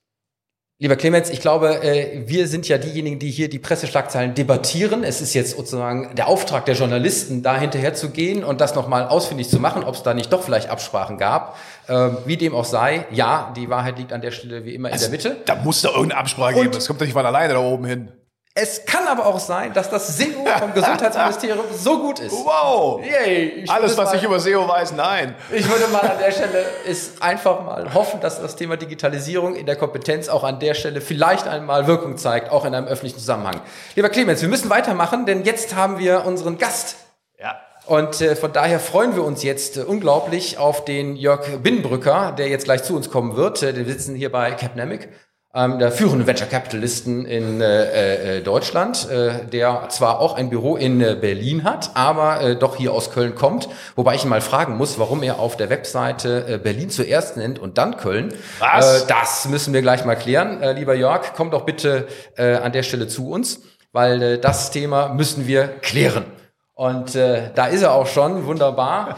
Lieber 0.82 0.96
Clemens, 0.96 1.30
ich 1.30 1.42
glaube, 1.42 1.84
äh, 1.84 2.28
wir 2.28 2.48
sind 2.48 2.68
ja 2.68 2.80
diejenigen, 2.80 3.20
die 3.20 3.30
hier 3.30 3.50
die 3.50 3.60
Presseschlagzeilen 3.60 4.34
debattieren. 4.34 5.04
Es 5.04 5.22
ist 5.22 5.36
jetzt 5.36 5.56
sozusagen 5.56 6.16
der 6.16 6.28
Auftrag 6.28 6.66
der 6.66 6.74
Journalisten, 6.74 7.44
da 7.44 7.56
hinterher 7.60 7.94
zu 7.94 8.10
gehen 8.10 8.44
und 8.44 8.62
das 8.62 8.74
nochmal 8.74 9.08
ausfindig 9.08 9.48
zu 9.48 9.60
machen, 9.60 9.84
ob 9.84 9.94
es 9.94 10.02
da 10.02 10.16
nicht 10.16 10.34
doch 10.34 10.42
vielleicht 10.42 10.72
Absprachen 10.72 11.20
gab. 11.20 11.56
Ähm, 11.88 12.18
wie 12.26 12.36
dem 12.36 12.56
auch 12.56 12.66
sei, 12.66 13.06
ja, 13.12 13.54
die 13.56 13.70
Wahrheit 13.70 14.00
liegt 14.00 14.12
an 14.12 14.22
der 14.22 14.32
Stelle 14.32 14.66
wie 14.66 14.74
immer 14.74 14.92
also, 14.92 15.06
in 15.06 15.12
der 15.12 15.20
Mitte. 15.20 15.42
Da 15.46 15.56
muss 15.58 15.82
da 15.82 15.90
irgendeine 15.90 16.20
Absprache 16.20 16.56
und 16.56 16.62
geben. 16.62 16.74
Das 16.74 16.88
kommt 16.88 17.00
doch 17.00 17.06
nicht 17.06 17.14
von 17.14 17.28
alleine 17.28 17.54
da 17.54 17.60
oben 17.60 17.86
hin. 17.86 18.12
Es 18.54 18.84
kann 18.86 19.08
aber 19.08 19.28
auch 19.28 19.40
sein, 19.40 19.72
dass 19.74 19.90
das 19.90 20.18
SEO 20.18 20.46
vom 20.60 20.74
Gesundheitsministerium 20.74 21.66
so 21.74 22.00
gut 22.00 22.20
ist. 22.20 22.34
Wow! 22.34 23.02
Yay, 23.02 23.64
Alles, 23.70 23.98
was 23.98 24.10
mal, 24.10 24.18
ich 24.18 24.24
über 24.24 24.42
SEO 24.42 24.68
weiß, 24.68 24.92
nein. 24.92 25.36
Ich 25.52 25.70
würde 25.70 25.88
mal 25.88 26.02
an 26.02 26.18
der 26.20 26.32
Stelle 26.32 26.66
ist 26.86 27.22
einfach 27.22 27.64
mal 27.64 27.94
hoffen, 27.94 28.20
dass 28.20 28.42
das 28.42 28.58
Thema 28.58 28.76
Digitalisierung 28.76 29.56
in 29.56 29.66
der 29.66 29.78
Kompetenz 29.78 30.28
auch 30.28 30.44
an 30.44 30.60
der 30.60 30.74
Stelle 30.74 31.00
vielleicht 31.00 31.48
einmal 31.48 31.88
Wirkung 31.88 32.18
zeigt, 32.18 32.52
auch 32.52 32.66
in 32.66 32.76
einem 32.76 32.88
öffentlichen 32.88 33.20
Zusammenhang. 33.20 33.62
Lieber 33.96 34.10
Clemens, 34.10 34.42
wir 34.42 34.50
müssen 34.50 34.70
weitermachen, 34.70 35.26
denn 35.26 35.46
jetzt 35.46 35.76
haben 35.76 35.98
wir 35.98 36.26
unseren 36.26 36.58
Gast. 36.58 36.98
Ja. 37.40 37.58
Und 37.86 38.20
äh, 38.20 38.36
von 38.36 38.52
daher 38.52 38.82
freuen 38.82 39.16
wir 39.16 39.24
uns 39.24 39.44
jetzt 39.44 39.78
äh, 39.78 39.82
unglaublich 39.82 40.58
auf 40.58 40.84
den 40.84 41.16
Jörg 41.16 41.62
Binnenbrücker, 41.64 42.34
der 42.38 42.50
jetzt 42.50 42.66
gleich 42.66 42.84
zu 42.84 42.98
uns 42.98 43.10
kommen 43.10 43.38
wird. 43.38 43.64
Äh, 43.64 43.78
wir 43.78 43.86
sitzen 43.86 44.14
hier 44.14 44.32
bei 44.32 44.52
Capnamic 44.52 45.08
ähm, 45.54 45.80
der 45.80 45.92
führende 45.92 46.26
Venture 46.26 46.48
Capitalisten 46.48 47.26
in 47.26 47.60
äh, 47.60 48.38
äh, 48.38 48.42
Deutschland, 48.42 49.10
äh, 49.10 49.46
der 49.46 49.88
zwar 49.90 50.20
auch 50.20 50.36
ein 50.36 50.50
Büro 50.50 50.78
in 50.78 51.02
äh, 51.02 51.16
Berlin 51.20 51.66
hat, 51.66 51.92
aber 51.94 52.42
äh, 52.42 52.56
doch 52.56 52.78
hier 52.78 52.94
aus 52.94 53.12
Köln 53.12 53.36
kommt. 53.36 53.68
Wobei 53.96 54.16
ich 54.16 54.24
ihn 54.24 54.30
mal 54.30 54.40
fragen 54.40 54.78
muss, 54.78 54.98
warum 54.98 55.24
er 55.24 55.40
auf 55.40 55.58
der 55.58 55.70
Webseite 55.70 56.46
äh, 56.48 56.58
Berlin 56.58 56.90
zuerst 56.90 57.36
nennt 57.36 57.60
und 57.60 57.78
dann 57.78 57.98
Köln. 57.98 58.34
Was? 58.60 59.04
Äh, 59.04 59.08
das 59.08 59.48
müssen 59.50 59.74
wir 59.74 59.82
gleich 59.82 60.06
mal 60.06 60.16
klären. 60.16 60.62
Äh, 60.62 60.72
lieber 60.72 60.96
Jörg, 60.96 61.34
komm 61.36 61.52
doch 61.52 61.66
bitte 61.66 62.08
äh, 62.38 62.56
an 62.56 62.72
der 62.72 62.84
Stelle 62.84 63.08
zu 63.08 63.30
uns, 63.30 63.62
weil 63.92 64.22
äh, 64.22 64.40
das 64.40 64.72
Thema 64.72 65.10
müssen 65.10 65.48
wir 65.48 65.68
klären. 65.68 66.26
Und 66.74 67.16
äh, 67.16 67.52
da 67.54 67.66
ist 67.66 67.82
er 67.82 67.92
auch 67.92 68.08
schon, 68.08 68.46
wunderbar. 68.46 69.18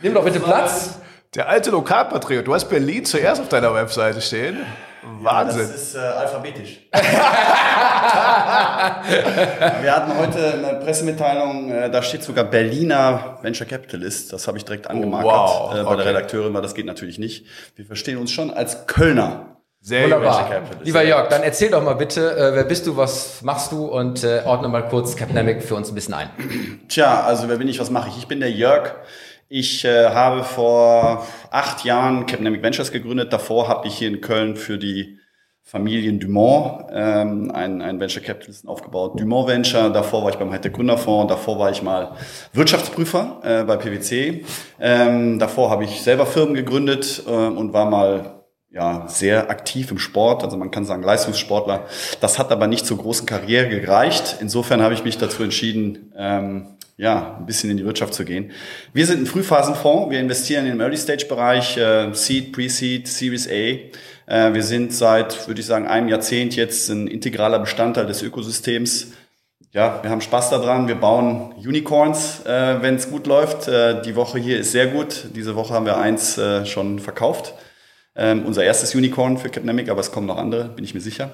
Nimm 0.00 0.14
doch 0.14 0.24
bitte 0.24 0.40
Platz. 0.40 0.98
Der 1.34 1.50
alte 1.50 1.70
Lokalpatriot, 1.70 2.46
du 2.46 2.54
hast 2.54 2.70
Berlin 2.70 3.04
zuerst 3.04 3.42
auf 3.42 3.50
deiner 3.50 3.74
Webseite 3.74 4.22
stehen. 4.22 4.64
Wahnsinn. 5.02 5.60
Ja, 5.60 5.66
das 5.66 5.74
ist 5.74 5.94
äh, 5.94 5.98
alphabetisch. 5.98 6.80
wir 9.82 9.94
hatten 9.94 10.18
heute 10.18 10.54
eine 10.54 10.80
Pressemitteilung, 10.80 11.70
äh, 11.70 11.90
da 11.90 12.02
steht 12.02 12.22
sogar 12.22 12.44
Berliner 12.44 13.38
Venture 13.42 13.66
Capitalist. 13.66 14.32
Das 14.32 14.48
habe 14.48 14.58
ich 14.58 14.64
direkt 14.64 14.88
angemarkert 14.88 15.32
oh, 15.32 15.70
wow. 15.70 15.74
äh, 15.74 15.82
bei 15.82 15.88
okay. 15.88 15.96
der 15.96 16.06
Redakteurin, 16.06 16.54
weil 16.54 16.62
das 16.62 16.74
geht 16.74 16.86
natürlich 16.86 17.18
nicht. 17.18 17.46
Wir 17.76 17.84
verstehen 17.84 18.18
uns 18.18 18.30
schon 18.32 18.50
als 18.50 18.86
Kölner. 18.86 19.58
Sehr 19.80 20.04
Wunderbar. 20.04 20.62
Lieber 20.82 21.04
Jörg, 21.04 21.28
dann 21.28 21.44
erzähl 21.44 21.70
doch 21.70 21.82
mal 21.82 21.94
bitte, 21.94 22.36
äh, 22.36 22.54
wer 22.54 22.64
bist 22.64 22.86
du, 22.86 22.96
was 22.96 23.42
machst 23.42 23.70
du 23.70 23.86
und 23.86 24.24
äh, 24.24 24.42
ordne 24.44 24.68
mal 24.68 24.88
kurz 24.88 25.14
Capnamic 25.14 25.62
für 25.62 25.76
uns 25.76 25.88
ein 25.88 25.94
bisschen 25.94 26.14
ein. 26.14 26.30
Tja, 26.88 27.22
also 27.22 27.48
wer 27.48 27.56
bin 27.56 27.68
ich, 27.68 27.78
was 27.78 27.90
mache 27.90 28.08
ich? 28.08 28.18
Ich 28.18 28.26
bin 28.26 28.40
der 28.40 28.50
Jörg. 28.50 28.96
Ich 29.50 29.84
äh, 29.84 30.10
habe 30.10 30.44
vor 30.44 31.26
acht 31.50 31.84
Jahren 31.84 32.26
Capnamic 32.26 32.62
Ventures 32.62 32.92
gegründet. 32.92 33.32
Davor 33.32 33.66
habe 33.66 33.88
ich 33.88 33.96
hier 33.96 34.08
in 34.08 34.20
Köln 34.20 34.56
für 34.56 34.76
die 34.76 35.18
Familien 35.62 36.20
Dumont 36.20 36.86
ähm, 36.92 37.50
ein, 37.50 37.80
ein 37.80 37.98
Venture 37.98 38.22
Capitalisten 38.22 38.68
aufgebaut. 38.68 39.18
Dumont 39.20 39.48
Venture, 39.48 39.90
davor 39.90 40.22
war 40.22 40.30
ich 40.30 40.36
beim 40.36 40.50
Hightech 40.50 40.72
Gründerfonds, 40.72 41.30
davor 41.30 41.58
war 41.58 41.70
ich 41.70 41.82
mal 41.82 42.12
Wirtschaftsprüfer 42.52 43.40
äh, 43.42 43.64
bei 43.64 43.76
PwC. 43.76 44.44
Ähm, 44.80 45.38
davor 45.38 45.70
habe 45.70 45.84
ich 45.84 46.02
selber 46.02 46.26
Firmen 46.26 46.54
gegründet 46.54 47.22
äh, 47.26 47.30
und 47.30 47.72
war 47.72 47.84
mal 47.84 48.44
ja, 48.70 49.04
sehr 49.08 49.50
aktiv 49.50 49.90
im 49.90 49.98
Sport, 49.98 50.44
also 50.44 50.56
man 50.56 50.70
kann 50.70 50.84
sagen 50.84 51.02
Leistungssportler. 51.02 51.86
Das 52.20 52.38
hat 52.38 52.52
aber 52.52 52.66
nicht 52.66 52.86
zur 52.86 52.98
großen 52.98 53.26
Karriere 53.26 53.68
gereicht. 53.68 54.36
Insofern 54.40 54.82
habe 54.82 54.94
ich 54.94 55.04
mich 55.04 55.18
dazu 55.18 55.42
entschieden, 55.42 56.12
ähm, 56.16 56.77
ja, 56.98 57.36
ein 57.38 57.46
bisschen 57.46 57.70
in 57.70 57.76
die 57.76 57.84
Wirtschaft 57.84 58.12
zu 58.12 58.24
gehen. 58.24 58.50
Wir 58.92 59.06
sind 59.06 59.22
ein 59.22 59.26
Frühphasenfonds. 59.26 60.10
Wir 60.10 60.18
investieren 60.18 60.66
im 60.66 60.80
Early-Stage-Bereich, 60.80 61.76
äh, 61.76 62.12
Seed, 62.12 62.52
Pre-Seed, 62.52 63.06
Series 63.06 63.48
A. 63.48 63.52
Äh, 64.26 64.52
wir 64.52 64.64
sind 64.64 64.92
seit, 64.92 65.46
würde 65.46 65.60
ich 65.60 65.66
sagen, 65.66 65.86
einem 65.86 66.08
Jahrzehnt 66.08 66.56
jetzt 66.56 66.90
ein 66.90 67.06
integraler 67.06 67.60
Bestandteil 67.60 68.06
des 68.06 68.22
Ökosystems. 68.22 69.12
Ja, 69.72 70.02
wir 70.02 70.10
haben 70.10 70.20
Spaß 70.20 70.50
daran. 70.50 70.88
Wir 70.88 70.96
bauen 70.96 71.52
Unicorns, 71.52 72.44
äh, 72.44 72.82
wenn 72.82 72.96
es 72.96 73.08
gut 73.08 73.28
läuft. 73.28 73.68
Äh, 73.68 74.02
die 74.02 74.16
Woche 74.16 74.40
hier 74.40 74.58
ist 74.58 74.72
sehr 74.72 74.88
gut. 74.88 75.26
Diese 75.36 75.54
Woche 75.54 75.74
haben 75.74 75.86
wir 75.86 75.98
eins 75.98 76.36
äh, 76.36 76.66
schon 76.66 76.98
verkauft. 76.98 77.54
Ähm, 78.16 78.44
unser 78.44 78.64
erstes 78.64 78.96
Unicorn 78.96 79.38
für 79.38 79.50
Capnemic, 79.50 79.88
aber 79.88 80.00
es 80.00 80.10
kommen 80.10 80.26
noch 80.26 80.38
andere, 80.38 80.64
bin 80.70 80.84
ich 80.84 80.94
mir 80.94 81.00
sicher. 81.00 81.30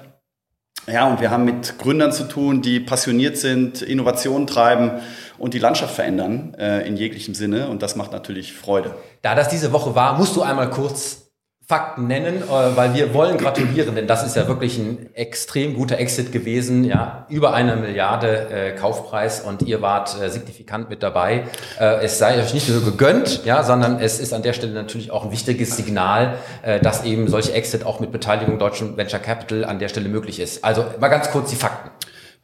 Ja, 0.87 1.07
und 1.07 1.19
wir 1.19 1.31
haben 1.31 1.45
mit 1.45 1.79
Gründern 1.79 2.11
zu 2.11 2.25
tun, 2.25 2.61
die 2.61 2.79
passioniert 2.79 3.37
sind, 3.37 3.81
Innovationen 3.81 4.45
treiben 4.45 5.01
und 5.37 5.53
die 5.53 5.59
Landschaft 5.59 5.93
verändern 5.95 6.55
äh, 6.57 6.87
in 6.87 6.97
jeglichem 6.97 7.33
Sinne. 7.33 7.69
Und 7.69 7.81
das 7.81 7.95
macht 7.95 8.11
natürlich 8.11 8.53
Freude. 8.53 8.95
Da 9.21 9.35
das 9.35 9.49
diese 9.49 9.71
Woche 9.71 9.95
war, 9.95 10.17
musst 10.17 10.35
du 10.35 10.41
einmal 10.41 10.69
kurz 10.69 11.25
Fakten 11.67 12.05
nennen, 12.05 12.43
äh, 12.43 12.75
weil 12.75 12.93
wir 12.93 13.15
wollen 13.15 13.37
gratulieren, 13.39 13.95
denn 13.95 14.05
das 14.05 14.23
ist 14.23 14.35
ja 14.35 14.47
wirklich 14.47 14.77
ein 14.77 15.09
extrem 15.15 15.73
guter 15.73 15.97
Exit 15.97 16.31
gewesen, 16.31 16.83
ja, 16.83 17.25
über 17.27 17.55
eine 17.55 17.75
Milliarde 17.75 18.49
äh, 18.51 18.71
Kaufpreis 18.73 19.41
und 19.41 19.63
ihr 19.63 19.81
wart 19.81 20.15
äh, 20.21 20.29
signifikant 20.29 20.91
mit 20.91 21.01
dabei. 21.01 21.45
Äh, 21.79 22.03
es 22.03 22.19
sei 22.19 22.39
euch 22.39 22.53
nicht 22.53 22.69
nur 22.69 22.85
gegönnt, 22.85 23.45
ja, 23.45 23.63
sondern 23.63 23.99
es 23.99 24.19
ist 24.19 24.31
an 24.31 24.43
der 24.43 24.53
Stelle 24.53 24.73
natürlich 24.73 25.09
auch 25.09 25.25
ein 25.25 25.31
wichtiges 25.31 25.75
Signal, 25.75 26.35
äh, 26.61 26.79
dass 26.79 27.03
eben 27.03 27.27
solche 27.27 27.53
Exit 27.53 27.83
auch 27.83 27.99
mit 27.99 28.11
Beteiligung 28.11 28.59
deutschen 28.59 28.95
Venture 28.95 29.19
Capital 29.19 29.65
an 29.65 29.79
der 29.79 29.87
Stelle 29.89 30.07
möglich 30.07 30.39
ist. 30.39 30.63
Also 30.63 30.85
mal 30.99 31.07
ganz 31.07 31.31
kurz 31.31 31.49
die 31.49 31.55
Fakten. 31.55 31.89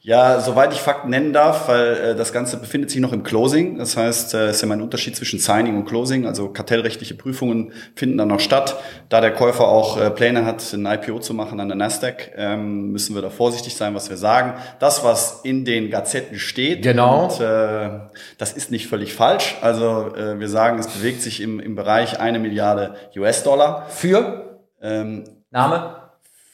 Ja, 0.04 0.40
soweit 0.40 0.74
ich 0.74 0.80
Fakten 0.80 1.12
nennen 1.12 1.32
darf, 1.32 1.68
weil 1.68 1.94
äh, 1.94 2.16
das 2.16 2.34
Ganze 2.34 2.58
befindet 2.58 2.90
sich 2.90 3.00
noch 3.00 3.14
im 3.14 3.22
Closing. 3.22 3.78
Das 3.78 3.96
heißt, 3.96 4.34
äh, 4.34 4.48
es 4.48 4.56
ist 4.56 4.64
ja 4.64 4.70
ein 4.72 4.82
Unterschied 4.82 5.16
zwischen 5.16 5.38
Signing 5.38 5.78
und 5.78 5.86
Closing. 5.86 6.26
Also 6.26 6.50
kartellrechtliche 6.50 7.14
Prüfungen 7.14 7.72
finden 7.96 8.18
dann 8.18 8.30
noch 8.30 8.40
statt. 8.40 8.78
Da 9.10 9.22
der 9.22 9.32
Käufer 9.32 9.68
auch 9.68 10.02
äh, 10.02 10.10
Pläne 10.10 10.44
hat, 10.44 10.74
ein 10.74 10.88
IPO 10.88 11.20
zu 11.20 11.36
machen 11.36 11.60
an 11.60 11.68
der 11.68 11.78
Nasdaq, 11.78 12.32
ähm, 12.36 12.92
müssen 12.92 13.14
wir 13.14 13.22
da 13.22 13.30
vorsichtig 13.30 13.76
sein, 13.76 13.94
was 13.94 14.10
wir 14.10 14.18
sagen. 14.18 14.56
Das, 14.80 15.04
was 15.04 15.42
in 15.44 15.66
den 15.66 15.92
Gazetten 15.92 16.40
steht, 16.40 16.82
genau. 16.82 17.26
Und, 17.26 17.40
äh, 17.40 17.90
das 18.40 18.54
ist 18.54 18.72
nicht 18.72 18.88
völlig 18.88 19.14
falsch. 19.14 19.58
Also 19.62 20.16
äh, 20.16 20.40
wir 20.40 20.50
sagen, 20.50 20.80
es 20.80 20.88
bewegt 20.88 21.22
sich 21.22 21.42
im, 21.42 21.60
im 21.60 21.76
Bereich 21.76 22.20
eine 22.20 22.40
Milliarde 22.40 22.96
US-Dollar. 23.16 23.86
Für? 23.90 24.62
Ähm, 24.82 25.26
Name? 25.52 26.01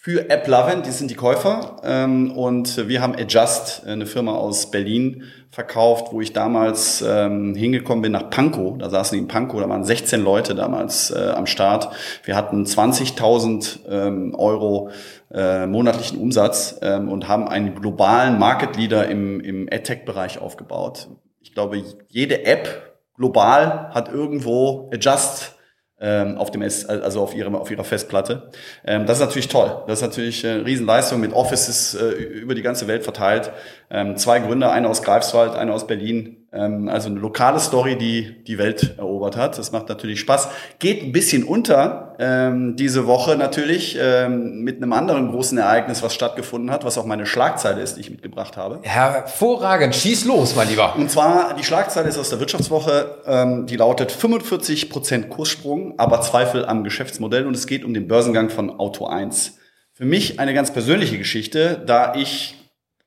Für 0.08 0.32
AppLovin, 0.32 0.84
die 0.84 0.92
sind 0.92 1.12
die 1.12 1.16
Käufer. 1.16 1.82
Ähm, 1.84 2.32
und 2.32 2.88
wir 2.88 3.02
haben 3.02 3.14
Adjust, 3.14 3.86
eine 3.86 4.06
Firma 4.06 4.36
aus 4.36 4.72
Berlin, 4.72 5.24
verkauft, 5.52 6.14
wo 6.14 6.22
ich 6.22 6.32
damals 6.32 7.04
ähm, 7.06 7.56
hingekommen 7.56 8.04
bin 8.04 8.14
nach 8.14 8.30
Pankow. 8.30 8.78
Da 8.78 8.90
saßen 8.90 9.18
die 9.18 9.22
in 9.22 9.28
Pankow, 9.28 9.60
da 9.60 9.68
waren 9.68 9.84
16 9.84 10.24
Leute 10.24 10.56
damals 10.56 11.12
äh, 11.12 11.34
am 11.36 11.46
Start. 11.46 11.90
Wir 12.24 12.38
hatten 12.38 12.64
20.000 12.64 13.80
ähm, 13.90 14.34
Euro 14.34 14.92
äh, 15.30 15.66
monatlichen 15.68 16.20
Umsatz 16.20 16.80
ähm, 16.82 17.10
und 17.10 17.28
haben 17.28 17.50
einen 17.50 17.76
globalen 17.76 18.40
Market 18.40 18.78
Leader 18.78 19.10
im, 19.10 19.42
im 19.42 19.68
AdTech-Bereich 19.70 20.40
aufgebaut. 20.40 21.10
Ich 21.42 21.54
glaube, 21.54 21.84
jede 22.08 22.46
App 22.46 22.98
global 23.18 23.90
hat 23.94 24.08
irgendwo 24.08 24.90
Adjust 24.94 25.57
ähm, 26.00 26.38
auf 26.38 26.52
dem 26.52 26.62
S, 26.62 26.86
also 26.86 27.22
auf 27.22 27.34
ihrer 27.34 27.54
auf 27.60 27.72
ihrer 27.72 27.84
Festplatte. 27.84 28.50
Ähm, 28.86 29.06
das 29.06 29.18
ist 29.18 29.26
natürlich 29.26 29.48
toll. 29.48 29.84
Das 29.88 30.00
ist 30.00 30.04
natürlich 30.04 30.46
eine 30.46 30.66
Riesenleistung 30.66 31.20
mit 31.20 31.34
Offices 31.34 31.96
äh, 31.96 32.10
über 32.10 32.54
die 32.54 32.62
ganze 32.62 32.88
Welt 32.88 33.04
verteilt. 33.04 33.52
Ähm, 33.90 34.18
zwei 34.18 34.40
Gründer, 34.40 34.72
einer 34.72 34.90
aus 34.90 35.02
Greifswald, 35.02 35.56
einer 35.56 35.74
aus 35.74 35.88
Berlin. 35.88 36.46
Ähm, 36.52 36.90
also 36.90 37.08
eine 37.10 37.20
lokale 37.20 37.60
Story, 37.60 37.98
die 37.98 38.44
die 38.44 38.58
Welt 38.58 38.96
erobert 38.98 39.38
hat. 39.38 39.58
Das 39.58 39.72
macht 39.72 39.88
natürlich 39.88 40.20
Spaß. 40.20 40.50
Geht 40.80 41.04
ein 41.04 41.14
bisschen 41.14 41.46
unter 41.46 42.16
ähm, 42.20 42.76
diese 42.76 43.08
Woche 43.08 43.38
natürlich 43.38 43.98
ähm, 44.00 44.62
mit 44.62 44.78
einem 44.78 44.92
anderen 44.92 45.32
großen 45.32 45.58
Ereignis, 45.58 46.04
was 46.04 46.14
stattgefunden 46.14 46.70
hat, 46.70 46.84
was 46.84 46.98
auch 46.98 47.06
meine 47.06 47.26
Schlagzeile 47.26 47.82
ist, 47.82 47.96
die 47.96 48.02
ich 48.02 48.10
mitgebracht 48.10 48.58
habe. 48.58 48.80
Hervorragend, 48.82 49.96
schieß 49.96 50.26
los, 50.26 50.56
mein 50.56 50.68
Lieber. 50.68 50.96
Und 50.96 51.10
zwar, 51.10 51.54
die 51.54 51.64
Schlagzeile 51.64 52.10
ist 52.10 52.18
aus 52.18 52.30
der 52.30 52.42
Wirtschaftswoche, 52.42 53.22
ähm, 53.26 53.68
die 53.68 53.78
lautet 53.78 54.12
45 54.12 54.90
Prozent 54.90 55.30
Kurssprung, 55.30 55.98
aber 55.98 56.20
Zweifel 56.22 56.66
am 56.66 56.84
Geschäftsmodell 56.84 57.46
und 57.46 57.56
es 57.56 57.68
geht 57.68 57.86
um 57.86 57.94
den 57.94 58.08
Börsengang 58.10 58.50
von 58.50 58.80
Auto 58.80 59.06
1. 59.06 59.60
Für 59.94 60.06
mich 60.06 60.40
eine 60.40 60.54
ganz 60.54 60.72
persönliche 60.72 61.18
Geschichte, 61.18 61.82
da 61.86 62.14
ich 62.16 62.56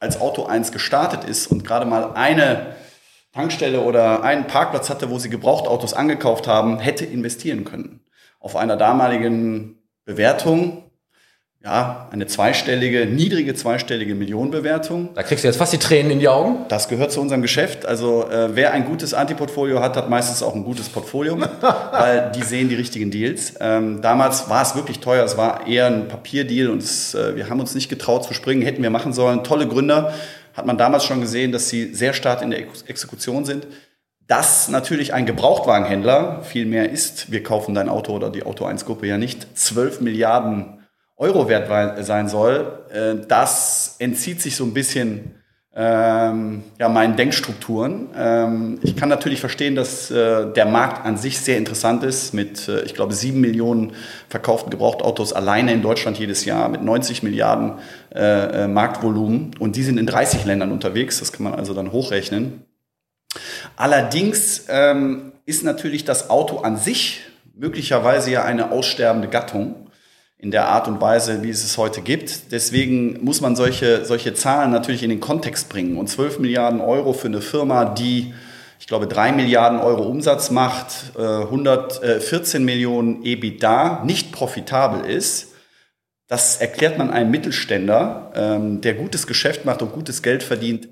als 0.01 0.21
Auto 0.21 0.47
1 0.47 0.73
gestartet 0.73 1.25
ist 1.25 1.47
und 1.47 1.65
gerade 1.65 1.87
mal 1.87 2.15
eine 2.15 2.75
Tankstelle 3.33 3.83
oder 3.83 4.25
einen 4.25 4.47
Parkplatz 4.47 4.91
hatte, 4.91 5.11
wo 5.11 5.19
sie 5.19 5.31
Gebrauchtautos 5.31 5.95
angekauft 5.95 6.49
haben, 6.49 6.81
hätte 6.81 7.05
investieren 7.05 7.65
können. 7.65 8.01
Auf 8.41 8.57
einer 8.57 8.77
damaligen 8.77 9.79
Bewertung 10.05 10.90
ja, 11.63 12.09
eine 12.11 12.27
zweistellige, 12.27 13.05
niedrige 13.05 13.55
zweistellige 13.55 14.15
Millionenbewertung. 14.15 15.11
Da 15.15 15.23
kriegst 15.23 15.45
du 15.45 15.49
jetzt 15.49 15.59
fast 15.59 15.75
die 15.75 15.79
Tränen 15.79 16.11
in 16.13 16.19
die 16.19 16.29
Augen. 16.29 16.65
Das 16.69 16.89
gehört 16.89 17.13
zu 17.13 17.21
unserem 17.21 17.43
Geschäft. 17.43 17.85
Also 17.85 18.27
äh, 18.31 18.57
wer 18.57 18.73
ein 18.73 18.87
gutes 18.87 19.13
Antiportfolio 19.13 19.81
hat, 19.81 19.95
hat 19.95 20.09
meistens 20.09 20.43
auch 20.43 20.55
ein 20.55 20.65
gutes 20.65 20.89
Portfolio, 20.89 21.39
weil 21.93 22.33
die 22.35 22.43
sehen 22.43 22.71
die 22.71 22.77
richtigen 22.77 23.11
Deals. 23.11 23.55
Ähm, 23.61 24.01
damals 24.01 24.49
war 24.49 24.63
es 24.63 24.75
wirklich 24.75 25.01
teuer. 25.01 25.23
Es 25.23 25.37
war 25.37 25.67
eher 25.67 25.87
ein 25.87 26.09
Papierdeal 26.09 26.71
und 26.71 26.83
es, 26.83 27.15
äh, 27.15 27.37
wir 27.37 27.51
haben 27.51 27.61
uns 27.61 27.75
nicht 27.75 27.91
getraut 27.91 28.25
zu 28.25 28.33
springen. 28.33 28.63
Hätten 28.63 28.83
wir 28.83 28.91
machen 28.91 29.13
sollen. 29.13 29.45
Tolle 29.45 29.69
Gründer. 29.69 30.15
Hat 30.55 30.65
man 30.65 30.79
damals 30.79 31.05
schon 31.05 31.21
gesehen, 31.21 31.53
dass 31.53 31.69
sie 31.69 31.95
sehr 31.95 32.15
stark 32.15 32.41
in 32.41 32.51
der 32.51 32.61
Exekution 32.87 33.45
sind. 33.45 33.67
Dass 34.27 34.69
natürlich 34.69 35.13
ein 35.13 35.27
Gebrauchtwagenhändler 35.27 36.43
viel 36.43 36.65
mehr 36.65 36.91
ist. 36.91 37.31
Wir 37.31 37.43
kaufen 37.43 37.75
dein 37.75 37.91
Auto 37.91 38.15
oder 38.15 38.31
die 38.31 38.45
Auto 38.45 38.65
1 38.65 38.87
Gruppe 38.87 39.07
ja 39.07 39.19
nicht. 39.19 39.59
12 39.59 40.01
Milliarden 40.01 40.80
Euro 41.21 41.49
wert 41.49 41.69
sein 42.05 42.29
soll, 42.29 42.79
äh, 42.93 43.27
das 43.29 43.97
entzieht 43.99 44.41
sich 44.41 44.57
so 44.57 44.65
ein 44.65 44.73
bisschen 44.73 45.35
ähm, 45.77 46.65
ja, 46.79 46.89
meinen 46.89 47.17
Denkstrukturen. 47.17 48.09
Ähm, 48.17 48.81
ich 48.83 48.97
kann 48.97 49.11
natürlich 49.11 49.39
verstehen, 49.39 49.77
dass 49.77 50.11
äh, 50.11 50.51
der 50.51 50.65
Markt 50.65 51.05
an 51.05 51.19
sich 51.19 51.39
sehr 51.39 51.59
interessant 51.59 52.03
ist, 52.05 52.33
mit, 52.33 52.69
äh, 52.69 52.83
ich 52.85 52.95
glaube, 52.95 53.13
sieben 53.13 53.41
Millionen 53.41 53.93
verkauften 54.31 54.71
Gebrauchtautos 54.71 55.35
alleine 55.35 55.75
in 55.75 55.83
Deutschland 55.83 56.19
jedes 56.19 56.47
Jahr, 56.47 56.71
mit 56.71 56.83
90 56.83 57.23
Milliarden 57.23 57.75
äh, 58.15 58.65
äh, 58.65 58.67
Marktvolumen. 58.67 59.53
Und 59.61 59.77
die 59.77 59.83
sind 59.83 59.99
in 59.99 60.07
30 60.07 60.47
Ländern 60.47 60.73
unterwegs, 60.73 61.21
das 61.21 61.33
kann 61.33 61.45
man 61.45 61.55
also 61.55 61.75
dann 61.75 61.93
hochrechnen. 61.93 62.65
Allerdings 63.77 64.65
ähm, 64.71 65.33
ist 65.45 65.65
natürlich 65.65 66.07
das 66.07 66.31
Auto 66.31 66.61
an 66.61 66.79
sich 66.79 67.21
möglicherweise 67.55 68.31
ja 68.31 68.43
eine 68.43 68.73
aussterbende 68.73 69.29
Gattung 69.29 69.90
in 70.43 70.51
der 70.51 70.69
Art 70.69 70.89
und 70.89 71.01
Weise, 71.01 71.43
wie 71.43 71.51
es 71.51 71.65
es 71.65 71.77
heute 71.77 72.01
gibt. 72.01 72.53
Deswegen 72.53 73.23
muss 73.23 73.41
man 73.41 73.57
solche, 73.57 74.05
solche 74.07 74.33
Zahlen 74.35 74.71
natürlich 74.71 75.03
in 75.03 75.11
den 75.11 75.21
Kontext 75.21 75.69
bringen. 75.69 75.99
Und 75.99 76.09
12 76.09 76.39
Milliarden 76.39 76.81
Euro 76.81 77.13
für 77.13 77.29
eine 77.29 77.43
Firma, 77.43 77.85
die, 77.85 78.33
ich 78.79 78.87
glaube, 78.87 79.07
3 79.07 79.33
Milliarden 79.33 79.81
Euro 79.81 80.05
Umsatz 80.05 80.51
macht, 80.51 81.17
114 81.17 82.63
äh, 82.63 82.65
Millionen 82.65 83.23
EBITDA, 83.23 84.03
nicht 84.05 84.33
profitabel 84.33 85.09
ist, 85.11 85.49
das 86.27 86.59
erklärt 86.59 86.97
man 86.97 87.11
einem 87.11 87.31
Mittelständler, 87.31 88.33
ähm, 88.35 88.81
der 88.81 88.95
gutes 88.95 89.27
Geschäft 89.27 89.65
macht 89.65 89.83
und 89.83 89.93
gutes 89.93 90.23
Geld 90.23 90.43
verdient, 90.43 90.89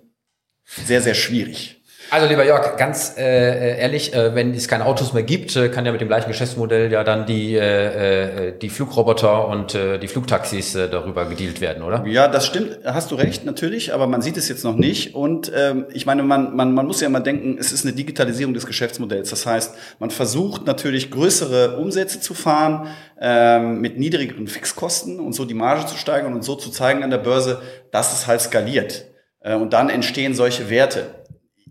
sehr, 0.64 1.00
sehr 1.00 1.14
schwierig. 1.14 1.77
Also 2.10 2.26
lieber 2.26 2.46
Jörg, 2.46 2.78
ganz 2.78 3.16
äh, 3.18 3.78
ehrlich, 3.80 4.14
äh, 4.14 4.34
wenn 4.34 4.54
es 4.54 4.66
keine 4.66 4.86
Autos 4.86 5.12
mehr 5.12 5.24
gibt, 5.24 5.54
äh, 5.56 5.68
kann 5.68 5.84
ja 5.84 5.92
mit 5.92 6.00
dem 6.00 6.08
gleichen 6.08 6.28
Geschäftsmodell 6.28 6.90
ja 6.90 7.04
dann 7.04 7.26
die, 7.26 7.54
äh, 7.54 8.48
äh, 8.48 8.58
die 8.58 8.70
Flugroboter 8.70 9.46
und 9.46 9.74
äh, 9.74 9.98
die 9.98 10.08
Flugtaxis 10.08 10.74
äh, 10.74 10.88
darüber 10.88 11.26
gedealt 11.26 11.60
werden, 11.60 11.82
oder? 11.82 12.06
Ja, 12.06 12.26
das 12.26 12.46
stimmt, 12.46 12.78
hast 12.82 13.10
du 13.10 13.14
recht, 13.14 13.44
natürlich, 13.44 13.92
aber 13.92 14.06
man 14.06 14.22
sieht 14.22 14.38
es 14.38 14.48
jetzt 14.48 14.64
noch 14.64 14.76
nicht. 14.76 15.14
Und 15.14 15.52
ähm, 15.54 15.84
ich 15.92 16.06
meine, 16.06 16.22
man, 16.22 16.56
man, 16.56 16.72
man 16.72 16.86
muss 16.86 17.02
ja 17.02 17.10
mal 17.10 17.20
denken, 17.20 17.58
es 17.60 17.72
ist 17.72 17.84
eine 17.84 17.94
Digitalisierung 17.94 18.54
des 18.54 18.64
Geschäftsmodells. 18.64 19.28
Das 19.28 19.44
heißt, 19.44 19.74
man 19.98 20.08
versucht 20.10 20.66
natürlich 20.66 21.10
größere 21.10 21.76
Umsätze 21.76 22.20
zu 22.20 22.32
fahren 22.32 22.88
ähm, 23.20 23.82
mit 23.82 23.98
niedrigeren 23.98 24.48
Fixkosten 24.48 25.20
und 25.20 25.34
so 25.34 25.44
die 25.44 25.52
Marge 25.52 25.84
zu 25.84 25.98
steigern 25.98 26.32
und 26.32 26.42
so 26.42 26.54
zu 26.54 26.70
zeigen 26.70 27.02
an 27.02 27.10
der 27.10 27.18
Börse, 27.18 27.60
dass 27.90 28.14
es 28.14 28.26
halt 28.26 28.40
skaliert. 28.40 29.04
Äh, 29.40 29.56
und 29.56 29.74
dann 29.74 29.90
entstehen 29.90 30.34
solche 30.34 30.70
Werte. 30.70 31.17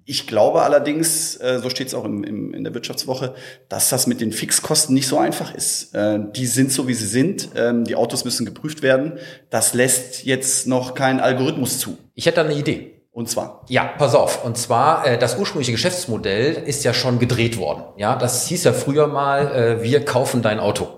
Ich 0.10 0.26
glaube 0.26 0.62
allerdings, 0.62 1.36
äh, 1.36 1.60
so 1.62 1.70
steht 1.70 1.88
es 1.88 1.94
auch 1.94 2.06
im, 2.06 2.24
im, 2.24 2.54
in 2.54 2.64
der 2.64 2.74
Wirtschaftswoche, 2.74 3.36
dass 3.68 3.90
das 3.90 4.08
mit 4.08 4.22
den 4.22 4.32
Fixkosten 4.32 4.96
nicht 4.96 5.06
so 5.06 5.20
einfach 5.20 5.54
ist. 5.54 5.94
Äh, 5.94 6.20
die 6.34 6.46
sind 6.46 6.72
so, 6.72 6.88
wie 6.88 6.94
sie 6.94 7.06
sind. 7.06 7.50
Ähm, 7.58 7.84
die 7.84 7.96
Autos 7.96 8.24
müssen 8.24 8.46
geprüft 8.46 8.82
werden. 8.82 9.20
Das 9.50 9.74
lässt 9.74 10.24
jetzt 10.24 10.66
noch 10.66 10.94
kein 10.94 11.20
Algorithmus 11.20 11.80
zu. 11.80 11.98
Ich 12.14 12.26
hätte 12.26 12.40
eine 12.40 12.54
Idee. 12.54 13.04
Und 13.12 13.30
zwar? 13.30 13.66
Ja, 13.68 13.84
pass 13.84 14.16
auf. 14.16 14.46
Und 14.46 14.58
zwar, 14.58 15.06
äh, 15.06 15.18
das 15.18 15.38
ursprüngliche 15.38 15.74
Geschäftsmodell 15.74 16.54
ist 16.54 16.86
ja 16.86 16.94
schon 16.94 17.20
gedreht 17.20 17.58
worden. 17.58 17.84
Ja, 17.98 18.16
das 18.16 18.48
hieß 18.48 18.64
ja 18.64 18.72
früher 18.72 19.08
mal, 19.08 19.54
äh, 19.54 19.84
wir 19.84 20.06
kaufen 20.06 20.42
dein 20.42 20.62
Auto. 20.62 20.97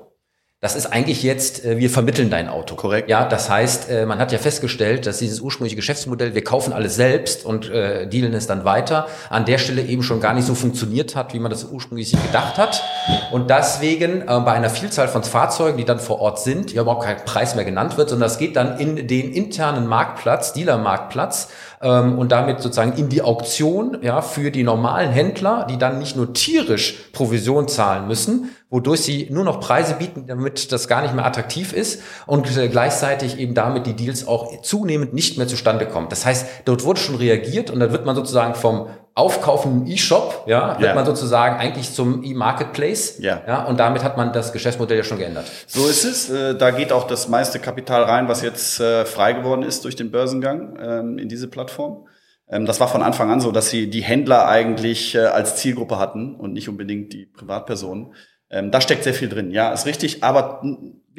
Das 0.61 0.75
ist 0.75 0.87
eigentlich 0.87 1.23
jetzt, 1.23 1.63
äh, 1.63 1.77
wir 1.77 1.89
vermitteln 1.89 2.29
dein 2.29 2.49
Auto. 2.49 2.75
Korrekt. 2.75 3.09
Ja, 3.09 3.23
das 3.23 3.49
heißt, 3.49 3.89
äh, 3.89 4.05
man 4.05 4.19
hat 4.19 4.33
ja 4.33 4.37
festgestellt, 4.39 5.05
dass 5.05 5.19
dieses 5.19 5.39
ursprüngliche 5.39 5.77
Geschäftsmodell, 5.77 6.35
wir 6.35 6.43
kaufen 6.43 6.73
alles 6.73 6.97
selbst 6.97 7.45
und 7.45 7.69
äh, 7.69 8.07
dealen 8.07 8.33
es 8.33 8.45
dann 8.45 8.65
weiter, 8.65 9.07
an 9.29 9.45
der 9.45 9.57
Stelle 9.57 9.81
eben 9.81 10.03
schon 10.03 10.19
gar 10.19 10.33
nicht 10.33 10.45
so 10.45 10.55
funktioniert 10.55 11.15
hat, 11.15 11.33
wie 11.33 11.39
man 11.39 11.49
das 11.49 11.63
ursprünglich 11.63 12.11
gedacht 12.11 12.57
hat. 12.57 12.83
Und 13.31 13.49
deswegen 13.49 14.21
äh, 14.21 14.25
bei 14.25 14.51
einer 14.53 14.69
Vielzahl 14.69 15.07
von 15.07 15.23
Fahrzeugen, 15.23 15.77
die 15.77 15.85
dann 15.85 15.99
vor 15.99 16.19
Ort 16.19 16.39
sind, 16.39 16.73
ja 16.73 16.81
überhaupt 16.81 17.03
kein 17.03 17.23
Preis 17.25 17.55
mehr 17.55 17.65
genannt 17.65 17.97
wird, 17.97 18.09
sondern 18.09 18.27
das 18.27 18.37
geht 18.37 18.55
dann 18.55 18.79
in 18.79 19.07
den 19.07 19.31
internen 19.33 19.87
Marktplatz, 19.87 20.53
Dealermarktplatz 20.53 21.49
ähm, 21.81 22.17
und 22.17 22.31
damit 22.31 22.61
sozusagen 22.61 22.93
in 22.93 23.09
die 23.09 23.21
Auktion 23.21 23.97
ja, 24.01 24.21
für 24.21 24.51
die 24.51 24.63
normalen 24.63 25.11
Händler, 25.11 25.67
die 25.69 25.77
dann 25.77 25.99
nicht 25.99 26.15
nur 26.15 26.33
tierisch 26.33 27.09
Provision 27.13 27.67
zahlen 27.67 28.07
müssen, 28.07 28.55
wodurch 28.69 29.01
sie 29.01 29.27
nur 29.29 29.43
noch 29.43 29.59
Preise 29.59 29.95
bieten, 29.95 30.25
damit 30.27 30.71
das 30.71 30.87
gar 30.87 31.01
nicht 31.01 31.13
mehr 31.13 31.25
attraktiv 31.25 31.73
ist 31.73 32.01
und 32.25 32.55
äh, 32.57 32.67
gleichzeitig 32.67 33.39
eben 33.39 33.53
damit 33.53 33.85
die 33.85 33.95
Deals 33.95 34.27
auch 34.27 34.61
zunehmend 34.61 35.13
nicht 35.13 35.37
mehr 35.37 35.47
zustande 35.47 35.85
kommen. 35.85 36.07
Das 36.09 36.25
heißt, 36.25 36.47
dort 36.65 36.83
wurde 36.83 36.99
schon 36.99 37.15
reagiert 37.15 37.69
und 37.71 37.79
dann 37.79 37.91
wird 37.91 38.05
man 38.05 38.15
sozusagen 38.15 38.55
vom 38.55 38.87
Aufkaufen 39.19 39.85
E-Shop, 39.85 40.45
ja, 40.47 40.79
wird 40.79 40.89
ja. 40.89 40.95
man 40.95 41.05
sozusagen 41.05 41.57
eigentlich 41.57 41.93
zum 41.93 42.23
E-Marketplace. 42.23 43.19
Ja. 43.19 43.41
ja. 43.45 43.65
Und 43.65 43.77
damit 43.77 44.01
hat 44.03 44.15
man 44.15 44.31
das 44.31 44.53
Geschäftsmodell 44.53 44.97
ja 44.97 45.03
schon 45.03 45.19
geändert. 45.19 45.45
So 45.67 45.87
ist 45.87 46.05
es. 46.05 46.29
Äh, 46.29 46.55
da 46.55 46.71
geht 46.71 46.93
auch 46.93 47.05
das 47.05 47.27
meiste 47.27 47.59
Kapital 47.59 48.03
rein, 48.03 48.29
was 48.29 48.41
jetzt 48.41 48.79
äh, 48.79 49.03
frei 49.05 49.33
geworden 49.33 49.63
ist 49.63 49.83
durch 49.83 49.97
den 49.97 50.09
Börsengang 50.09 50.79
ähm, 50.81 51.17
in 51.17 51.27
diese 51.27 51.49
Plattform. 51.49 52.07
Ähm, 52.49 52.65
das 52.65 52.79
war 52.79 52.87
von 52.87 53.03
Anfang 53.03 53.29
an 53.29 53.41
so, 53.41 53.51
dass 53.51 53.69
sie 53.69 53.89
die 53.89 54.01
Händler 54.01 54.47
eigentlich 54.47 55.19
als 55.19 55.57
Zielgruppe 55.57 55.99
hatten 55.99 56.35
und 56.35 56.53
nicht 56.53 56.69
unbedingt 56.69 57.11
die 57.11 57.25
Privatpersonen. 57.25 58.13
Ähm, 58.49 58.71
da 58.71 58.79
steckt 58.79 59.03
sehr 59.03 59.13
viel 59.13 59.29
drin, 59.29 59.51
ja, 59.51 59.71
ist 59.73 59.85
richtig. 59.85 60.23
Aber 60.23 60.61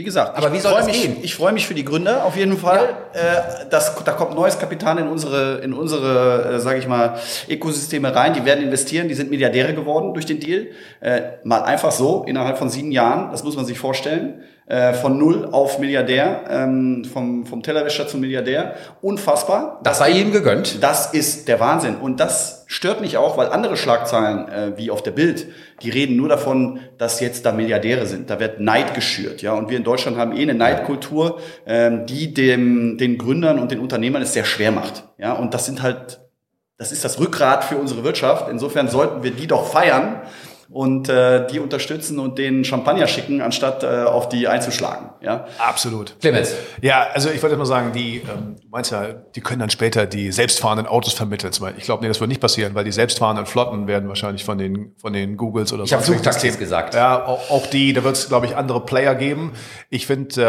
wie 0.00 0.04
gesagt, 0.04 0.38
aber 0.38 0.50
wie 0.54 0.58
soll 0.58 0.72
das 0.72 0.86
mich, 0.86 1.02
gehen? 1.02 1.18
Ich 1.20 1.34
freue 1.34 1.52
mich 1.52 1.66
für 1.66 1.74
die 1.74 1.84
Gründer 1.84 2.24
auf 2.24 2.34
jeden 2.34 2.56
Fall. 2.56 2.88
Ja. 3.14 3.20
Äh, 3.20 3.68
das, 3.68 3.94
da 4.02 4.12
kommt 4.12 4.34
neues 4.34 4.58
Kapital 4.58 4.96
in 4.96 5.08
unsere, 5.08 5.58
in 5.58 5.74
unsere, 5.74 6.54
äh, 6.54 6.58
sage 6.58 6.78
ich 6.78 6.88
mal, 6.88 7.18
Ökosysteme 7.50 8.14
rein. 8.14 8.32
Die 8.32 8.46
werden 8.46 8.64
investieren. 8.64 9.08
Die 9.08 9.14
sind 9.14 9.28
Milliardäre 9.28 9.74
geworden 9.74 10.14
durch 10.14 10.24
den 10.24 10.40
Deal. 10.40 10.68
Äh, 11.00 11.20
mal 11.44 11.64
einfach 11.64 11.92
so 11.92 12.24
innerhalb 12.26 12.56
von 12.56 12.70
sieben 12.70 12.92
Jahren. 12.92 13.30
Das 13.30 13.44
muss 13.44 13.56
man 13.56 13.66
sich 13.66 13.78
vorstellen. 13.78 14.42
Äh, 14.70 14.94
von 14.94 15.18
null 15.18 15.48
auf 15.50 15.80
Milliardär, 15.80 16.44
ähm, 16.48 17.04
vom, 17.04 17.44
vom 17.44 17.60
Tellerwäscher 17.60 18.06
zum 18.06 18.20
Milliardär. 18.20 18.76
Unfassbar. 19.02 19.80
Das 19.82 19.98
sei 19.98 20.12
ihm 20.12 20.30
gegönnt. 20.30 20.80
Das 20.80 21.12
ist 21.12 21.48
der 21.48 21.58
Wahnsinn. 21.58 21.96
Und 21.96 22.20
das 22.20 22.66
stört 22.68 23.00
mich 23.00 23.16
auch, 23.16 23.36
weil 23.36 23.48
andere 23.48 23.76
Schlagzeilen, 23.76 24.48
äh, 24.48 24.78
wie 24.78 24.92
auf 24.92 25.02
der 25.02 25.10
Bild, 25.10 25.48
die 25.82 25.90
reden 25.90 26.14
nur 26.14 26.28
davon, 26.28 26.78
dass 26.98 27.18
jetzt 27.18 27.44
da 27.46 27.50
Milliardäre 27.50 28.06
sind. 28.06 28.30
Da 28.30 28.38
wird 28.38 28.60
Neid 28.60 28.94
geschürt. 28.94 29.42
Ja, 29.42 29.54
und 29.54 29.70
wir 29.70 29.76
in 29.76 29.82
Deutschland 29.82 30.16
haben 30.16 30.36
eh 30.36 30.42
eine 30.42 30.54
Neidkultur, 30.54 31.40
ähm, 31.66 32.06
die 32.06 32.32
dem, 32.32 32.96
den 32.96 33.18
Gründern 33.18 33.58
und 33.58 33.72
den 33.72 33.80
Unternehmern 33.80 34.22
es 34.22 34.34
sehr 34.34 34.44
schwer 34.44 34.70
macht. 34.70 35.02
Ja, 35.18 35.32
und 35.32 35.52
das 35.52 35.66
sind 35.66 35.82
halt, 35.82 36.20
das 36.78 36.92
ist 36.92 37.04
das 37.04 37.18
Rückgrat 37.18 37.64
für 37.64 37.76
unsere 37.76 38.04
Wirtschaft. 38.04 38.48
Insofern 38.48 38.86
sollten 38.86 39.24
wir 39.24 39.32
die 39.32 39.48
doch 39.48 39.66
feiern 39.66 40.20
und 40.70 41.08
äh, 41.08 41.46
die 41.48 41.58
unterstützen 41.58 42.20
und 42.20 42.38
den 42.38 42.64
Champagner 42.64 43.08
schicken, 43.08 43.40
anstatt 43.40 43.82
äh, 43.82 44.04
auf 44.04 44.28
die 44.28 44.46
einzuschlagen. 44.46 45.10
Ja? 45.20 45.46
Absolut. 45.58 46.14
Clemens. 46.20 46.54
Ja, 46.80 47.08
also 47.12 47.28
ich 47.30 47.42
wollte 47.42 47.56
mal 47.56 47.66
sagen, 47.66 47.92
die, 47.92 48.18
ähm, 48.18 48.56
du 48.62 48.68
meinst 48.70 48.92
ja, 48.92 49.08
die 49.12 49.40
können 49.40 49.58
dann 49.58 49.70
später 49.70 50.06
die 50.06 50.30
selbstfahrenden 50.30 50.86
Autos 50.86 51.12
vermitteln. 51.14 51.52
Ich 51.76 51.84
glaube, 51.84 52.02
nee, 52.02 52.08
das 52.08 52.20
wird 52.20 52.28
nicht 52.28 52.40
passieren, 52.40 52.74
weil 52.74 52.84
die 52.84 52.92
selbstfahrenden 52.92 53.46
Flotten 53.46 53.88
werden 53.88 54.08
wahrscheinlich 54.08 54.44
von 54.44 54.58
den, 54.58 54.94
von 54.96 55.12
den 55.12 55.36
Googles 55.36 55.72
oder 55.72 55.82
so. 55.82 55.86
Ich 55.86 55.92
habe 55.92 56.04
Flugtaxis 56.04 56.56
gesagt. 56.56 56.94
Ja, 56.94 57.26
auch, 57.26 57.50
auch 57.50 57.66
die, 57.66 57.92
da 57.92 58.04
wird 58.04 58.16
es, 58.16 58.28
glaube 58.28 58.46
ich, 58.46 58.56
andere 58.56 58.84
Player 58.84 59.16
geben. 59.16 59.52
Ich 59.88 60.06
finde, 60.06 60.40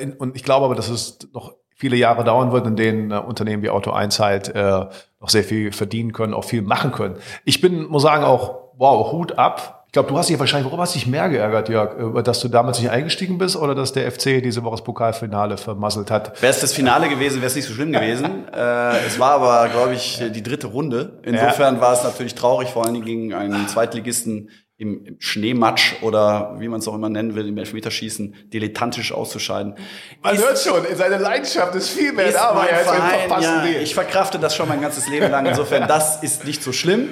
äh, 0.00 0.06
und 0.18 0.34
ich 0.34 0.42
glaube 0.42 0.64
aber, 0.66 0.74
dass 0.74 0.88
es 0.88 1.18
noch 1.32 1.54
viele 1.76 1.96
Jahre 1.96 2.24
dauern 2.24 2.50
wird, 2.50 2.66
in 2.66 2.76
denen 2.76 3.10
äh, 3.10 3.18
Unternehmen 3.18 3.62
wie 3.62 3.70
Auto 3.70 3.92
1 3.92 4.18
halt 4.18 4.48
äh, 4.48 4.86
noch 5.20 5.28
sehr 5.28 5.44
viel 5.44 5.70
verdienen 5.70 6.12
können, 6.12 6.34
auch 6.34 6.44
viel 6.44 6.62
machen 6.62 6.90
können. 6.90 7.16
Ich 7.44 7.60
bin, 7.60 7.86
muss 7.86 8.02
sagen, 8.02 8.24
auch, 8.24 8.63
wow, 8.76 9.12
Hut 9.12 9.38
ab. 9.38 9.84
Ich 9.86 9.92
glaube, 9.92 10.08
du 10.08 10.18
hast 10.18 10.28
dich 10.28 10.36
wahrscheinlich, 10.40 10.66
worauf 10.66 10.80
hast 10.80 10.96
du 10.96 10.98
dich 10.98 11.06
mehr 11.06 11.28
geärgert, 11.28 11.68
Jörg? 11.68 12.24
Dass 12.24 12.40
du 12.40 12.48
damals 12.48 12.80
nicht 12.80 12.90
eingestiegen 12.90 13.38
bist 13.38 13.54
oder 13.54 13.76
dass 13.76 13.92
der 13.92 14.10
FC 14.10 14.42
diese 14.42 14.64
Woche 14.64 14.72
das 14.72 14.82
Pokalfinale 14.82 15.56
vermasselt 15.56 16.10
hat? 16.10 16.42
Wäre 16.42 16.52
es 16.52 16.58
das 16.58 16.72
Finale 16.72 17.08
gewesen, 17.08 17.36
wäre 17.36 17.46
es 17.46 17.54
nicht 17.54 17.68
so 17.68 17.74
schlimm 17.74 17.92
gewesen. 17.92 18.48
äh, 18.52 19.06
es 19.06 19.20
war 19.20 19.32
aber, 19.32 19.68
glaube 19.68 19.94
ich, 19.94 20.20
die 20.34 20.42
dritte 20.42 20.66
Runde. 20.66 21.20
Insofern 21.22 21.76
ja. 21.76 21.80
war 21.80 21.92
es 21.92 22.02
natürlich 22.02 22.34
traurig, 22.34 22.70
vor 22.70 22.84
allen 22.84 22.94
Dingen 22.94 23.06
gegen 23.06 23.34
einen 23.34 23.68
Zweitligisten 23.68 24.50
im, 24.76 25.04
im 25.04 25.16
Schneematsch 25.20 26.02
oder 26.02 26.56
wie 26.58 26.68
man 26.68 26.80
es 26.80 26.88
auch 26.88 26.94
immer 26.94 27.08
nennen 27.08 27.36
will, 27.36 27.46
im 27.46 27.58
Elfmeterschießen 27.58 28.34
dilettantisch 28.52 29.12
auszuscheiden. 29.12 29.76
Man 30.22 30.34
ist, 30.34 30.44
hört 30.44 30.58
schon, 30.58 30.96
seine 30.96 31.18
Leidenschaft 31.18 31.74
ist 31.76 31.90
viel 31.90 32.12
mehr 32.12 32.32
da, 32.32 32.48
aber 32.48 32.68
er 32.68 33.40
ja, 33.40 33.64
Ich 33.80 33.94
verkrafte 33.94 34.38
das 34.38 34.56
schon 34.56 34.68
mein 34.68 34.80
ganzes 34.80 35.08
Leben 35.08 35.30
lang. 35.30 35.46
Insofern, 35.46 35.86
das 35.88 36.22
ist 36.22 36.44
nicht 36.44 36.62
so 36.62 36.72
schlimm. 36.72 37.10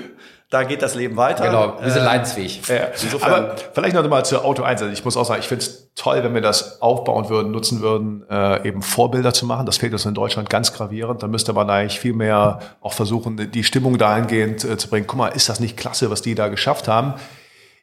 Da 0.53 0.65
geht 0.65 0.83
das 0.83 0.95
Leben 0.95 1.17
weiter. 1.17 1.47
Genau, 1.47 1.79
wir 1.81 1.91
sind 1.91 2.03
äh, 2.03 2.05
leidensfähig. 2.05 2.61
Ja. 2.69 2.89
Insofern, 3.03 3.33
aber 3.33 3.57
vielleicht 3.73 3.97
noch 3.97 4.07
mal 4.07 4.23
zur 4.23 4.45
Auto 4.45 4.63
1. 4.63 4.83
Also 4.83 4.93
ich 4.93 5.03
muss 5.03 5.17
auch 5.17 5.25
sagen, 5.25 5.41
ich 5.41 5.49
finde 5.49 5.65
es 5.65 5.91
toll, 5.95 6.23
wenn 6.23 6.35
wir 6.35 6.43
das 6.43 6.83
aufbauen 6.83 7.31
würden, 7.31 7.53
nutzen 7.53 7.81
würden, 7.81 8.23
äh, 8.29 8.69
eben 8.69 8.83
Vorbilder 8.83 9.33
zu 9.33 9.47
machen. 9.47 9.65
Das 9.65 9.79
fehlt 9.79 9.95
uns 9.95 10.05
in 10.05 10.13
Deutschland 10.13 10.51
ganz 10.51 10.75
gravierend. 10.75 11.23
Da 11.23 11.27
müsste 11.27 11.55
man 11.55 11.71
eigentlich 11.71 11.99
viel 11.99 12.13
mehr 12.13 12.59
auch 12.83 12.93
versuchen, 12.93 13.51
die 13.51 13.65
Stimmung 13.65 13.97
dahingehend 13.97 14.63
äh, 14.63 14.77
zu 14.77 14.91
bringen. 14.91 15.07
Guck 15.07 15.17
mal, 15.17 15.29
ist 15.29 15.49
das 15.49 15.59
nicht 15.59 15.79
klasse, 15.79 16.11
was 16.11 16.21
die 16.21 16.35
da 16.35 16.49
geschafft 16.49 16.87
haben? 16.87 17.15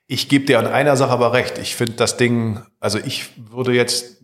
Ich 0.06 0.30
gebe 0.30 0.46
dir 0.46 0.60
an 0.60 0.68
einer 0.68 0.96
Sache 0.96 1.12
aber 1.12 1.34
recht. 1.34 1.58
Ich 1.58 1.76
finde 1.76 1.94
das 1.94 2.18
Ding, 2.18 2.62
also 2.80 3.00
ich 3.00 3.32
würde 3.52 3.72
jetzt, 3.72 4.19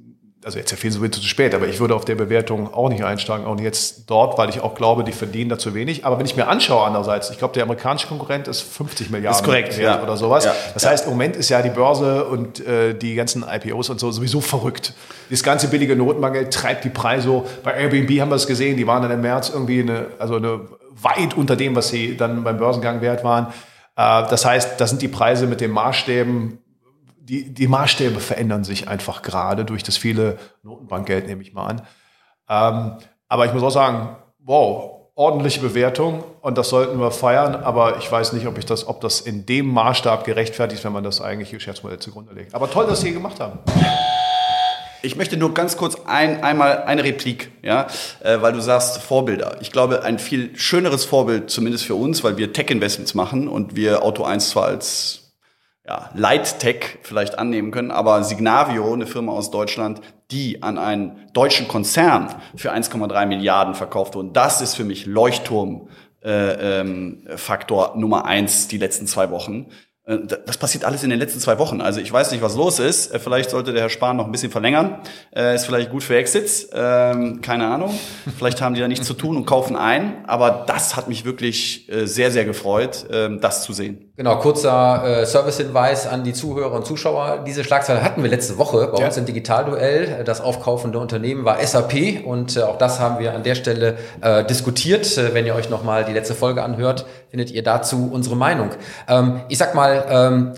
also 0.45 0.59
jetzt 0.59 0.71
viel 0.75 0.91
sowieso 0.91 1.19
zu 1.19 1.27
spät, 1.27 1.55
aber 1.55 1.67
ich 1.67 1.79
würde 1.79 1.95
auf 1.95 2.05
der 2.05 2.13
Bewertung 2.13 2.71
auch 2.71 2.87
nicht 2.87 3.03
einsteigen, 3.03 3.47
auch 3.47 3.55
nicht 3.55 3.63
jetzt 3.63 4.07
dort, 4.07 4.37
weil 4.37 4.47
ich 4.49 4.61
auch 4.61 4.75
glaube, 4.75 5.03
die 5.03 5.11
verdienen 5.11 5.49
da 5.49 5.57
zu 5.57 5.73
wenig. 5.73 6.05
Aber 6.05 6.19
wenn 6.19 6.25
ich 6.27 6.35
mir 6.35 6.47
anschaue 6.47 6.85
andererseits, 6.85 7.31
ich 7.31 7.39
glaube, 7.39 7.55
der 7.55 7.63
amerikanische 7.63 8.05
Konkurrent 8.05 8.47
ist 8.47 8.61
50 8.61 9.09
Milliarden 9.09 9.39
ist 9.39 9.43
korrekt, 9.43 9.75
ja. 9.79 10.03
oder 10.03 10.17
sowas. 10.17 10.45
Ja. 10.45 10.53
Das 10.75 10.85
heißt, 10.85 11.05
im 11.05 11.13
Moment 11.13 11.35
ist 11.35 11.49
ja 11.49 11.63
die 11.63 11.71
Börse 11.71 12.25
und 12.25 12.63
äh, 12.63 12.93
die 12.93 13.15
ganzen 13.15 13.43
IPOs 13.43 13.89
und 13.89 13.99
so 13.99 14.11
sowieso 14.11 14.39
verrückt. 14.39 14.93
Das 15.31 15.41
ganze 15.41 15.67
billige 15.67 15.95
Notenbankgeld 15.95 16.53
treibt 16.53 16.83
die 16.85 16.89
Preise 16.89 17.23
so. 17.25 17.47
Bei 17.63 17.73
Airbnb 17.73 18.21
haben 18.21 18.29
wir 18.29 18.35
es 18.35 18.45
gesehen, 18.45 18.77
die 18.77 18.85
waren 18.85 19.01
dann 19.01 19.09
im 19.09 19.21
März 19.21 19.49
irgendwie 19.49 19.79
eine, 19.79 20.09
also 20.19 20.35
eine 20.35 20.59
weit 21.01 21.35
unter 21.35 21.55
dem, 21.55 21.75
was 21.75 21.89
sie 21.89 22.17
dann 22.17 22.43
beim 22.43 22.59
Börsengang 22.59 23.01
wert 23.01 23.23
waren. 23.23 23.47
Äh, 23.95 24.29
das 24.29 24.45
heißt, 24.45 24.79
da 24.79 24.85
sind 24.85 25.01
die 25.01 25.07
Preise 25.07 25.47
mit 25.47 25.59
den 25.59 25.71
Maßstäben, 25.71 26.59
die, 27.25 27.53
die 27.53 27.67
Maßstäbe 27.67 28.19
verändern 28.19 28.63
sich 28.63 28.87
einfach 28.87 29.21
gerade 29.21 29.65
durch 29.65 29.83
das 29.83 29.97
viele 29.97 30.37
Notenbankgeld, 30.63 31.27
nehme 31.27 31.41
ich 31.41 31.53
mal 31.53 31.67
an. 31.67 31.81
Ähm, 32.47 32.97
aber 33.27 33.45
ich 33.47 33.53
muss 33.53 33.63
auch 33.63 33.71
sagen, 33.71 34.15
wow, 34.39 34.91
ordentliche 35.15 35.59
Bewertung 35.59 36.23
und 36.41 36.57
das 36.57 36.69
sollten 36.69 36.99
wir 36.99 37.09
feiern, 37.09 37.55
aber 37.55 37.97
ich 37.97 38.11
weiß 38.11 38.33
nicht, 38.33 38.45
ob 38.47 38.57
ich 38.57 38.65
das, 38.65 38.87
ob 38.87 39.01
das 39.01 39.21
in 39.21 39.45
dem 39.45 39.67
Maßstab 39.67 40.23
gerechtfertigt 40.23 40.79
ist, 40.79 40.85
wenn 40.85 40.93
man 40.93 41.03
das 41.03 41.21
eigentliche 41.21 41.55
Geschäftsmodell 41.55 41.99
zugrunde 41.99 42.33
legt. 42.33 42.53
Aber 42.53 42.69
toll, 42.69 42.85
dass 42.85 43.01
Sie 43.01 43.11
gemacht 43.11 43.39
haben. 43.39 43.59
Ich 45.01 45.15
möchte 45.15 45.37
nur 45.37 45.53
ganz 45.53 45.77
kurz 45.77 45.97
ein, 46.05 46.43
einmal 46.43 46.83
eine 46.83 47.03
Replik, 47.03 47.51
ja, 47.61 47.87
äh, 48.21 48.41
weil 48.41 48.53
du 48.53 48.59
sagst 48.59 49.01
Vorbilder. 49.01 49.57
Ich 49.61 49.71
glaube, 49.71 50.03
ein 50.03 50.19
viel 50.19 50.57
schöneres 50.57 51.05
Vorbild, 51.05 51.49
zumindest 51.49 51.85
für 51.85 51.95
uns, 51.95 52.23
weil 52.23 52.37
wir 52.37 52.53
Tech-Investments 52.53 53.13
machen 53.13 53.47
und 53.47 53.75
wir 53.75 54.03
Auto 54.03 54.23
1 54.23 54.49
zwar 54.49 54.65
als 54.65 55.24
ja, 55.87 56.09
Light-Tech 56.13 56.99
vielleicht 57.03 57.37
annehmen 57.37 57.71
können, 57.71 57.91
aber 57.91 58.23
Signavio, 58.23 58.93
eine 58.93 59.05
Firma 59.05 59.31
aus 59.31 59.51
Deutschland, 59.51 60.01
die 60.31 60.63
an 60.63 60.77
einen 60.77 61.27
deutschen 61.33 61.67
Konzern 61.67 62.33
für 62.55 62.73
1,3 62.73 63.25
Milliarden 63.27 63.75
verkauft 63.75 64.15
wurden, 64.15 64.33
das 64.33 64.61
ist 64.61 64.75
für 64.75 64.83
mich 64.83 65.05
Leuchtturm. 65.05 65.89
Äh, 66.23 66.79
ähm, 66.79 67.21
Faktor 67.35 67.93
Nummer 67.97 68.25
eins 68.25 68.67
die 68.67 68.79
letzten 68.79 69.05
zwei 69.05 69.29
Wochen. 69.29 69.67
Äh, 70.05 70.19
das 70.45 70.57
passiert 70.57 70.83
alles 70.83 71.03
in 71.03 71.09
den 71.09 71.19
letzten 71.19 71.39
zwei 71.39 71.59
Wochen. 71.59 71.81
Also 71.81 71.99
ich 71.99 72.11
weiß 72.11 72.31
nicht, 72.31 72.41
was 72.41 72.55
los 72.55 72.79
ist. 72.79 73.13
Äh, 73.13 73.19
vielleicht 73.19 73.51
sollte 73.51 73.73
der 73.73 73.83
Herr 73.83 73.89
Spahn 73.89 74.17
noch 74.17 74.25
ein 74.25 74.31
bisschen 74.31 74.51
verlängern. 74.51 75.01
Äh, 75.35 75.55
ist 75.55 75.65
vielleicht 75.65 75.91
gut 75.91 76.03
für 76.03 76.15
Exits. 76.17 76.69
Ähm, 76.73 77.41
keine 77.41 77.67
Ahnung. 77.67 77.93
Vielleicht 78.37 78.61
haben 78.61 78.75
die 78.75 78.81
da 78.81 78.87
nichts 78.87 79.05
zu 79.05 79.13
tun 79.13 79.37
und 79.37 79.45
kaufen 79.45 79.75
ein. 79.75 80.25
Aber 80.25 80.63
das 80.65 80.95
hat 80.95 81.07
mich 81.07 81.25
wirklich 81.25 81.91
sehr, 82.05 82.31
sehr 82.31 82.45
gefreut, 82.45 83.05
ähm, 83.11 83.39
das 83.39 83.63
zu 83.63 83.73
sehen. 83.73 84.04
Genau, 84.17 84.37
kurzer 84.37 85.03
äh, 85.03 85.25
Servicehinweis 85.25 86.07
an 86.07 86.23
die 86.23 86.31
Zuhörer 86.31 86.71
und 86.71 86.85
Zuschauer. 86.85 87.43
Diese 87.45 87.65
Schlagzeile 87.65 88.01
hatten 88.01 88.23
wir 88.23 88.29
letzte 88.29 88.57
Woche 88.57 88.87
bei 88.87 88.99
ja. 88.99 89.07
uns 89.07 89.17
im 89.17 89.25
Digitalduell. 89.25 90.23
Das 90.23 90.39
aufkaufende 90.39 90.99
Unternehmen 90.99 91.43
war 91.43 91.61
SAP 91.65 92.25
und 92.25 92.55
äh, 92.55 92.61
auch 92.61 92.77
das 92.77 93.01
haben 93.01 93.19
wir 93.19 93.33
an 93.33 93.43
der 93.43 93.55
Stelle 93.55 93.97
äh, 94.21 94.45
diskutiert. 94.45 95.17
Äh, 95.17 95.33
wenn 95.33 95.45
ihr 95.45 95.53
euch 95.53 95.69
nochmal 95.69 96.05
die 96.05 96.13
letzte 96.13 96.33
Folge 96.33 96.63
anhört, 96.63 97.05
findet 97.29 97.51
ihr 97.51 97.61
dazu 97.61 98.09
unsere 98.09 98.37
Meinung. 98.37 98.69
Ähm, 99.09 99.41
ich 99.49 99.57
sag 99.57 99.75
mal, 99.75 100.05
ähm, 100.07 100.53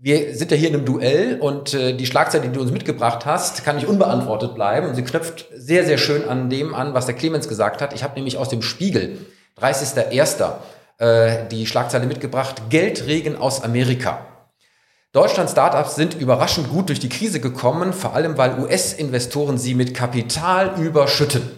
wir 0.00 0.34
sind 0.34 0.50
ja 0.50 0.56
hier 0.56 0.70
in 0.70 0.74
einem 0.74 0.84
Duell 0.84 1.38
und 1.40 1.74
äh, 1.74 1.92
die 1.92 2.06
Schlagzeile, 2.06 2.42
die 2.42 2.52
du 2.52 2.60
uns 2.60 2.72
mitgebracht 2.72 3.24
hast, 3.24 3.64
kann 3.64 3.76
nicht 3.76 3.86
unbeantwortet 3.86 4.56
bleiben. 4.56 4.88
Und 4.88 4.96
sie 4.96 5.02
knüpft 5.04 5.46
sehr, 5.54 5.84
sehr 5.84 5.98
schön 5.98 6.28
an 6.28 6.50
dem 6.50 6.74
an, 6.74 6.92
was 6.92 7.06
der 7.06 7.14
Clemens 7.14 7.48
gesagt 7.48 7.80
hat. 7.80 7.92
Ich 7.92 8.02
habe 8.02 8.14
nämlich 8.14 8.36
aus 8.36 8.48
dem 8.48 8.62
Spiegel, 8.62 9.18
30.01., 9.60 10.54
äh, 10.98 11.48
die 11.48 11.66
Schlagzeile 11.66 12.06
mitgebracht, 12.06 12.62
Geldregen 12.70 13.36
aus 13.36 13.62
Amerika. 13.62 14.26
Deutschlands 15.12 15.52
Startups 15.52 15.96
sind 15.96 16.14
überraschend 16.14 16.68
gut 16.68 16.90
durch 16.90 17.00
die 17.00 17.08
Krise 17.08 17.40
gekommen, 17.40 17.92
vor 17.92 18.14
allem 18.14 18.36
weil 18.36 18.58
US-Investoren 18.58 19.58
sie 19.58 19.74
mit 19.74 19.94
Kapital 19.94 20.78
überschütten. 20.78 21.50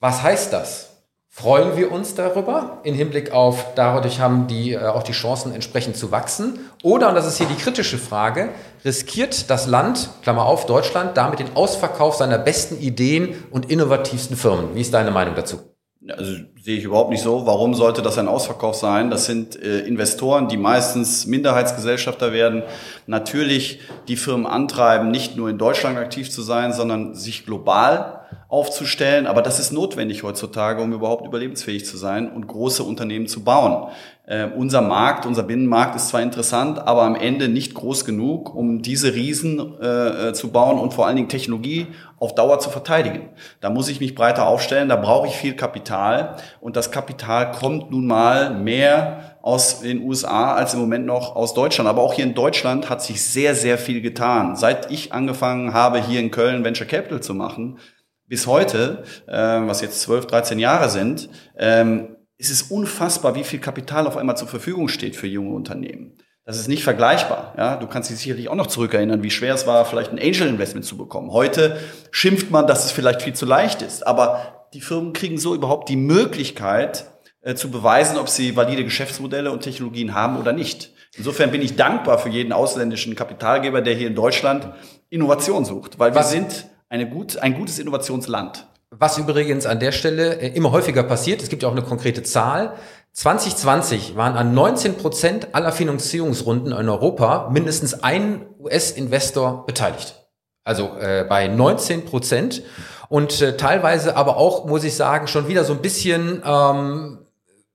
Was 0.00 0.22
heißt 0.22 0.52
das? 0.52 0.94
freuen 1.34 1.76
wir 1.76 1.90
uns 1.90 2.14
darüber 2.14 2.78
im 2.84 2.94
Hinblick 2.94 3.32
auf, 3.32 3.74
dadurch 3.74 4.20
haben 4.20 4.46
die 4.46 4.74
äh, 4.74 4.86
auch 4.86 5.02
die 5.02 5.12
Chancen 5.12 5.52
entsprechend 5.52 5.96
zu 5.96 6.12
wachsen. 6.12 6.70
Oder, 6.84 7.08
und 7.08 7.16
das 7.16 7.26
ist 7.26 7.38
hier 7.38 7.48
die 7.48 7.56
kritische 7.56 7.98
Frage, 7.98 8.50
riskiert 8.84 9.50
das 9.50 9.66
Land, 9.66 10.10
Klammer 10.22 10.44
auf, 10.44 10.66
Deutschland, 10.66 11.16
damit 11.16 11.40
den 11.40 11.56
Ausverkauf 11.56 12.14
seiner 12.14 12.38
besten 12.38 12.78
Ideen 12.78 13.34
und 13.50 13.68
innovativsten 13.68 14.36
Firmen? 14.36 14.76
Wie 14.76 14.80
ist 14.80 14.94
deine 14.94 15.10
Meinung 15.10 15.34
dazu? 15.34 15.73
Also 16.10 16.34
sehe 16.62 16.76
ich 16.76 16.84
überhaupt 16.84 17.10
nicht 17.10 17.22
so. 17.22 17.46
Warum 17.46 17.74
sollte 17.74 18.02
das 18.02 18.18
ein 18.18 18.28
Ausverkauf 18.28 18.74
sein? 18.74 19.10
Das 19.10 19.24
sind 19.24 19.60
äh, 19.60 19.80
Investoren, 19.80 20.48
die 20.48 20.58
meistens 20.58 21.26
Minderheitsgesellschafter 21.26 22.32
werden, 22.32 22.62
natürlich 23.06 23.80
die 24.08 24.16
Firmen 24.16 24.46
antreiben, 24.46 25.10
nicht 25.10 25.36
nur 25.36 25.48
in 25.48 25.56
Deutschland 25.56 25.96
aktiv 25.96 26.30
zu 26.30 26.42
sein, 26.42 26.72
sondern 26.72 27.14
sich 27.14 27.46
global 27.46 28.23
aufzustellen. 28.54 29.26
Aber 29.26 29.42
das 29.42 29.58
ist 29.58 29.72
notwendig 29.72 30.22
heutzutage, 30.22 30.80
um 30.80 30.92
überhaupt 30.92 31.26
überlebensfähig 31.26 31.84
zu 31.84 31.96
sein 31.96 32.30
und 32.30 32.46
große 32.46 32.84
Unternehmen 32.84 33.26
zu 33.26 33.42
bauen. 33.42 33.88
Äh, 34.26 34.46
unser 34.46 34.80
Markt, 34.80 35.26
unser 35.26 35.42
Binnenmarkt 35.42 35.96
ist 35.96 36.08
zwar 36.08 36.22
interessant, 36.22 36.78
aber 36.78 37.02
am 37.02 37.16
Ende 37.16 37.48
nicht 37.48 37.74
groß 37.74 38.04
genug, 38.04 38.54
um 38.54 38.80
diese 38.80 39.12
Riesen 39.12 39.74
äh, 39.82 40.28
äh, 40.28 40.32
zu 40.32 40.52
bauen 40.52 40.78
und 40.78 40.94
vor 40.94 41.06
allen 41.06 41.16
Dingen 41.16 41.28
Technologie 41.28 41.88
auf 42.20 42.34
Dauer 42.36 42.60
zu 42.60 42.70
verteidigen. 42.70 43.28
Da 43.60 43.70
muss 43.70 43.88
ich 43.88 44.00
mich 44.00 44.14
breiter 44.14 44.46
aufstellen, 44.46 44.88
da 44.88 44.96
brauche 44.96 45.26
ich 45.26 45.34
viel 45.34 45.54
Kapital 45.54 46.36
und 46.60 46.76
das 46.76 46.92
Kapital 46.92 47.50
kommt 47.50 47.90
nun 47.90 48.06
mal 48.06 48.54
mehr 48.54 49.36
aus 49.42 49.80
den 49.80 50.00
USA 50.00 50.54
als 50.54 50.74
im 50.74 50.80
Moment 50.80 51.06
noch 51.06 51.34
aus 51.34 51.52
Deutschland. 51.52 51.90
Aber 51.90 52.02
auch 52.02 52.14
hier 52.14 52.24
in 52.24 52.34
Deutschland 52.34 52.88
hat 52.88 53.02
sich 53.02 53.20
sehr, 53.22 53.56
sehr 53.56 53.78
viel 53.78 54.00
getan. 54.00 54.54
Seit 54.54 54.92
ich 54.92 55.12
angefangen 55.12 55.74
habe, 55.74 56.00
hier 56.00 56.20
in 56.20 56.30
Köln 56.30 56.64
Venture 56.64 56.86
Capital 56.86 57.20
zu 57.20 57.34
machen, 57.34 57.78
bis 58.26 58.46
heute, 58.46 59.04
äh, 59.26 59.32
was 59.32 59.80
jetzt 59.80 60.00
12, 60.02 60.26
13 60.26 60.58
Jahre 60.58 60.88
sind, 60.88 61.28
ähm, 61.56 62.16
ist 62.36 62.50
es 62.50 62.62
unfassbar, 62.62 63.34
wie 63.34 63.44
viel 63.44 63.60
Kapital 63.60 64.06
auf 64.06 64.16
einmal 64.16 64.36
zur 64.36 64.48
Verfügung 64.48 64.88
steht 64.88 65.16
für 65.16 65.26
junge 65.26 65.54
Unternehmen. 65.54 66.16
Das 66.46 66.58
ist 66.58 66.68
nicht 66.68 66.84
vergleichbar. 66.84 67.54
Ja, 67.56 67.76
du 67.76 67.86
kannst 67.86 68.10
dich 68.10 68.18
sicherlich 68.18 68.50
auch 68.50 68.54
noch 68.54 68.66
zurückerinnern, 68.66 69.22
wie 69.22 69.30
schwer 69.30 69.54
es 69.54 69.66
war, 69.66 69.86
vielleicht 69.86 70.12
ein 70.12 70.18
Angel 70.18 70.46
Investment 70.46 70.84
zu 70.84 70.98
bekommen. 70.98 71.30
Heute 71.30 71.78
schimpft 72.10 72.50
man, 72.50 72.66
dass 72.66 72.84
es 72.84 72.92
vielleicht 72.92 73.22
viel 73.22 73.32
zu 73.32 73.46
leicht 73.46 73.80
ist, 73.80 74.06
aber 74.06 74.66
die 74.74 74.82
Firmen 74.82 75.14
kriegen 75.14 75.38
so 75.38 75.54
überhaupt 75.54 75.88
die 75.88 75.96
Möglichkeit 75.96 77.06
äh, 77.40 77.54
zu 77.54 77.70
beweisen, 77.70 78.18
ob 78.18 78.28
sie 78.28 78.56
valide 78.56 78.84
Geschäftsmodelle 78.84 79.52
und 79.52 79.60
Technologien 79.60 80.14
haben 80.14 80.36
oder 80.36 80.52
nicht. 80.52 80.92
Insofern 81.16 81.50
bin 81.50 81.62
ich 81.62 81.76
dankbar 81.76 82.18
für 82.18 82.28
jeden 82.28 82.52
ausländischen 82.52 83.14
Kapitalgeber, 83.14 83.80
der 83.80 83.94
hier 83.94 84.08
in 84.08 84.14
Deutschland 84.14 84.68
Innovation 85.08 85.64
sucht, 85.64 85.98
weil 85.98 86.14
Was? 86.14 86.32
wir 86.32 86.40
sind 86.40 86.66
eine 86.94 87.08
gut, 87.08 87.38
ein 87.38 87.54
gutes 87.54 87.80
Innovationsland. 87.80 88.68
Was 88.90 89.18
übrigens 89.18 89.66
an 89.66 89.80
der 89.80 89.90
Stelle 89.90 90.38
äh, 90.40 90.54
immer 90.54 90.70
häufiger 90.70 91.02
passiert, 91.02 91.42
es 91.42 91.48
gibt 91.48 91.64
ja 91.64 91.68
auch 91.68 91.72
eine 91.72 91.82
konkrete 91.82 92.22
Zahl. 92.22 92.74
2020 93.12 94.14
waren 94.14 94.36
an 94.36 94.54
19 94.54 94.94
Prozent 94.96 95.56
aller 95.56 95.72
Finanzierungsrunden 95.72 96.70
in 96.70 96.88
Europa 96.88 97.50
mindestens 97.50 98.04
ein 98.04 98.46
US-Investor 98.60 99.66
beteiligt. 99.66 100.24
Also 100.62 100.96
äh, 101.00 101.26
bei 101.28 101.48
19 101.48 102.04
Prozent. 102.04 102.62
Und 103.08 103.42
äh, 103.42 103.56
teilweise 103.56 104.16
aber 104.16 104.36
auch, 104.36 104.64
muss 104.64 104.84
ich 104.84 104.94
sagen, 104.94 105.26
schon 105.26 105.48
wieder 105.48 105.64
so 105.64 105.72
ein 105.72 105.82
bisschen 105.82 106.42
ähm, 106.46 107.26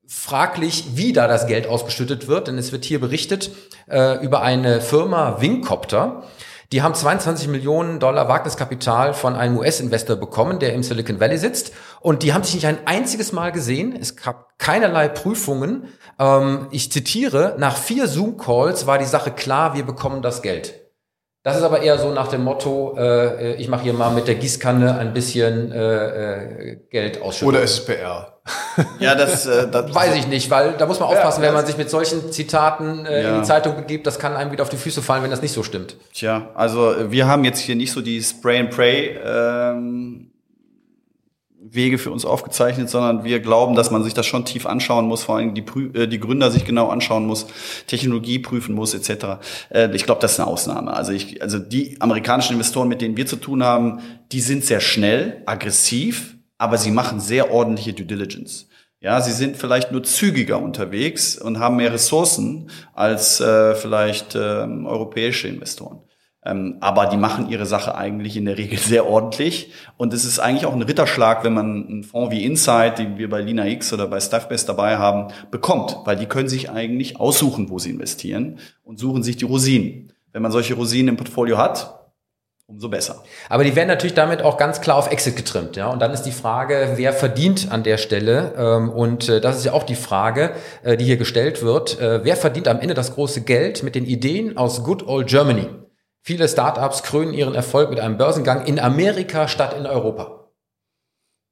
fraglich, 0.07 0.95
wie 0.95 1.11
da 1.11 1.27
das 1.27 1.45
Geld 1.45 1.67
ausgeschüttet 1.67 2.29
wird. 2.29 2.47
Denn 2.47 2.57
es 2.57 2.71
wird 2.71 2.85
hier 2.85 3.01
berichtet 3.01 3.51
äh, 3.89 4.23
über 4.23 4.41
eine 4.41 4.79
Firma 4.79 5.41
Wingcopter 5.41 6.23
Die 6.71 6.83
haben 6.83 6.93
22 6.93 7.47
Millionen 7.47 7.99
Dollar 7.99 8.27
Wagniskapital 8.27 9.15
von 9.15 9.35
einem 9.35 9.57
US-Investor 9.57 10.17
bekommen, 10.17 10.59
der 10.59 10.73
im 10.73 10.83
Silicon 10.83 11.19
Valley 11.19 11.39
sitzt. 11.39 11.73
Und 11.99 12.21
die 12.21 12.31
haben 12.31 12.43
sich 12.43 12.53
nicht 12.53 12.67
ein 12.67 12.85
einziges 12.85 13.31
Mal 13.31 13.51
gesehen. 13.51 13.97
Es 13.99 14.15
gab 14.15 14.59
keinerlei 14.59 15.07
Prüfungen. 15.07 15.87
Ähm, 16.19 16.67
ich 16.69 16.91
zitiere, 16.91 17.55
nach 17.57 17.75
vier 17.75 18.07
Zoom-Calls 18.07 18.85
war 18.85 18.99
die 18.99 19.05
Sache 19.05 19.31
klar, 19.31 19.73
wir 19.73 19.83
bekommen 19.83 20.21
das 20.21 20.43
Geld. 20.43 20.75
Das 21.41 21.57
ist 21.57 21.63
aber 21.63 21.81
eher 21.81 21.97
so 21.97 22.11
nach 22.13 22.27
dem 22.27 22.43
Motto, 22.43 22.95
äh, 22.97 23.55
ich 23.55 23.67
mache 23.67 23.83
hier 23.83 23.93
mal 23.93 24.11
mit 24.11 24.27
der 24.27 24.35
Gießkanne 24.35 24.95
ein 24.95 25.13
bisschen 25.13 25.71
äh, 25.71 26.73
äh 26.73 26.75
Geld 26.91 27.21
ausschütten. 27.21 27.47
Oder 27.47 27.63
ist 27.63 27.79
es 27.79 27.85
PR? 27.85 28.38
Ja, 28.99 29.15
das, 29.15 29.45
äh, 29.45 29.69
das 29.69 29.93
weiß 29.93 30.15
ich 30.15 30.27
nicht, 30.27 30.49
weil 30.49 30.73
da 30.77 30.85
muss 30.85 30.99
man 30.99 31.09
aufpassen, 31.09 31.41
ja, 31.41 31.47
wenn 31.47 31.53
man 31.53 31.65
sich 31.65 31.77
mit 31.77 31.89
solchen 31.89 32.31
Zitaten 32.31 33.05
äh, 33.05 33.23
ja. 33.23 33.29
in 33.29 33.41
die 33.41 33.47
Zeitung 33.47 33.75
begibt, 33.75 34.07
das 34.07 34.19
kann 34.19 34.35
einem 34.35 34.51
wieder 34.51 34.63
auf 34.63 34.69
die 34.69 34.77
Füße 34.77 35.01
fallen, 35.01 35.23
wenn 35.23 35.31
das 35.31 35.41
nicht 35.41 35.53
so 35.53 35.63
stimmt. 35.63 35.95
Tja, 36.13 36.49
also 36.55 36.95
wir 37.09 37.27
haben 37.27 37.43
jetzt 37.43 37.59
hier 37.59 37.75
nicht 37.75 37.91
so 37.91 38.01
die 38.01 38.21
Spray 38.21 38.59
and 38.59 38.69
Pray 38.71 39.17
ähm, 39.23 40.29
Wege 41.61 41.97
für 41.97 42.11
uns 42.11 42.25
aufgezeichnet, 42.25 42.89
sondern 42.89 43.23
wir 43.23 43.39
glauben, 43.41 43.75
dass 43.75 43.91
man 43.91 44.03
sich 44.03 44.13
das 44.13 44.25
schon 44.25 44.45
tief 44.45 44.65
anschauen 44.65 45.05
muss, 45.05 45.23
vor 45.23 45.37
allem 45.37 45.53
die, 45.53 45.61
Prü 45.61 45.89
äh, 45.93 46.07
die 46.07 46.19
Gründer 46.19 46.51
sich 46.51 46.65
genau 46.65 46.87
anschauen 46.87 47.25
muss, 47.25 47.47
Technologie 47.87 48.39
prüfen 48.39 48.75
muss, 48.75 48.93
etc. 48.93 49.39
Äh, 49.69 49.89
ich 49.93 50.05
glaube, 50.05 50.21
das 50.21 50.33
ist 50.33 50.39
eine 50.39 50.47
Ausnahme. 50.47 50.93
Also, 50.93 51.11
ich, 51.11 51.41
also 51.41 51.59
die 51.59 51.97
amerikanischen 51.99 52.53
Investoren, 52.53 52.87
mit 52.87 53.01
denen 53.01 53.17
wir 53.17 53.27
zu 53.27 53.35
tun 53.35 53.63
haben, 53.63 53.99
die 54.31 54.41
sind 54.41 54.65
sehr 54.65 54.79
schnell, 54.79 55.43
aggressiv, 55.45 56.35
aber 56.59 56.77
sie 56.77 56.91
machen 56.91 57.19
sehr 57.19 57.51
ordentliche 57.51 57.93
Due 57.93 58.05
Diligence. 58.05 58.67
Ja, 59.01 59.21
sie 59.21 59.31
sind 59.31 59.55
vielleicht 59.55 59.91
nur 59.91 60.03
zügiger 60.03 60.61
unterwegs 60.61 61.37
und 61.37 61.57
haben 61.57 61.77
mehr 61.77 61.93
Ressourcen 61.93 62.69
als 62.93 63.39
äh, 63.39 63.73
vielleicht 63.73 64.35
äh, 64.35 64.39
europäische 64.39 65.47
Investoren. 65.47 66.01
Ähm, 66.43 66.77
aber 66.81 67.05
die 67.05 67.17
machen 67.17 67.49
ihre 67.49 67.65
Sache 67.65 67.95
eigentlich 67.95 68.35
in 68.35 68.43
der 68.43 68.57
Regel 68.57 68.77
sehr 68.77 69.07
ordentlich. 69.07 69.71
Und 69.95 70.13
es 70.13 70.25
ist 70.25 70.39
eigentlich 70.39 70.65
auch 70.65 70.73
ein 70.73 70.81
Ritterschlag, 70.81 71.45
wenn 71.45 71.53
man 71.53 71.87
einen 71.87 72.03
Fonds 72.03 72.31
wie 72.31 72.43
Insight, 72.43 72.99
den 72.99 73.17
wir 73.17 73.29
bei 73.29 73.39
Lina 73.39 73.65
X 73.67 73.93
oder 73.93 74.07
bei 74.07 74.19
Staffbest 74.19 74.67
dabei 74.67 74.97
haben, 74.97 75.31
bekommt. 75.51 75.97
Weil 76.03 76.17
die 76.17 76.25
können 76.25 76.49
sich 76.49 76.69
eigentlich 76.69 77.21
aussuchen, 77.21 77.69
wo 77.69 77.79
sie 77.79 77.91
investieren 77.91 78.59
und 78.83 78.99
suchen 78.99 79.23
sich 79.23 79.37
die 79.37 79.45
Rosinen. 79.45 80.11
Wenn 80.33 80.41
man 80.41 80.51
solche 80.51 80.73
Rosinen 80.73 81.09
im 81.09 81.17
Portfolio 81.17 81.57
hat, 81.57 81.98
umso 82.69 82.87
besser. 82.87 83.23
Aber 83.49 83.63
die 83.63 83.75
werden 83.75 83.87
natürlich 83.87 84.13
damit 84.13 84.41
auch 84.41 84.57
ganz 84.57 84.79
klar 84.79 84.97
auf 84.97 85.11
Exit 85.11 85.35
getrimmt, 85.35 85.75
ja. 85.75 85.87
Und 85.87 86.01
dann 86.01 86.11
ist 86.11 86.23
die 86.23 86.31
Frage, 86.31 86.93
wer 86.95 87.13
verdient 87.13 87.71
an 87.71 87.83
der 87.83 87.97
Stelle? 87.97 88.53
Ähm, 88.57 88.89
und 88.89 89.27
äh, 89.27 89.41
das 89.41 89.57
ist 89.57 89.65
ja 89.65 89.73
auch 89.73 89.83
die 89.83 89.95
Frage, 89.95 90.51
äh, 90.83 90.95
die 90.95 91.05
hier 91.05 91.17
gestellt 91.17 91.63
wird. 91.63 91.99
Äh, 91.99 92.23
wer 92.23 92.37
verdient 92.37 92.67
am 92.67 92.79
Ende 92.79 92.93
das 92.93 93.15
große 93.15 93.41
Geld 93.41 93.83
mit 93.83 93.95
den 93.95 94.05
Ideen 94.05 94.57
aus 94.57 94.83
Good 94.83 95.07
Old 95.07 95.27
Germany? 95.27 95.67
Viele 96.21 96.47
Startups 96.47 97.03
krönen 97.03 97.33
ihren 97.33 97.55
Erfolg 97.55 97.89
mit 97.89 97.99
einem 97.99 98.17
Börsengang 98.17 98.65
in 98.65 98.79
Amerika 98.79 99.47
statt 99.47 99.73
in 99.77 99.85
Europa. 99.85 100.51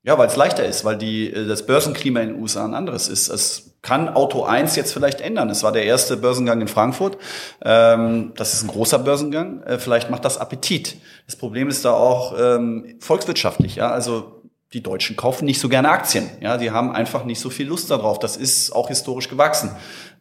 Ja, 0.03 0.17
weil 0.17 0.27
es 0.27 0.35
leichter 0.35 0.65
ist, 0.65 0.85
weil 0.85 0.97
die, 0.97 1.31
das 1.31 1.65
Börsenklima 1.65 2.21
in 2.21 2.29
den 2.29 2.41
USA 2.41 2.63
ein 2.63 2.73
anderes 2.73 3.09
ist. 3.09 3.27
Es 3.29 3.76
kann 3.87 4.09
Auto 4.09 4.43
1 4.43 4.75
jetzt 4.75 4.91
vielleicht 4.91 5.21
ändern. 5.21 5.49
Es 5.49 5.63
war 5.63 5.71
der 5.71 5.85
erste 5.85 6.17
Börsengang 6.17 6.59
in 6.59 6.67
Frankfurt. 6.67 7.17
Ähm, 7.63 8.33
das 8.35 8.53
ist 8.53 8.63
ein 8.63 8.67
großer 8.67 8.99
Börsengang. 8.99 9.63
Äh, 9.63 9.79
vielleicht 9.79 10.09
macht 10.09 10.25
das 10.25 10.37
Appetit. 10.37 10.97
Das 11.25 11.37
Problem 11.37 11.69
ist 11.69 11.85
da 11.85 11.93
auch 11.93 12.35
ähm, 12.37 12.97
volkswirtschaftlich. 12.99 13.77
Ja, 13.77 13.89
also 13.89 14.41
die 14.73 14.83
Deutschen 14.83 15.15
kaufen 15.15 15.45
nicht 15.45 15.61
so 15.61 15.69
gerne 15.69 15.87
Aktien. 15.89 16.29
Ja, 16.41 16.57
die 16.57 16.71
haben 16.71 16.91
einfach 16.91 17.23
nicht 17.23 17.39
so 17.39 17.49
viel 17.49 17.65
Lust 17.65 17.89
darauf. 17.89 18.19
Das 18.19 18.35
ist 18.35 18.71
auch 18.71 18.89
historisch 18.89 19.29
gewachsen. 19.29 19.71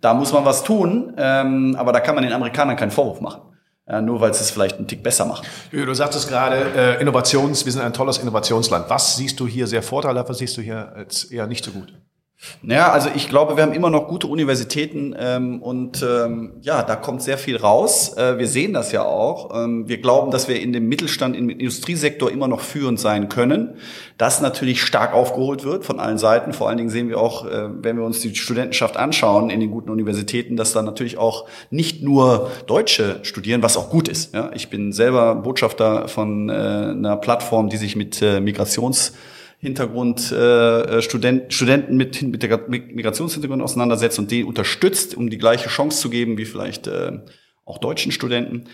Da 0.01 0.15
muss 0.15 0.33
man 0.33 0.45
was 0.45 0.63
tun, 0.63 1.15
ähm, 1.19 1.75
aber 1.77 1.93
da 1.93 1.99
kann 1.99 2.15
man 2.15 2.23
den 2.23 2.33
Amerikanern 2.33 2.77
keinen 2.77 2.93
Vorwurf 2.93 3.21
machen. 3.21 3.43
Ja, 3.89 4.01
nur 4.01 4.21
weil 4.21 4.33
sie 4.33 4.43
es 4.43 4.53
vielleicht 4.53 4.77
einen 4.77 4.87
Tick 4.87 5.03
besser 5.03 5.25
machen. 5.25 5.45
Du 5.73 5.93
sagtest 5.93 6.29
gerade, 6.29 6.57
äh, 6.77 7.01
Innovations, 7.01 7.65
wir 7.65 7.73
sind 7.73 7.83
ein 7.83 7.93
tolles 7.93 8.19
Innovationsland. 8.19 8.89
Was 8.89 9.17
siehst 9.17 9.41
du 9.41 9.49
hier 9.49 9.67
sehr 9.67 9.83
vorteilhaft, 9.83 10.29
was 10.29 10.39
siehst 10.39 10.57
du 10.57 10.63
hier 10.63 10.95
jetzt 10.99 11.33
eher 11.33 11.49
nicht 11.49 11.65
so 11.65 11.73
gut? 11.73 11.93
Naja, 12.63 12.91
also 12.91 13.09
ich 13.15 13.29
glaube, 13.29 13.57
wir 13.57 13.63
haben 13.63 13.73
immer 13.73 13.91
noch 13.91 14.09
gute 14.09 14.27
Universitäten 14.27 15.15
ähm, 15.19 15.63
und 15.63 16.03
ähm, 16.03 16.53
ja, 16.63 16.83
da 16.83 16.97
kommt 16.97 17.23
sehr 17.23 17.39
viel 17.39 17.57
raus. 17.57 18.17
Äh, 18.17 18.39
wir 18.39 18.49
sehen 18.49 18.73
das 18.73 18.93
ja 18.93 19.05
auch. 19.05 19.55
Ähm, 19.55 19.89
wir 19.89 19.99
glauben, 19.99 20.31
dass 20.31 20.49
wir 20.49 20.61
in 20.61 20.73
dem 20.73 20.89
Mittelstand, 20.89 21.37
im 21.37 21.49
Industriesektor 21.49 22.31
immer 22.31 22.49
noch 22.49 22.61
führend 22.61 22.99
sein 22.99 23.29
können. 23.29 23.77
Das 24.19 24.41
natürlich 24.41 24.83
stark 24.83 25.15
aufgeholt 25.15 25.65
wird 25.65 25.85
von 25.85 26.01
allen 26.01 26.19
Seiten. 26.19 26.53
Vor 26.53 26.69
allen 26.69 26.79
Dingen 26.79 26.91
sehen 26.91 27.09
wir 27.09 27.21
auch, 27.21 27.47
äh, 27.47 27.69
wenn 27.83 27.97
wir 27.97 28.05
uns 28.05 28.21
die 28.21 28.35
Studentenschaft 28.35 28.97
anschauen 28.97 29.51
in 29.51 29.61
den 29.61 29.71
guten 29.71 29.91
Universitäten, 29.91 30.57
dass 30.57 30.73
da 30.73 30.83
natürlich 30.83 31.19
auch 31.19 31.47
nicht 31.71 32.03
nur 32.03 32.51
Deutsche 32.67 33.21
studieren, 33.23 33.63
was 33.63 33.77
auch 33.77 33.91
gut 33.91 34.09
ist. 34.09 34.35
Ja? 34.35 34.51
Ich 34.55 34.71
bin 34.71 34.93
selber 34.93 35.35
Botschafter 35.37 36.09
von 36.09 36.49
äh, 36.49 36.53
einer 36.53 37.17
Plattform, 37.17 37.69
die 37.69 37.77
sich 37.77 37.97
mit 37.97 38.21
äh, 38.23 38.41
Migrations 38.41 39.13
Hintergrund 39.67 40.31
äh, 40.31 41.03
Student, 41.03 41.53
Studenten 41.53 41.97
mit, 41.97 42.23
mit 42.23 42.43
der 42.43 42.69
Migrationshintergrund 42.69 43.61
auseinandersetzt 43.61 44.19
und 44.19 44.31
die 44.31 44.45
unterstützt, 44.45 45.17
um 45.17 45.29
die 45.29 45.39
gleiche 45.39 45.69
Chance 45.69 46.01
zu 46.01 46.09
geben 46.09 46.39
wie 46.39 46.45
vielleicht 46.45 46.87
äh, 46.87 47.19
auch 47.65 47.79
deutschen 47.79 48.13
Studenten. 48.13 48.65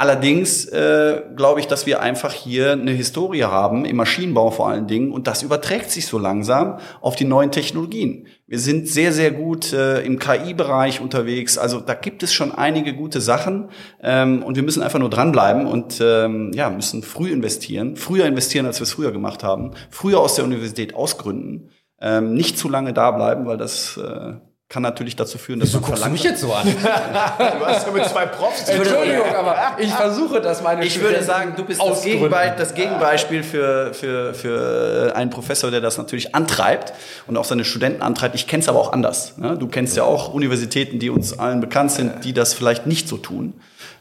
Allerdings 0.00 0.64
äh, 0.66 1.22
glaube 1.34 1.58
ich, 1.58 1.66
dass 1.66 1.84
wir 1.84 2.00
einfach 2.00 2.32
hier 2.32 2.70
eine 2.70 2.92
Historie 2.92 3.42
haben, 3.42 3.84
im 3.84 3.96
Maschinenbau 3.96 4.52
vor 4.52 4.68
allen 4.68 4.86
Dingen, 4.86 5.10
und 5.10 5.26
das 5.26 5.42
überträgt 5.42 5.90
sich 5.90 6.06
so 6.06 6.20
langsam 6.20 6.78
auf 7.00 7.16
die 7.16 7.24
neuen 7.24 7.50
Technologien. 7.50 8.28
Wir 8.46 8.60
sind 8.60 8.86
sehr, 8.86 9.12
sehr 9.12 9.32
gut 9.32 9.72
äh, 9.72 10.02
im 10.02 10.20
KI-Bereich 10.20 11.00
unterwegs. 11.00 11.58
Also 11.58 11.80
da 11.80 11.94
gibt 11.94 12.22
es 12.22 12.32
schon 12.32 12.52
einige 12.52 12.94
gute 12.94 13.20
Sachen 13.20 13.70
ähm, 14.00 14.44
und 14.44 14.54
wir 14.54 14.62
müssen 14.62 14.84
einfach 14.84 15.00
nur 15.00 15.10
dranbleiben 15.10 15.66
und 15.66 16.00
ähm, 16.00 16.52
ja, 16.54 16.70
müssen 16.70 17.02
früh 17.02 17.32
investieren, 17.32 17.96
früher 17.96 18.26
investieren, 18.26 18.66
als 18.66 18.78
wir 18.78 18.84
es 18.84 18.92
früher 18.92 19.10
gemacht 19.10 19.42
haben, 19.42 19.72
früher 19.90 20.20
aus 20.20 20.36
der 20.36 20.44
Universität 20.44 20.94
ausgründen, 20.94 21.70
ähm, 22.00 22.34
nicht 22.34 22.56
zu 22.56 22.68
lange 22.68 22.92
da 22.92 23.10
bleiben, 23.10 23.46
weil 23.46 23.56
das 23.56 23.96
äh, 23.96 24.34
kann 24.68 24.82
natürlich 24.82 25.16
dazu 25.16 25.38
führen, 25.38 25.60
dass 25.60 25.70
Wieso 25.70 25.80
man 25.80 25.90
verlangt. 25.92 26.12
mich 26.12 26.22
jetzt 26.22 26.42
so 26.42 26.52
an? 26.52 26.66
du 26.68 27.66
hast 27.66 27.86
ja 27.86 27.92
mit 27.92 28.04
zwei 28.04 28.26
Profs. 28.26 28.68
Entschuldigung, 28.68 29.34
aber 29.34 29.56
ich 29.78 29.90
versuche, 29.90 30.42
dass 30.42 30.62
meine 30.62 30.84
Ich 30.84 31.00
würde 31.00 31.22
sagen, 31.22 31.54
du 31.56 31.64
bist 31.64 31.80
das, 31.80 32.02
Gegenbe 32.02 32.54
das 32.56 32.74
Gegenbeispiel 32.74 33.42
für, 33.42 33.94
für, 33.94 34.34
für 34.34 35.16
einen 35.16 35.30
Professor, 35.30 35.70
der 35.70 35.80
das 35.80 35.96
natürlich 35.96 36.34
antreibt 36.34 36.92
und 37.26 37.38
auch 37.38 37.44
seine 37.44 37.64
Studenten 37.64 38.02
antreibt. 38.02 38.34
Ich 38.34 38.46
kenne 38.46 38.62
es 38.62 38.68
aber 38.68 38.78
auch 38.78 38.92
anders. 38.92 39.38
Ne? 39.38 39.56
Du 39.56 39.68
kennst 39.68 39.96
ja 39.96 40.02
auch 40.02 40.34
Universitäten, 40.34 40.98
die 40.98 41.08
uns 41.08 41.38
allen 41.38 41.60
bekannt 41.60 41.92
sind, 41.92 42.24
die 42.24 42.34
das 42.34 42.52
vielleicht 42.52 42.86
nicht 42.86 43.08
so 43.08 43.16
tun. 43.16 43.54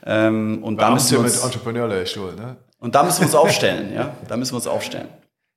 Ähm, 0.05 0.63
und 0.63 0.81
da 0.81 0.91
müssen 0.91 1.11
wir 1.11 1.19
uns, 1.19 1.43
mit 1.43 1.43
ne? 2.37 2.57
Und 2.79 2.93
da 2.93 3.03
müssen 3.03 3.21
wir 3.21 3.25
uns 3.25 3.35
aufstellen, 3.35 3.93
ja. 3.93 4.13
Da 4.27 4.35
müssen 4.35 4.51
wir 4.51 4.57
uns 4.57 4.67
aufstellen. 4.67 5.07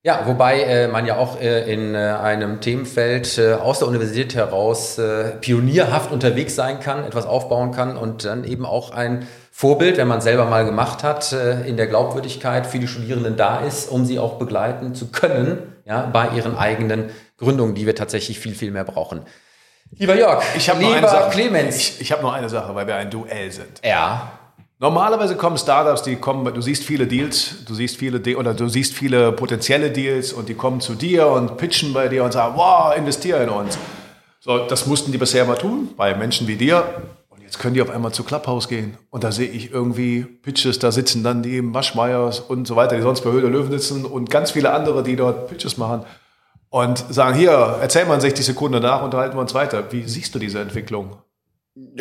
Ja, 0.02 0.22
wobei 0.26 0.62
äh, 0.62 0.88
man 0.88 1.04
ja 1.04 1.18
auch 1.18 1.38
äh, 1.38 1.70
in 1.70 1.94
äh, 1.94 1.98
einem 1.98 2.62
Themenfeld 2.62 3.36
äh, 3.36 3.52
aus 3.52 3.80
der 3.80 3.88
Universität 3.88 4.34
heraus 4.34 4.96
äh, 4.96 5.32
pionierhaft 5.32 6.10
unterwegs 6.10 6.54
sein 6.54 6.80
kann, 6.80 7.04
etwas 7.04 7.26
aufbauen 7.26 7.70
kann 7.70 7.98
und 7.98 8.24
dann 8.24 8.44
eben 8.44 8.64
auch 8.64 8.92
ein 8.92 9.28
Vorbild, 9.52 9.98
wenn 9.98 10.08
man 10.08 10.22
selber 10.22 10.46
mal 10.46 10.64
gemacht 10.64 11.02
hat, 11.02 11.32
äh, 11.32 11.68
in 11.68 11.76
der 11.76 11.86
Glaubwürdigkeit 11.86 12.66
für 12.66 12.78
die 12.78 12.88
Studierenden 12.88 13.36
da 13.36 13.60
ist, 13.60 13.90
um 13.90 14.06
sie 14.06 14.18
auch 14.18 14.38
begleiten 14.38 14.94
zu 14.94 15.08
können, 15.08 15.58
ja, 15.84 16.08
bei 16.10 16.28
ihren 16.30 16.56
eigenen 16.56 17.10
Gründungen, 17.36 17.74
die 17.74 17.84
wir 17.84 17.94
tatsächlich 17.94 18.38
viel, 18.38 18.54
viel 18.54 18.70
mehr 18.70 18.84
brauchen. 18.84 19.26
Lieber 19.98 20.14
Jörg, 20.14 20.42
ich 20.56 20.70
habe 20.70 20.80
noch 20.80 20.94
eine 20.94 21.08
Sache. 21.08 21.30
Clemens. 21.30 21.76
Ich, 21.76 22.00
ich 22.00 22.12
habe 22.12 22.22
noch 22.22 22.32
eine 22.32 22.48
Sache, 22.48 22.74
weil 22.74 22.86
wir 22.86 22.96
ein 22.96 23.10
Duell 23.10 23.50
sind. 23.50 23.82
Ja. 23.84 24.39
Normalerweise 24.82 25.36
kommen 25.36 25.58
Startups, 25.58 26.04
die 26.04 26.16
kommen, 26.16 26.54
du 26.54 26.62
siehst 26.62 26.84
viele 26.84 27.06
Deals, 27.06 27.66
du 27.66 27.74
siehst 27.74 27.98
viele 27.98 28.18
De 28.18 28.36
oder 28.36 28.54
du 28.54 28.66
siehst 28.66 28.94
viele 28.94 29.30
potenzielle 29.30 29.90
Deals 29.90 30.32
und 30.32 30.48
die 30.48 30.54
kommen 30.54 30.80
zu 30.80 30.94
dir 30.94 31.26
und 31.26 31.58
pitchen 31.58 31.92
bei 31.92 32.08
dir 32.08 32.24
und 32.24 32.32
sagen, 32.32 32.54
wow, 32.56 32.96
investiere 32.96 33.42
in 33.42 33.50
uns. 33.50 33.76
So, 34.40 34.66
das 34.66 34.86
mussten 34.86 35.12
die 35.12 35.18
bisher 35.18 35.44
mal 35.44 35.58
tun, 35.58 35.90
bei 35.98 36.14
Menschen 36.14 36.48
wie 36.48 36.56
dir. 36.56 36.82
Und 37.28 37.42
jetzt 37.42 37.58
können 37.58 37.74
die 37.74 37.82
auf 37.82 37.90
einmal 37.90 38.12
zu 38.12 38.24
Clubhouse 38.24 38.68
gehen. 38.68 38.96
Und 39.10 39.22
da 39.22 39.32
sehe 39.32 39.50
ich 39.50 39.70
irgendwie 39.70 40.22
Pitches, 40.22 40.78
da 40.78 40.90
sitzen 40.90 41.22
dann 41.22 41.42
die 41.42 41.62
Waschmeiers 41.74 42.40
und 42.40 42.66
so 42.66 42.74
weiter, 42.74 42.96
die 42.96 43.02
sonst 43.02 43.20
bei 43.20 43.32
Höhle 43.32 43.48
Löwen 43.48 43.70
sitzen 43.70 44.06
und 44.06 44.30
ganz 44.30 44.52
viele 44.52 44.72
andere, 44.72 45.02
die 45.02 45.14
dort 45.14 45.50
Pitches 45.50 45.76
machen 45.76 46.06
und 46.70 47.04
sagen, 47.10 47.36
hier, 47.36 47.76
erzähl 47.82 48.06
mal 48.06 48.14
in 48.14 48.22
60 48.22 48.46
Sekunden 48.46 48.80
nach, 48.80 49.02
unterhalten 49.02 49.36
wir 49.36 49.42
uns 49.42 49.52
weiter. 49.52 49.92
Wie 49.92 50.04
siehst 50.04 50.34
du 50.34 50.38
diese 50.38 50.60
Entwicklung? 50.60 51.18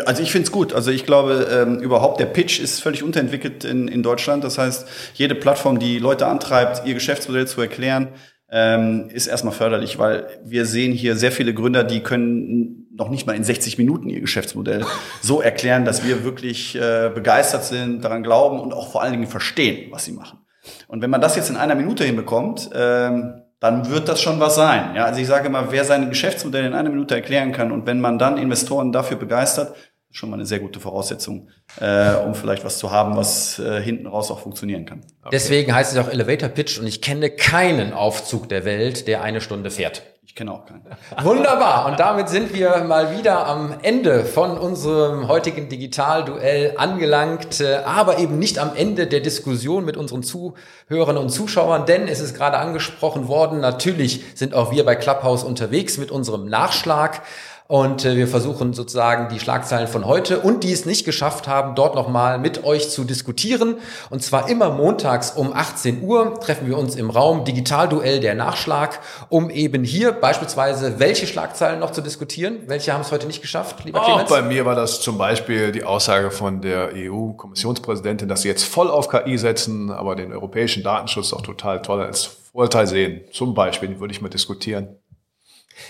Also 0.05 0.24
ich 0.24 0.32
finde 0.32 0.45
es 0.45 0.51
gut. 0.51 0.74
Also 0.74 0.91
ich 0.91 1.05
glaube, 1.05 1.47
ähm, 1.51 1.80
überhaupt 1.80 2.20
der 2.20 2.26
Pitch 2.26 2.59
ist 2.59 2.82
völlig 2.82 3.03
unterentwickelt 3.03 3.63
in, 3.63 3.88
in 3.88 4.03
Deutschland. 4.03 4.43
Das 4.43 4.57
heißt, 4.57 4.88
jede 5.13 5.36
Plattform, 5.36 5.80
die 5.80 5.99
Leute 5.99 6.28
antreibt, 6.28 6.86
ihr 6.88 6.95
Geschäftsmodell 6.95 7.47
zu 7.47 7.61
erklären, 7.61 8.09
ähm, 8.51 9.09
ist 9.13 9.28
erstmal 9.28 9.53
förderlich, 9.53 9.99
weil 9.99 10.28
wir 10.43 10.65
sehen 10.65 10.91
hier 10.91 11.15
sehr 11.15 11.32
viele 11.32 11.53
Gründer, 11.53 11.84
die 11.84 12.01
können 12.01 12.88
noch 12.95 13.09
nicht 13.09 13.28
mal 13.28 13.36
in 13.36 13.43
60 13.43 13.78
Minuten 13.78 14.09
ihr 14.09 14.22
Geschäftsmodell 14.22 14.86
so 15.22 15.41
erklären, 15.41 15.86
dass 15.86 16.05
wir 16.05 16.24
wirklich 16.24 16.76
äh, 16.76 17.11
begeistert 17.13 17.63
sind, 17.63 18.03
daran 18.03 18.24
glauben 18.24 18.59
und 18.59 18.74
auch 18.74 18.91
vor 18.91 19.03
allen 19.03 19.13
Dingen 19.13 19.28
verstehen, 19.28 19.91
was 19.91 20.05
sie 20.05 20.13
machen. 20.13 20.39
Und 20.88 21.01
wenn 21.01 21.09
man 21.09 21.22
das 21.22 21.36
jetzt 21.36 21.49
in 21.49 21.57
einer 21.57 21.76
Minute 21.76 22.03
hinbekommt, 22.03 22.70
ähm, 22.74 23.41
dann 23.60 23.89
wird 23.89 24.07
das 24.07 24.22
schon 24.22 24.39
was 24.39 24.55
sein. 24.55 24.95
Ja, 24.95 25.05
also 25.05 25.20
ich 25.20 25.28
sage 25.28 25.47
immer, 25.47 25.72
wer 25.72 25.84
sein 25.84 26.10
Geschäftsmodell 26.10 26.66
in 26.66 26.74
einer 26.74 26.89
Minute 26.89 27.16
erklären 27.16 27.51
kann 27.51 27.72
und 27.72 27.86
wenn 27.86 27.99
man 27.99 28.18
dann 28.18 28.38
Investoren 28.38 28.91
dafür 28.91 29.18
begeistert, 29.18 29.76
schon 30.12 30.30
mal 30.30 30.38
eine 30.38 30.45
sehr 30.45 30.60
gute 30.60 30.80
Voraussetzung, 30.80 31.49
äh, 31.80 32.16
um 32.16 32.34
vielleicht 32.34 32.66
was 32.66 32.80
zu 32.80 32.91
haben, 32.91 33.16
was 33.16 33.60
äh, 33.60 33.82
hinten 33.82 34.07
raus 34.07 34.32
auch 34.32 34.39
funktionieren 34.39 34.86
kann. 34.86 35.01
Okay. 35.22 35.30
Deswegen 35.32 35.74
heißt 35.74 35.93
es 35.93 35.99
auch 35.99 36.10
Elevator 36.10 36.49
Pitch 36.49 36.80
und 36.80 36.88
ich 36.88 37.01
kenne 37.01 37.30
keinen 37.30 37.93
Aufzug 37.93 38.49
der 38.49 38.66
Welt, 38.66 39.07
der 39.07 39.22
eine 39.22 39.39
Stunde 39.39 39.70
fährt. 39.70 40.03
Ich 40.30 40.36
kenne 40.36 40.52
auch 40.52 40.64
keinen. 40.64 40.86
Wunderbar. 41.24 41.88
Und 41.88 42.00
damit 42.00 42.30
sind 42.30 42.54
wir 42.54 42.84
mal 42.84 43.18
wieder 43.18 43.48
am 43.48 43.74
Ende 43.82 44.24
von 44.24 44.60
unserem 44.60 45.28
heutigen 45.28 45.70
Digitalduell 45.70 46.76
angelangt, 46.78 47.60
äh, 47.62 47.78
aber 47.78 48.20
eben 48.20 48.38
nicht 48.38 48.60
am 48.60 48.76
Ende 48.76 49.08
der 49.08 49.22
Diskussion 49.22 49.86
mit 49.86 49.98
unseren 49.98 50.22
Zuhörern 50.22 51.18
und 51.18 51.30
Zuschauern, 51.30 51.88
denn 51.88 52.08
es 52.08 52.20
ist 52.20 52.36
gerade 52.36 52.60
angesprochen 52.60 53.28
worden, 53.28 53.60
natürlich 53.60 54.24
sind 54.36 54.54
auch 54.54 54.70
wir 54.70 54.86
bei 54.86 54.96
Clubhouse 54.96 55.44
unterwegs 55.44 55.98
mit 55.98 56.12
unserem 56.12 56.46
Nachschlag. 56.48 57.24
Und 57.72 58.03
äh, 58.03 58.17
wir 58.17 58.28
versuchen 58.28 58.74
sozusagen 58.74 59.30
die 59.32 59.39
Schlagzeilen 59.39 59.88
von 59.88 60.03
heute 60.03 60.39
und 60.39 60.63
die 60.63 60.72
es 60.72 60.88
nicht 60.88 61.05
geschafft 61.05 61.47
haben, 61.47 61.76
dort 61.76 61.93
nochmal 61.93 62.39
mit 62.39 62.63
euch 62.63 62.89
zu 62.89 63.03
diskutieren. 63.03 63.76
Und 64.09 64.24
zwar 64.24 64.49
immer 64.49 64.72
montags 64.72 65.30
um 65.30 65.53
18 65.53 66.01
Uhr 66.01 66.39
treffen 66.39 66.67
wir 66.67 66.80
uns 66.80 66.95
im 66.95 67.11
Raum 67.11 67.45
Digitalduell 67.45 68.22
der 68.22 68.34
Nachschlag, 68.34 68.99
um 69.30 69.51
eben 69.51 69.84
hier 69.84 70.13
beispielsweise 70.13 70.97
welche 70.97 71.28
Schlagzeilen 71.28 71.80
noch 71.80 71.91
zu 71.91 72.01
diskutieren. 72.01 72.57
Welche 72.65 72.91
haben 72.91 73.01
es 73.01 73.11
heute 73.11 73.28
nicht 73.28 73.43
geschafft, 73.43 73.86
lieber 73.86 74.01
Clemens? 74.01 74.24
Auch 74.24 74.30
bei 74.36 74.41
mir 74.41 74.65
war 74.65 74.74
das 74.74 75.01
zum 75.01 75.20
Beispiel 75.20 75.72
die 75.72 75.84
Aussage 75.84 76.32
von 76.32 76.61
der 76.61 76.89
EU-Kommissionspräsidentin, 76.95 78.28
dass 78.28 78.41
sie 78.41 78.47
jetzt 78.47 78.63
voll 78.63 78.89
auf 78.89 79.09
KI 79.09 79.38
setzen, 79.38 79.91
aber 79.91 80.15
den 80.15 80.34
europäischen 80.34 80.82
Datenschutz 80.82 81.34
auch 81.34 81.43
total 81.43 81.84
toll 81.84 82.01
als 82.01 82.32
Vorteil 82.51 82.88
sehen. 82.88 83.22
Zum 83.32 83.53
Beispiel 83.53 83.99
würde 83.99 84.11
ich 84.11 84.22
mal 84.22 84.30
diskutieren. 84.30 84.99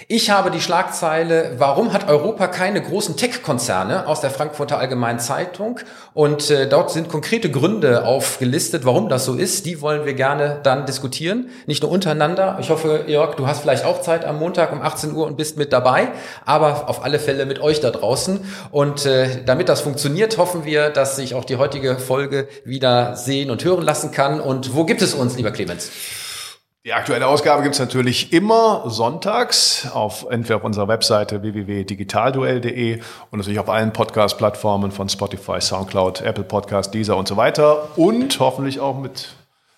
Ich 0.08 0.30
habe 0.30 0.50
die 0.50 0.62
Schlagzeile, 0.62 1.56
warum 1.58 1.94
hat 1.94 2.08
Europa 2.08 2.48
keine 2.48 2.82
großen 2.82 3.16
Tech-Konzerne 3.16 4.08
aus 4.08 4.22
der 4.22 4.32
Frankfurter 4.32 4.80
Allgemeinen 4.80 5.20
Zeitung? 5.20 5.80
Und 6.14 6.50
äh, 6.50 6.68
dort 6.68 6.92
sind 6.92 7.10
konkrete 7.10 7.52
Gründe 7.52 8.06
aufgelistet, 8.06 8.86
warum 8.86 9.10
das 9.10 9.26
so 9.26 9.36
ist. 9.36 9.66
Die 9.66 9.82
wollen 9.82 10.06
wir 10.06 10.14
gerne 10.14 10.60
dann 10.64 10.86
diskutieren, 10.86 11.50
nicht 11.68 11.84
nur 11.84 11.92
untereinander. 11.92 12.58
Ich 12.60 12.70
hoffe, 12.70 13.04
Jörg, 13.08 13.36
du 13.36 13.46
hast 13.46 13.62
vielleicht 13.62 13.86
auch 13.86 14.02
Zeit 14.02 14.26
am 14.26 14.40
Montag 14.40 14.72
um 14.72 14.82
18 14.82 15.14
Uhr 15.14 15.28
und 15.28 15.38
bist 15.38 15.58
mit 15.58 15.72
dabei, 15.74 16.10
aber 16.46 16.90
auf 16.90 17.04
alle 17.04 17.20
Fälle 17.20 17.46
mit 17.46 17.62
euch 17.62 17.80
da 17.80 17.92
draußen. 17.92 18.40
Und 18.72 19.06
äh, 19.06 19.44
damit 19.46 19.70
das 19.70 19.82
funktioniert, 19.82 20.38
hoffen 20.38 20.66
wir, 20.66 20.90
dass 20.90 21.18
sich 21.18 21.36
auch 21.36 21.46
die 21.46 21.58
heutige 21.58 22.00
Folge 22.00 22.48
wieder 22.64 23.16
sehen 23.16 23.52
und 23.52 23.64
hören 23.64 23.84
lassen 23.84 24.12
kann. 24.12 24.42
Und 24.42 24.76
wo 24.76 24.86
gibt 24.86 25.02
es 25.02 25.14
uns, 25.14 25.36
lieber 25.36 25.52
Clemens? 25.52 25.92
Die 26.90 26.96
aktuelle 26.96 27.28
Ausgabe 27.28 27.62
gibt 27.62 27.76
es 27.76 27.80
natürlich 27.80 28.34
immer 28.34 28.82
sonntags 28.90 29.88
auf 29.94 30.26
entweder 30.28 30.56
auf 30.56 30.64
unserer 30.64 30.88
Webseite 30.88 31.44
www.digitalduell.de 31.44 33.02
und 33.30 33.38
natürlich 33.38 33.60
auf 33.60 33.70
allen 33.70 33.94
Podcast-Plattformen 33.94 34.90
von 34.90 35.08
Spotify, 35.08 35.62
Soundcloud, 35.62 36.22
Apple 36.22 36.46
Podcast, 36.46 36.92
Deezer 36.92 37.16
und 37.16 37.28
so 37.28 37.38
weiter 37.38 37.96
und 37.96 38.40
hoffentlich 38.40 38.80
auch 38.80 38.98
mit 38.98 39.36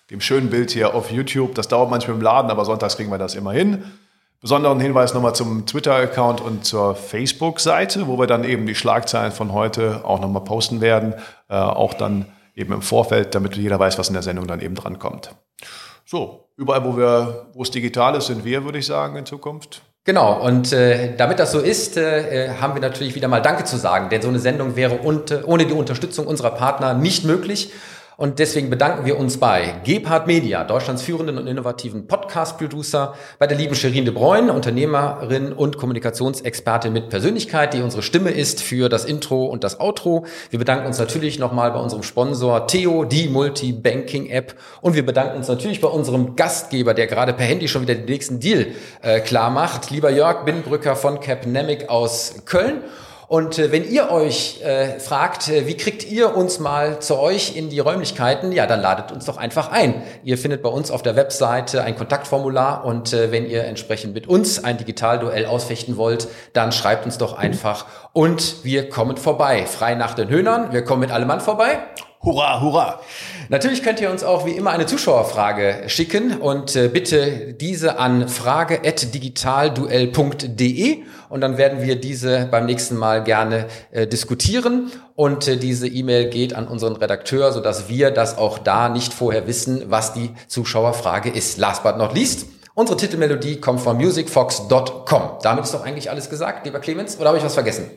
dem 0.08 0.22
schönen 0.22 0.48
Bild 0.48 0.70
hier 0.70 0.94
auf 0.94 1.10
YouTube. 1.10 1.54
Das 1.54 1.68
dauert 1.68 1.90
manchmal 1.90 2.16
im 2.16 2.22
Laden, 2.22 2.50
aber 2.50 2.64
sonntags 2.64 2.96
kriegen 2.96 3.10
wir 3.10 3.18
das 3.18 3.34
immer 3.34 3.52
hin. 3.52 3.84
Besonderen 4.40 4.80
Hinweis 4.80 5.12
nochmal 5.12 5.34
zum 5.34 5.66
Twitter-Account 5.66 6.40
und 6.40 6.64
zur 6.64 6.94
Facebook-Seite, 6.94 8.06
wo 8.06 8.18
wir 8.18 8.26
dann 8.26 8.42
eben 8.42 8.64
die 8.66 8.74
Schlagzeilen 8.74 9.32
von 9.32 9.52
heute 9.52 10.00
auch 10.06 10.18
nochmal 10.18 10.44
posten 10.44 10.80
werden, 10.80 11.12
äh, 11.50 11.56
auch 11.56 11.92
dann 11.92 12.24
eben 12.54 12.72
im 12.72 12.80
Vorfeld, 12.80 13.34
damit 13.34 13.54
jeder 13.58 13.78
weiß, 13.78 13.98
was 13.98 14.08
in 14.08 14.14
der 14.14 14.22
Sendung 14.22 14.46
dann 14.46 14.60
eben 14.60 14.76
drankommt. 14.76 15.34
So, 16.12 16.44
überall, 16.58 16.84
wo 16.84 16.94
wir, 16.94 17.46
wo 17.54 17.62
es 17.62 17.70
digital 17.70 18.14
ist, 18.16 18.26
sind 18.26 18.44
wir, 18.44 18.66
würde 18.66 18.78
ich 18.78 18.84
sagen, 18.84 19.16
in 19.16 19.24
Zukunft. 19.24 19.80
Genau, 20.04 20.44
und 20.44 20.70
äh, 20.70 21.16
damit 21.16 21.38
das 21.38 21.52
so 21.52 21.58
ist, 21.58 21.96
äh, 21.96 22.50
haben 22.60 22.74
wir 22.74 22.82
natürlich 22.82 23.14
wieder 23.14 23.28
mal 23.28 23.40
Danke 23.40 23.64
zu 23.64 23.78
sagen, 23.78 24.10
denn 24.10 24.20
so 24.20 24.28
eine 24.28 24.38
Sendung 24.38 24.76
wäre 24.76 25.00
ohne 25.02 25.64
die 25.64 25.72
Unterstützung 25.72 26.26
unserer 26.26 26.50
Partner 26.50 26.92
nicht 26.92 27.24
möglich. 27.24 27.72
Und 28.16 28.38
deswegen 28.38 28.68
bedanken 28.68 29.06
wir 29.06 29.18
uns 29.18 29.38
bei 29.38 29.80
Gebhard 29.84 30.26
Media, 30.26 30.64
Deutschlands 30.64 31.02
führenden 31.02 31.38
und 31.38 31.46
innovativen 31.46 32.06
Podcast-Producer, 32.06 33.14
bei 33.38 33.46
der 33.46 33.56
lieben 33.56 33.74
Sherin 33.74 34.04
de 34.04 34.12
Bruyne, 34.12 34.52
Unternehmerin 34.52 35.52
und 35.52 35.78
Kommunikationsexpertin 35.78 36.92
mit 36.92 37.08
Persönlichkeit, 37.08 37.72
die 37.72 37.80
unsere 37.80 38.02
Stimme 38.02 38.30
ist 38.30 38.62
für 38.62 38.90
das 38.90 39.06
Intro 39.06 39.46
und 39.46 39.64
das 39.64 39.80
Outro. 39.80 40.26
Wir 40.50 40.58
bedanken 40.58 40.86
uns 40.86 40.98
natürlich 40.98 41.38
nochmal 41.38 41.70
bei 41.72 41.78
unserem 41.78 42.02
Sponsor 42.02 42.66
Theo, 42.66 43.04
die 43.04 43.28
Multi-Banking-App. 43.28 44.54
Und 44.82 44.94
wir 44.94 45.06
bedanken 45.06 45.38
uns 45.38 45.48
natürlich 45.48 45.80
bei 45.80 45.88
unserem 45.88 46.36
Gastgeber, 46.36 46.92
der 46.92 47.06
gerade 47.06 47.32
per 47.32 47.46
Handy 47.46 47.66
schon 47.66 47.82
wieder 47.82 47.94
den 47.94 48.04
nächsten 48.04 48.40
Deal 48.40 48.66
äh, 49.00 49.20
klar 49.20 49.48
macht. 49.50 49.90
Lieber 49.90 50.10
Jörg 50.10 50.44
Binnenbrücker 50.44 50.96
von 50.96 51.20
Capnemic 51.20 51.88
aus 51.88 52.42
Köln. 52.44 52.82
Und 53.32 53.58
äh, 53.58 53.72
wenn 53.72 53.90
ihr 53.90 54.10
euch 54.10 54.60
äh, 54.62 55.00
fragt, 55.00 55.48
äh, 55.48 55.66
wie 55.66 55.74
kriegt 55.74 56.04
ihr 56.04 56.36
uns 56.36 56.58
mal 56.58 57.00
zu 57.00 57.18
euch 57.18 57.56
in 57.56 57.70
die 57.70 57.78
Räumlichkeiten, 57.78 58.52
ja, 58.52 58.66
dann 58.66 58.82
ladet 58.82 59.10
uns 59.10 59.24
doch 59.24 59.38
einfach 59.38 59.72
ein. 59.72 60.02
Ihr 60.22 60.36
findet 60.36 60.62
bei 60.62 60.68
uns 60.68 60.90
auf 60.90 61.00
der 61.00 61.16
Webseite 61.16 61.82
ein 61.82 61.96
Kontaktformular 61.96 62.84
und 62.84 63.14
äh, 63.14 63.32
wenn 63.32 63.48
ihr 63.48 63.64
entsprechend 63.64 64.12
mit 64.12 64.26
uns 64.26 64.62
ein 64.62 64.76
Digitalduell 64.76 65.46
ausfechten 65.46 65.96
wollt, 65.96 66.28
dann 66.52 66.72
schreibt 66.72 67.06
uns 67.06 67.16
doch 67.16 67.32
einfach 67.32 67.86
und 68.12 68.64
wir 68.64 68.88
kommen 68.88 69.16
vorbei. 69.16 69.66
Frei 69.66 69.94
nach 69.94 70.14
den 70.14 70.28
Höhnern, 70.28 70.72
wir 70.72 70.84
kommen 70.84 71.00
mit 71.00 71.10
allem 71.10 71.28
Mann 71.28 71.40
vorbei. 71.40 71.78
Hurra, 72.24 72.60
hurra! 72.60 73.00
Natürlich 73.48 73.82
könnt 73.82 74.00
ihr 74.00 74.08
uns 74.08 74.22
auch 74.22 74.46
wie 74.46 74.52
immer 74.52 74.70
eine 74.70 74.86
Zuschauerfrage 74.86 75.82
schicken 75.88 76.36
und 76.36 76.76
äh, 76.76 76.86
bitte 76.86 77.52
diese 77.52 77.98
an 77.98 78.28
frage.digitalduell.de 78.28 80.98
und 81.28 81.40
dann 81.40 81.58
werden 81.58 81.82
wir 81.82 81.96
diese 81.96 82.46
beim 82.48 82.66
nächsten 82.66 82.96
Mal 82.96 83.24
gerne 83.24 83.66
äh, 83.90 84.06
diskutieren 84.06 84.92
und 85.16 85.48
äh, 85.48 85.56
diese 85.56 85.88
E-Mail 85.88 86.30
geht 86.30 86.54
an 86.54 86.68
unseren 86.68 86.94
Redakteur, 86.94 87.50
sodass 87.50 87.88
wir 87.88 88.12
das 88.12 88.38
auch 88.38 88.58
da 88.58 88.88
nicht 88.88 89.12
vorher 89.12 89.48
wissen, 89.48 89.82
was 89.86 90.12
die 90.12 90.30
Zuschauerfrage 90.46 91.28
ist. 91.28 91.58
Last 91.58 91.82
but 91.82 91.98
not 91.98 92.14
least, 92.14 92.46
unsere 92.74 92.98
Titelmelodie 92.98 93.60
kommt 93.60 93.80
von 93.80 93.96
musicfox.com. 93.96 95.38
Damit 95.42 95.64
ist 95.64 95.74
doch 95.74 95.84
eigentlich 95.84 96.10
alles 96.10 96.30
gesagt, 96.30 96.64
lieber 96.64 96.80
Clemens, 96.80 97.18
oder 97.18 97.28
habe 97.28 97.38
ich 97.38 97.44
was 97.44 97.54
vergessen? 97.54 97.90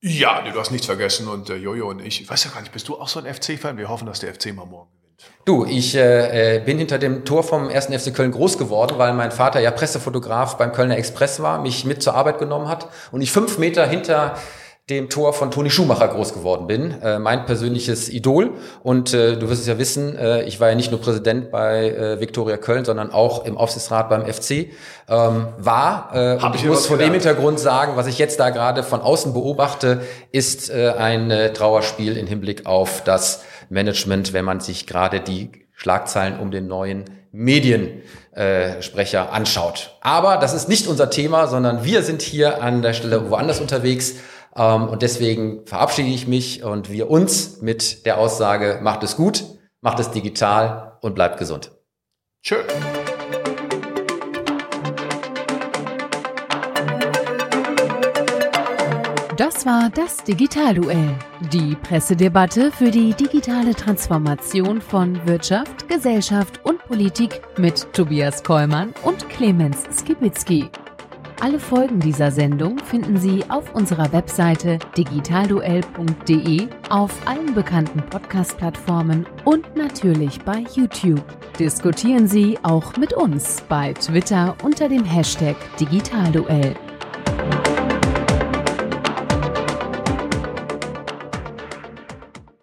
Ja, 0.00 0.42
du 0.42 0.60
hast 0.60 0.70
nichts 0.70 0.86
vergessen 0.86 1.26
und 1.26 1.50
äh, 1.50 1.56
Jojo 1.56 1.88
und 1.88 2.00
ich, 2.00 2.20
ich 2.20 2.30
weiß 2.30 2.44
ja 2.44 2.50
gar 2.50 2.60
nicht, 2.60 2.72
bist 2.72 2.86
du 2.88 2.96
auch 2.96 3.08
so 3.08 3.18
ein 3.18 3.32
FC-Fan? 3.32 3.78
Wir 3.78 3.88
hoffen, 3.88 4.06
dass 4.06 4.20
der 4.20 4.34
FC 4.34 4.54
mal 4.54 4.66
morgen 4.66 4.90
gewinnt. 4.92 5.16
Du, 5.44 5.64
ich 5.64 5.94
äh, 5.94 6.62
bin 6.64 6.78
hinter 6.78 6.98
dem 6.98 7.24
Tor 7.24 7.42
vom 7.42 7.68
1. 7.68 7.86
FC 7.86 8.14
Köln 8.14 8.30
groß 8.30 8.58
geworden, 8.58 8.98
weil 8.98 9.14
mein 9.14 9.32
Vater 9.32 9.58
ja 9.60 9.70
Pressefotograf 9.70 10.58
beim 10.58 10.72
Kölner 10.72 10.98
Express 10.98 11.40
war, 11.40 11.60
mich 11.60 11.84
mit 11.84 12.02
zur 12.02 12.14
Arbeit 12.14 12.38
genommen 12.38 12.68
hat 12.68 12.88
und 13.10 13.22
ich 13.22 13.32
fünf 13.32 13.58
Meter 13.58 13.86
hinter 13.86 14.36
dem 14.88 15.10
Tor 15.10 15.32
von 15.32 15.50
Toni 15.50 15.68
Schumacher 15.68 16.06
groß 16.06 16.32
geworden 16.32 16.68
bin, 16.68 17.02
äh, 17.02 17.18
mein 17.18 17.44
persönliches 17.44 18.08
Idol. 18.08 18.52
Und 18.84 19.12
äh, 19.12 19.36
du 19.36 19.48
wirst 19.48 19.62
es 19.62 19.66
ja 19.66 19.78
wissen, 19.78 20.16
äh, 20.16 20.44
ich 20.44 20.60
war 20.60 20.68
ja 20.68 20.76
nicht 20.76 20.92
nur 20.92 21.00
Präsident 21.00 21.50
bei 21.50 21.90
äh, 21.90 22.20
Viktoria 22.20 22.56
Köln, 22.56 22.84
sondern 22.84 23.10
auch 23.10 23.44
im 23.44 23.58
Aufsichtsrat 23.58 24.08
beim 24.08 24.24
FC. 24.24 24.68
Ähm, 25.08 25.48
war, 25.58 26.10
äh, 26.14 26.34
und 26.36 26.54
ich, 26.54 26.62
ich 26.62 26.68
muss 26.68 26.86
vor 26.86 26.98
dem 26.98 27.12
Hintergrund 27.12 27.58
sagen, 27.58 27.96
was 27.96 28.06
ich 28.06 28.18
jetzt 28.18 28.38
da 28.38 28.50
gerade 28.50 28.84
von 28.84 29.00
außen 29.00 29.32
beobachte, 29.32 30.02
ist 30.30 30.70
äh, 30.70 30.92
ein 30.96 31.32
äh, 31.32 31.52
Trauerspiel 31.52 32.16
im 32.16 32.28
Hinblick 32.28 32.66
auf 32.66 33.02
das 33.02 33.42
Management, 33.68 34.34
wenn 34.34 34.44
man 34.44 34.60
sich 34.60 34.86
gerade 34.86 35.18
die 35.18 35.50
Schlagzeilen 35.74 36.38
um 36.38 36.52
den 36.52 36.68
neuen 36.68 37.06
Mediensprecher 37.32 39.24
äh, 39.24 39.34
anschaut. 39.34 39.96
Aber 40.00 40.36
das 40.36 40.54
ist 40.54 40.68
nicht 40.68 40.86
unser 40.86 41.10
Thema, 41.10 41.48
sondern 41.48 41.84
wir 41.84 42.04
sind 42.04 42.22
hier 42.22 42.62
an 42.62 42.82
der 42.82 42.92
Stelle 42.92 43.28
woanders 43.30 43.60
unterwegs. 43.60 44.14
Ähm, 44.56 44.88
und 44.88 45.02
deswegen 45.02 45.66
verabschiede 45.66 46.08
ich 46.08 46.26
mich 46.26 46.64
und 46.64 46.90
wir 46.90 47.10
uns 47.10 47.60
mit 47.60 48.06
der 48.06 48.18
Aussage, 48.18 48.80
macht 48.82 49.02
es 49.02 49.16
gut, 49.16 49.44
macht 49.80 50.00
es 50.00 50.10
digital 50.10 50.98
und 51.02 51.14
bleibt 51.14 51.38
gesund. 51.38 51.72
Tschö. 52.42 52.56
Das 59.36 59.66
war 59.66 59.90
das 59.90 60.24
Digitalduell, 60.24 61.14
die 61.52 61.74
Pressedebatte 61.74 62.72
für 62.72 62.90
die 62.90 63.12
digitale 63.12 63.74
Transformation 63.74 64.80
von 64.80 65.26
Wirtschaft, 65.26 65.88
Gesellschaft 65.88 66.64
und 66.64 66.82
Politik 66.86 67.42
mit 67.58 67.92
Tobias 67.92 68.42
Kollmann 68.42 68.94
und 69.02 69.28
Clemens 69.28 69.84
Skibitzky. 69.94 70.70
Alle 71.38 71.60
Folgen 71.60 72.00
dieser 72.00 72.30
Sendung 72.30 72.78
finden 72.78 73.18
Sie 73.18 73.44
auf 73.50 73.74
unserer 73.74 74.10
Webseite 74.12 74.78
digitalduell.de, 74.96 76.68
auf 76.88 77.12
allen 77.26 77.54
bekannten 77.54 78.00
Podcast-Plattformen 78.08 79.26
und 79.44 79.76
natürlich 79.76 80.40
bei 80.40 80.64
YouTube. 80.72 81.22
Diskutieren 81.58 82.26
Sie 82.26 82.58
auch 82.62 82.96
mit 82.96 83.12
uns 83.12 83.62
bei 83.68 83.92
Twitter 83.92 84.56
unter 84.62 84.88
dem 84.88 85.04
Hashtag 85.04 85.56
Digitalduell. 85.78 86.74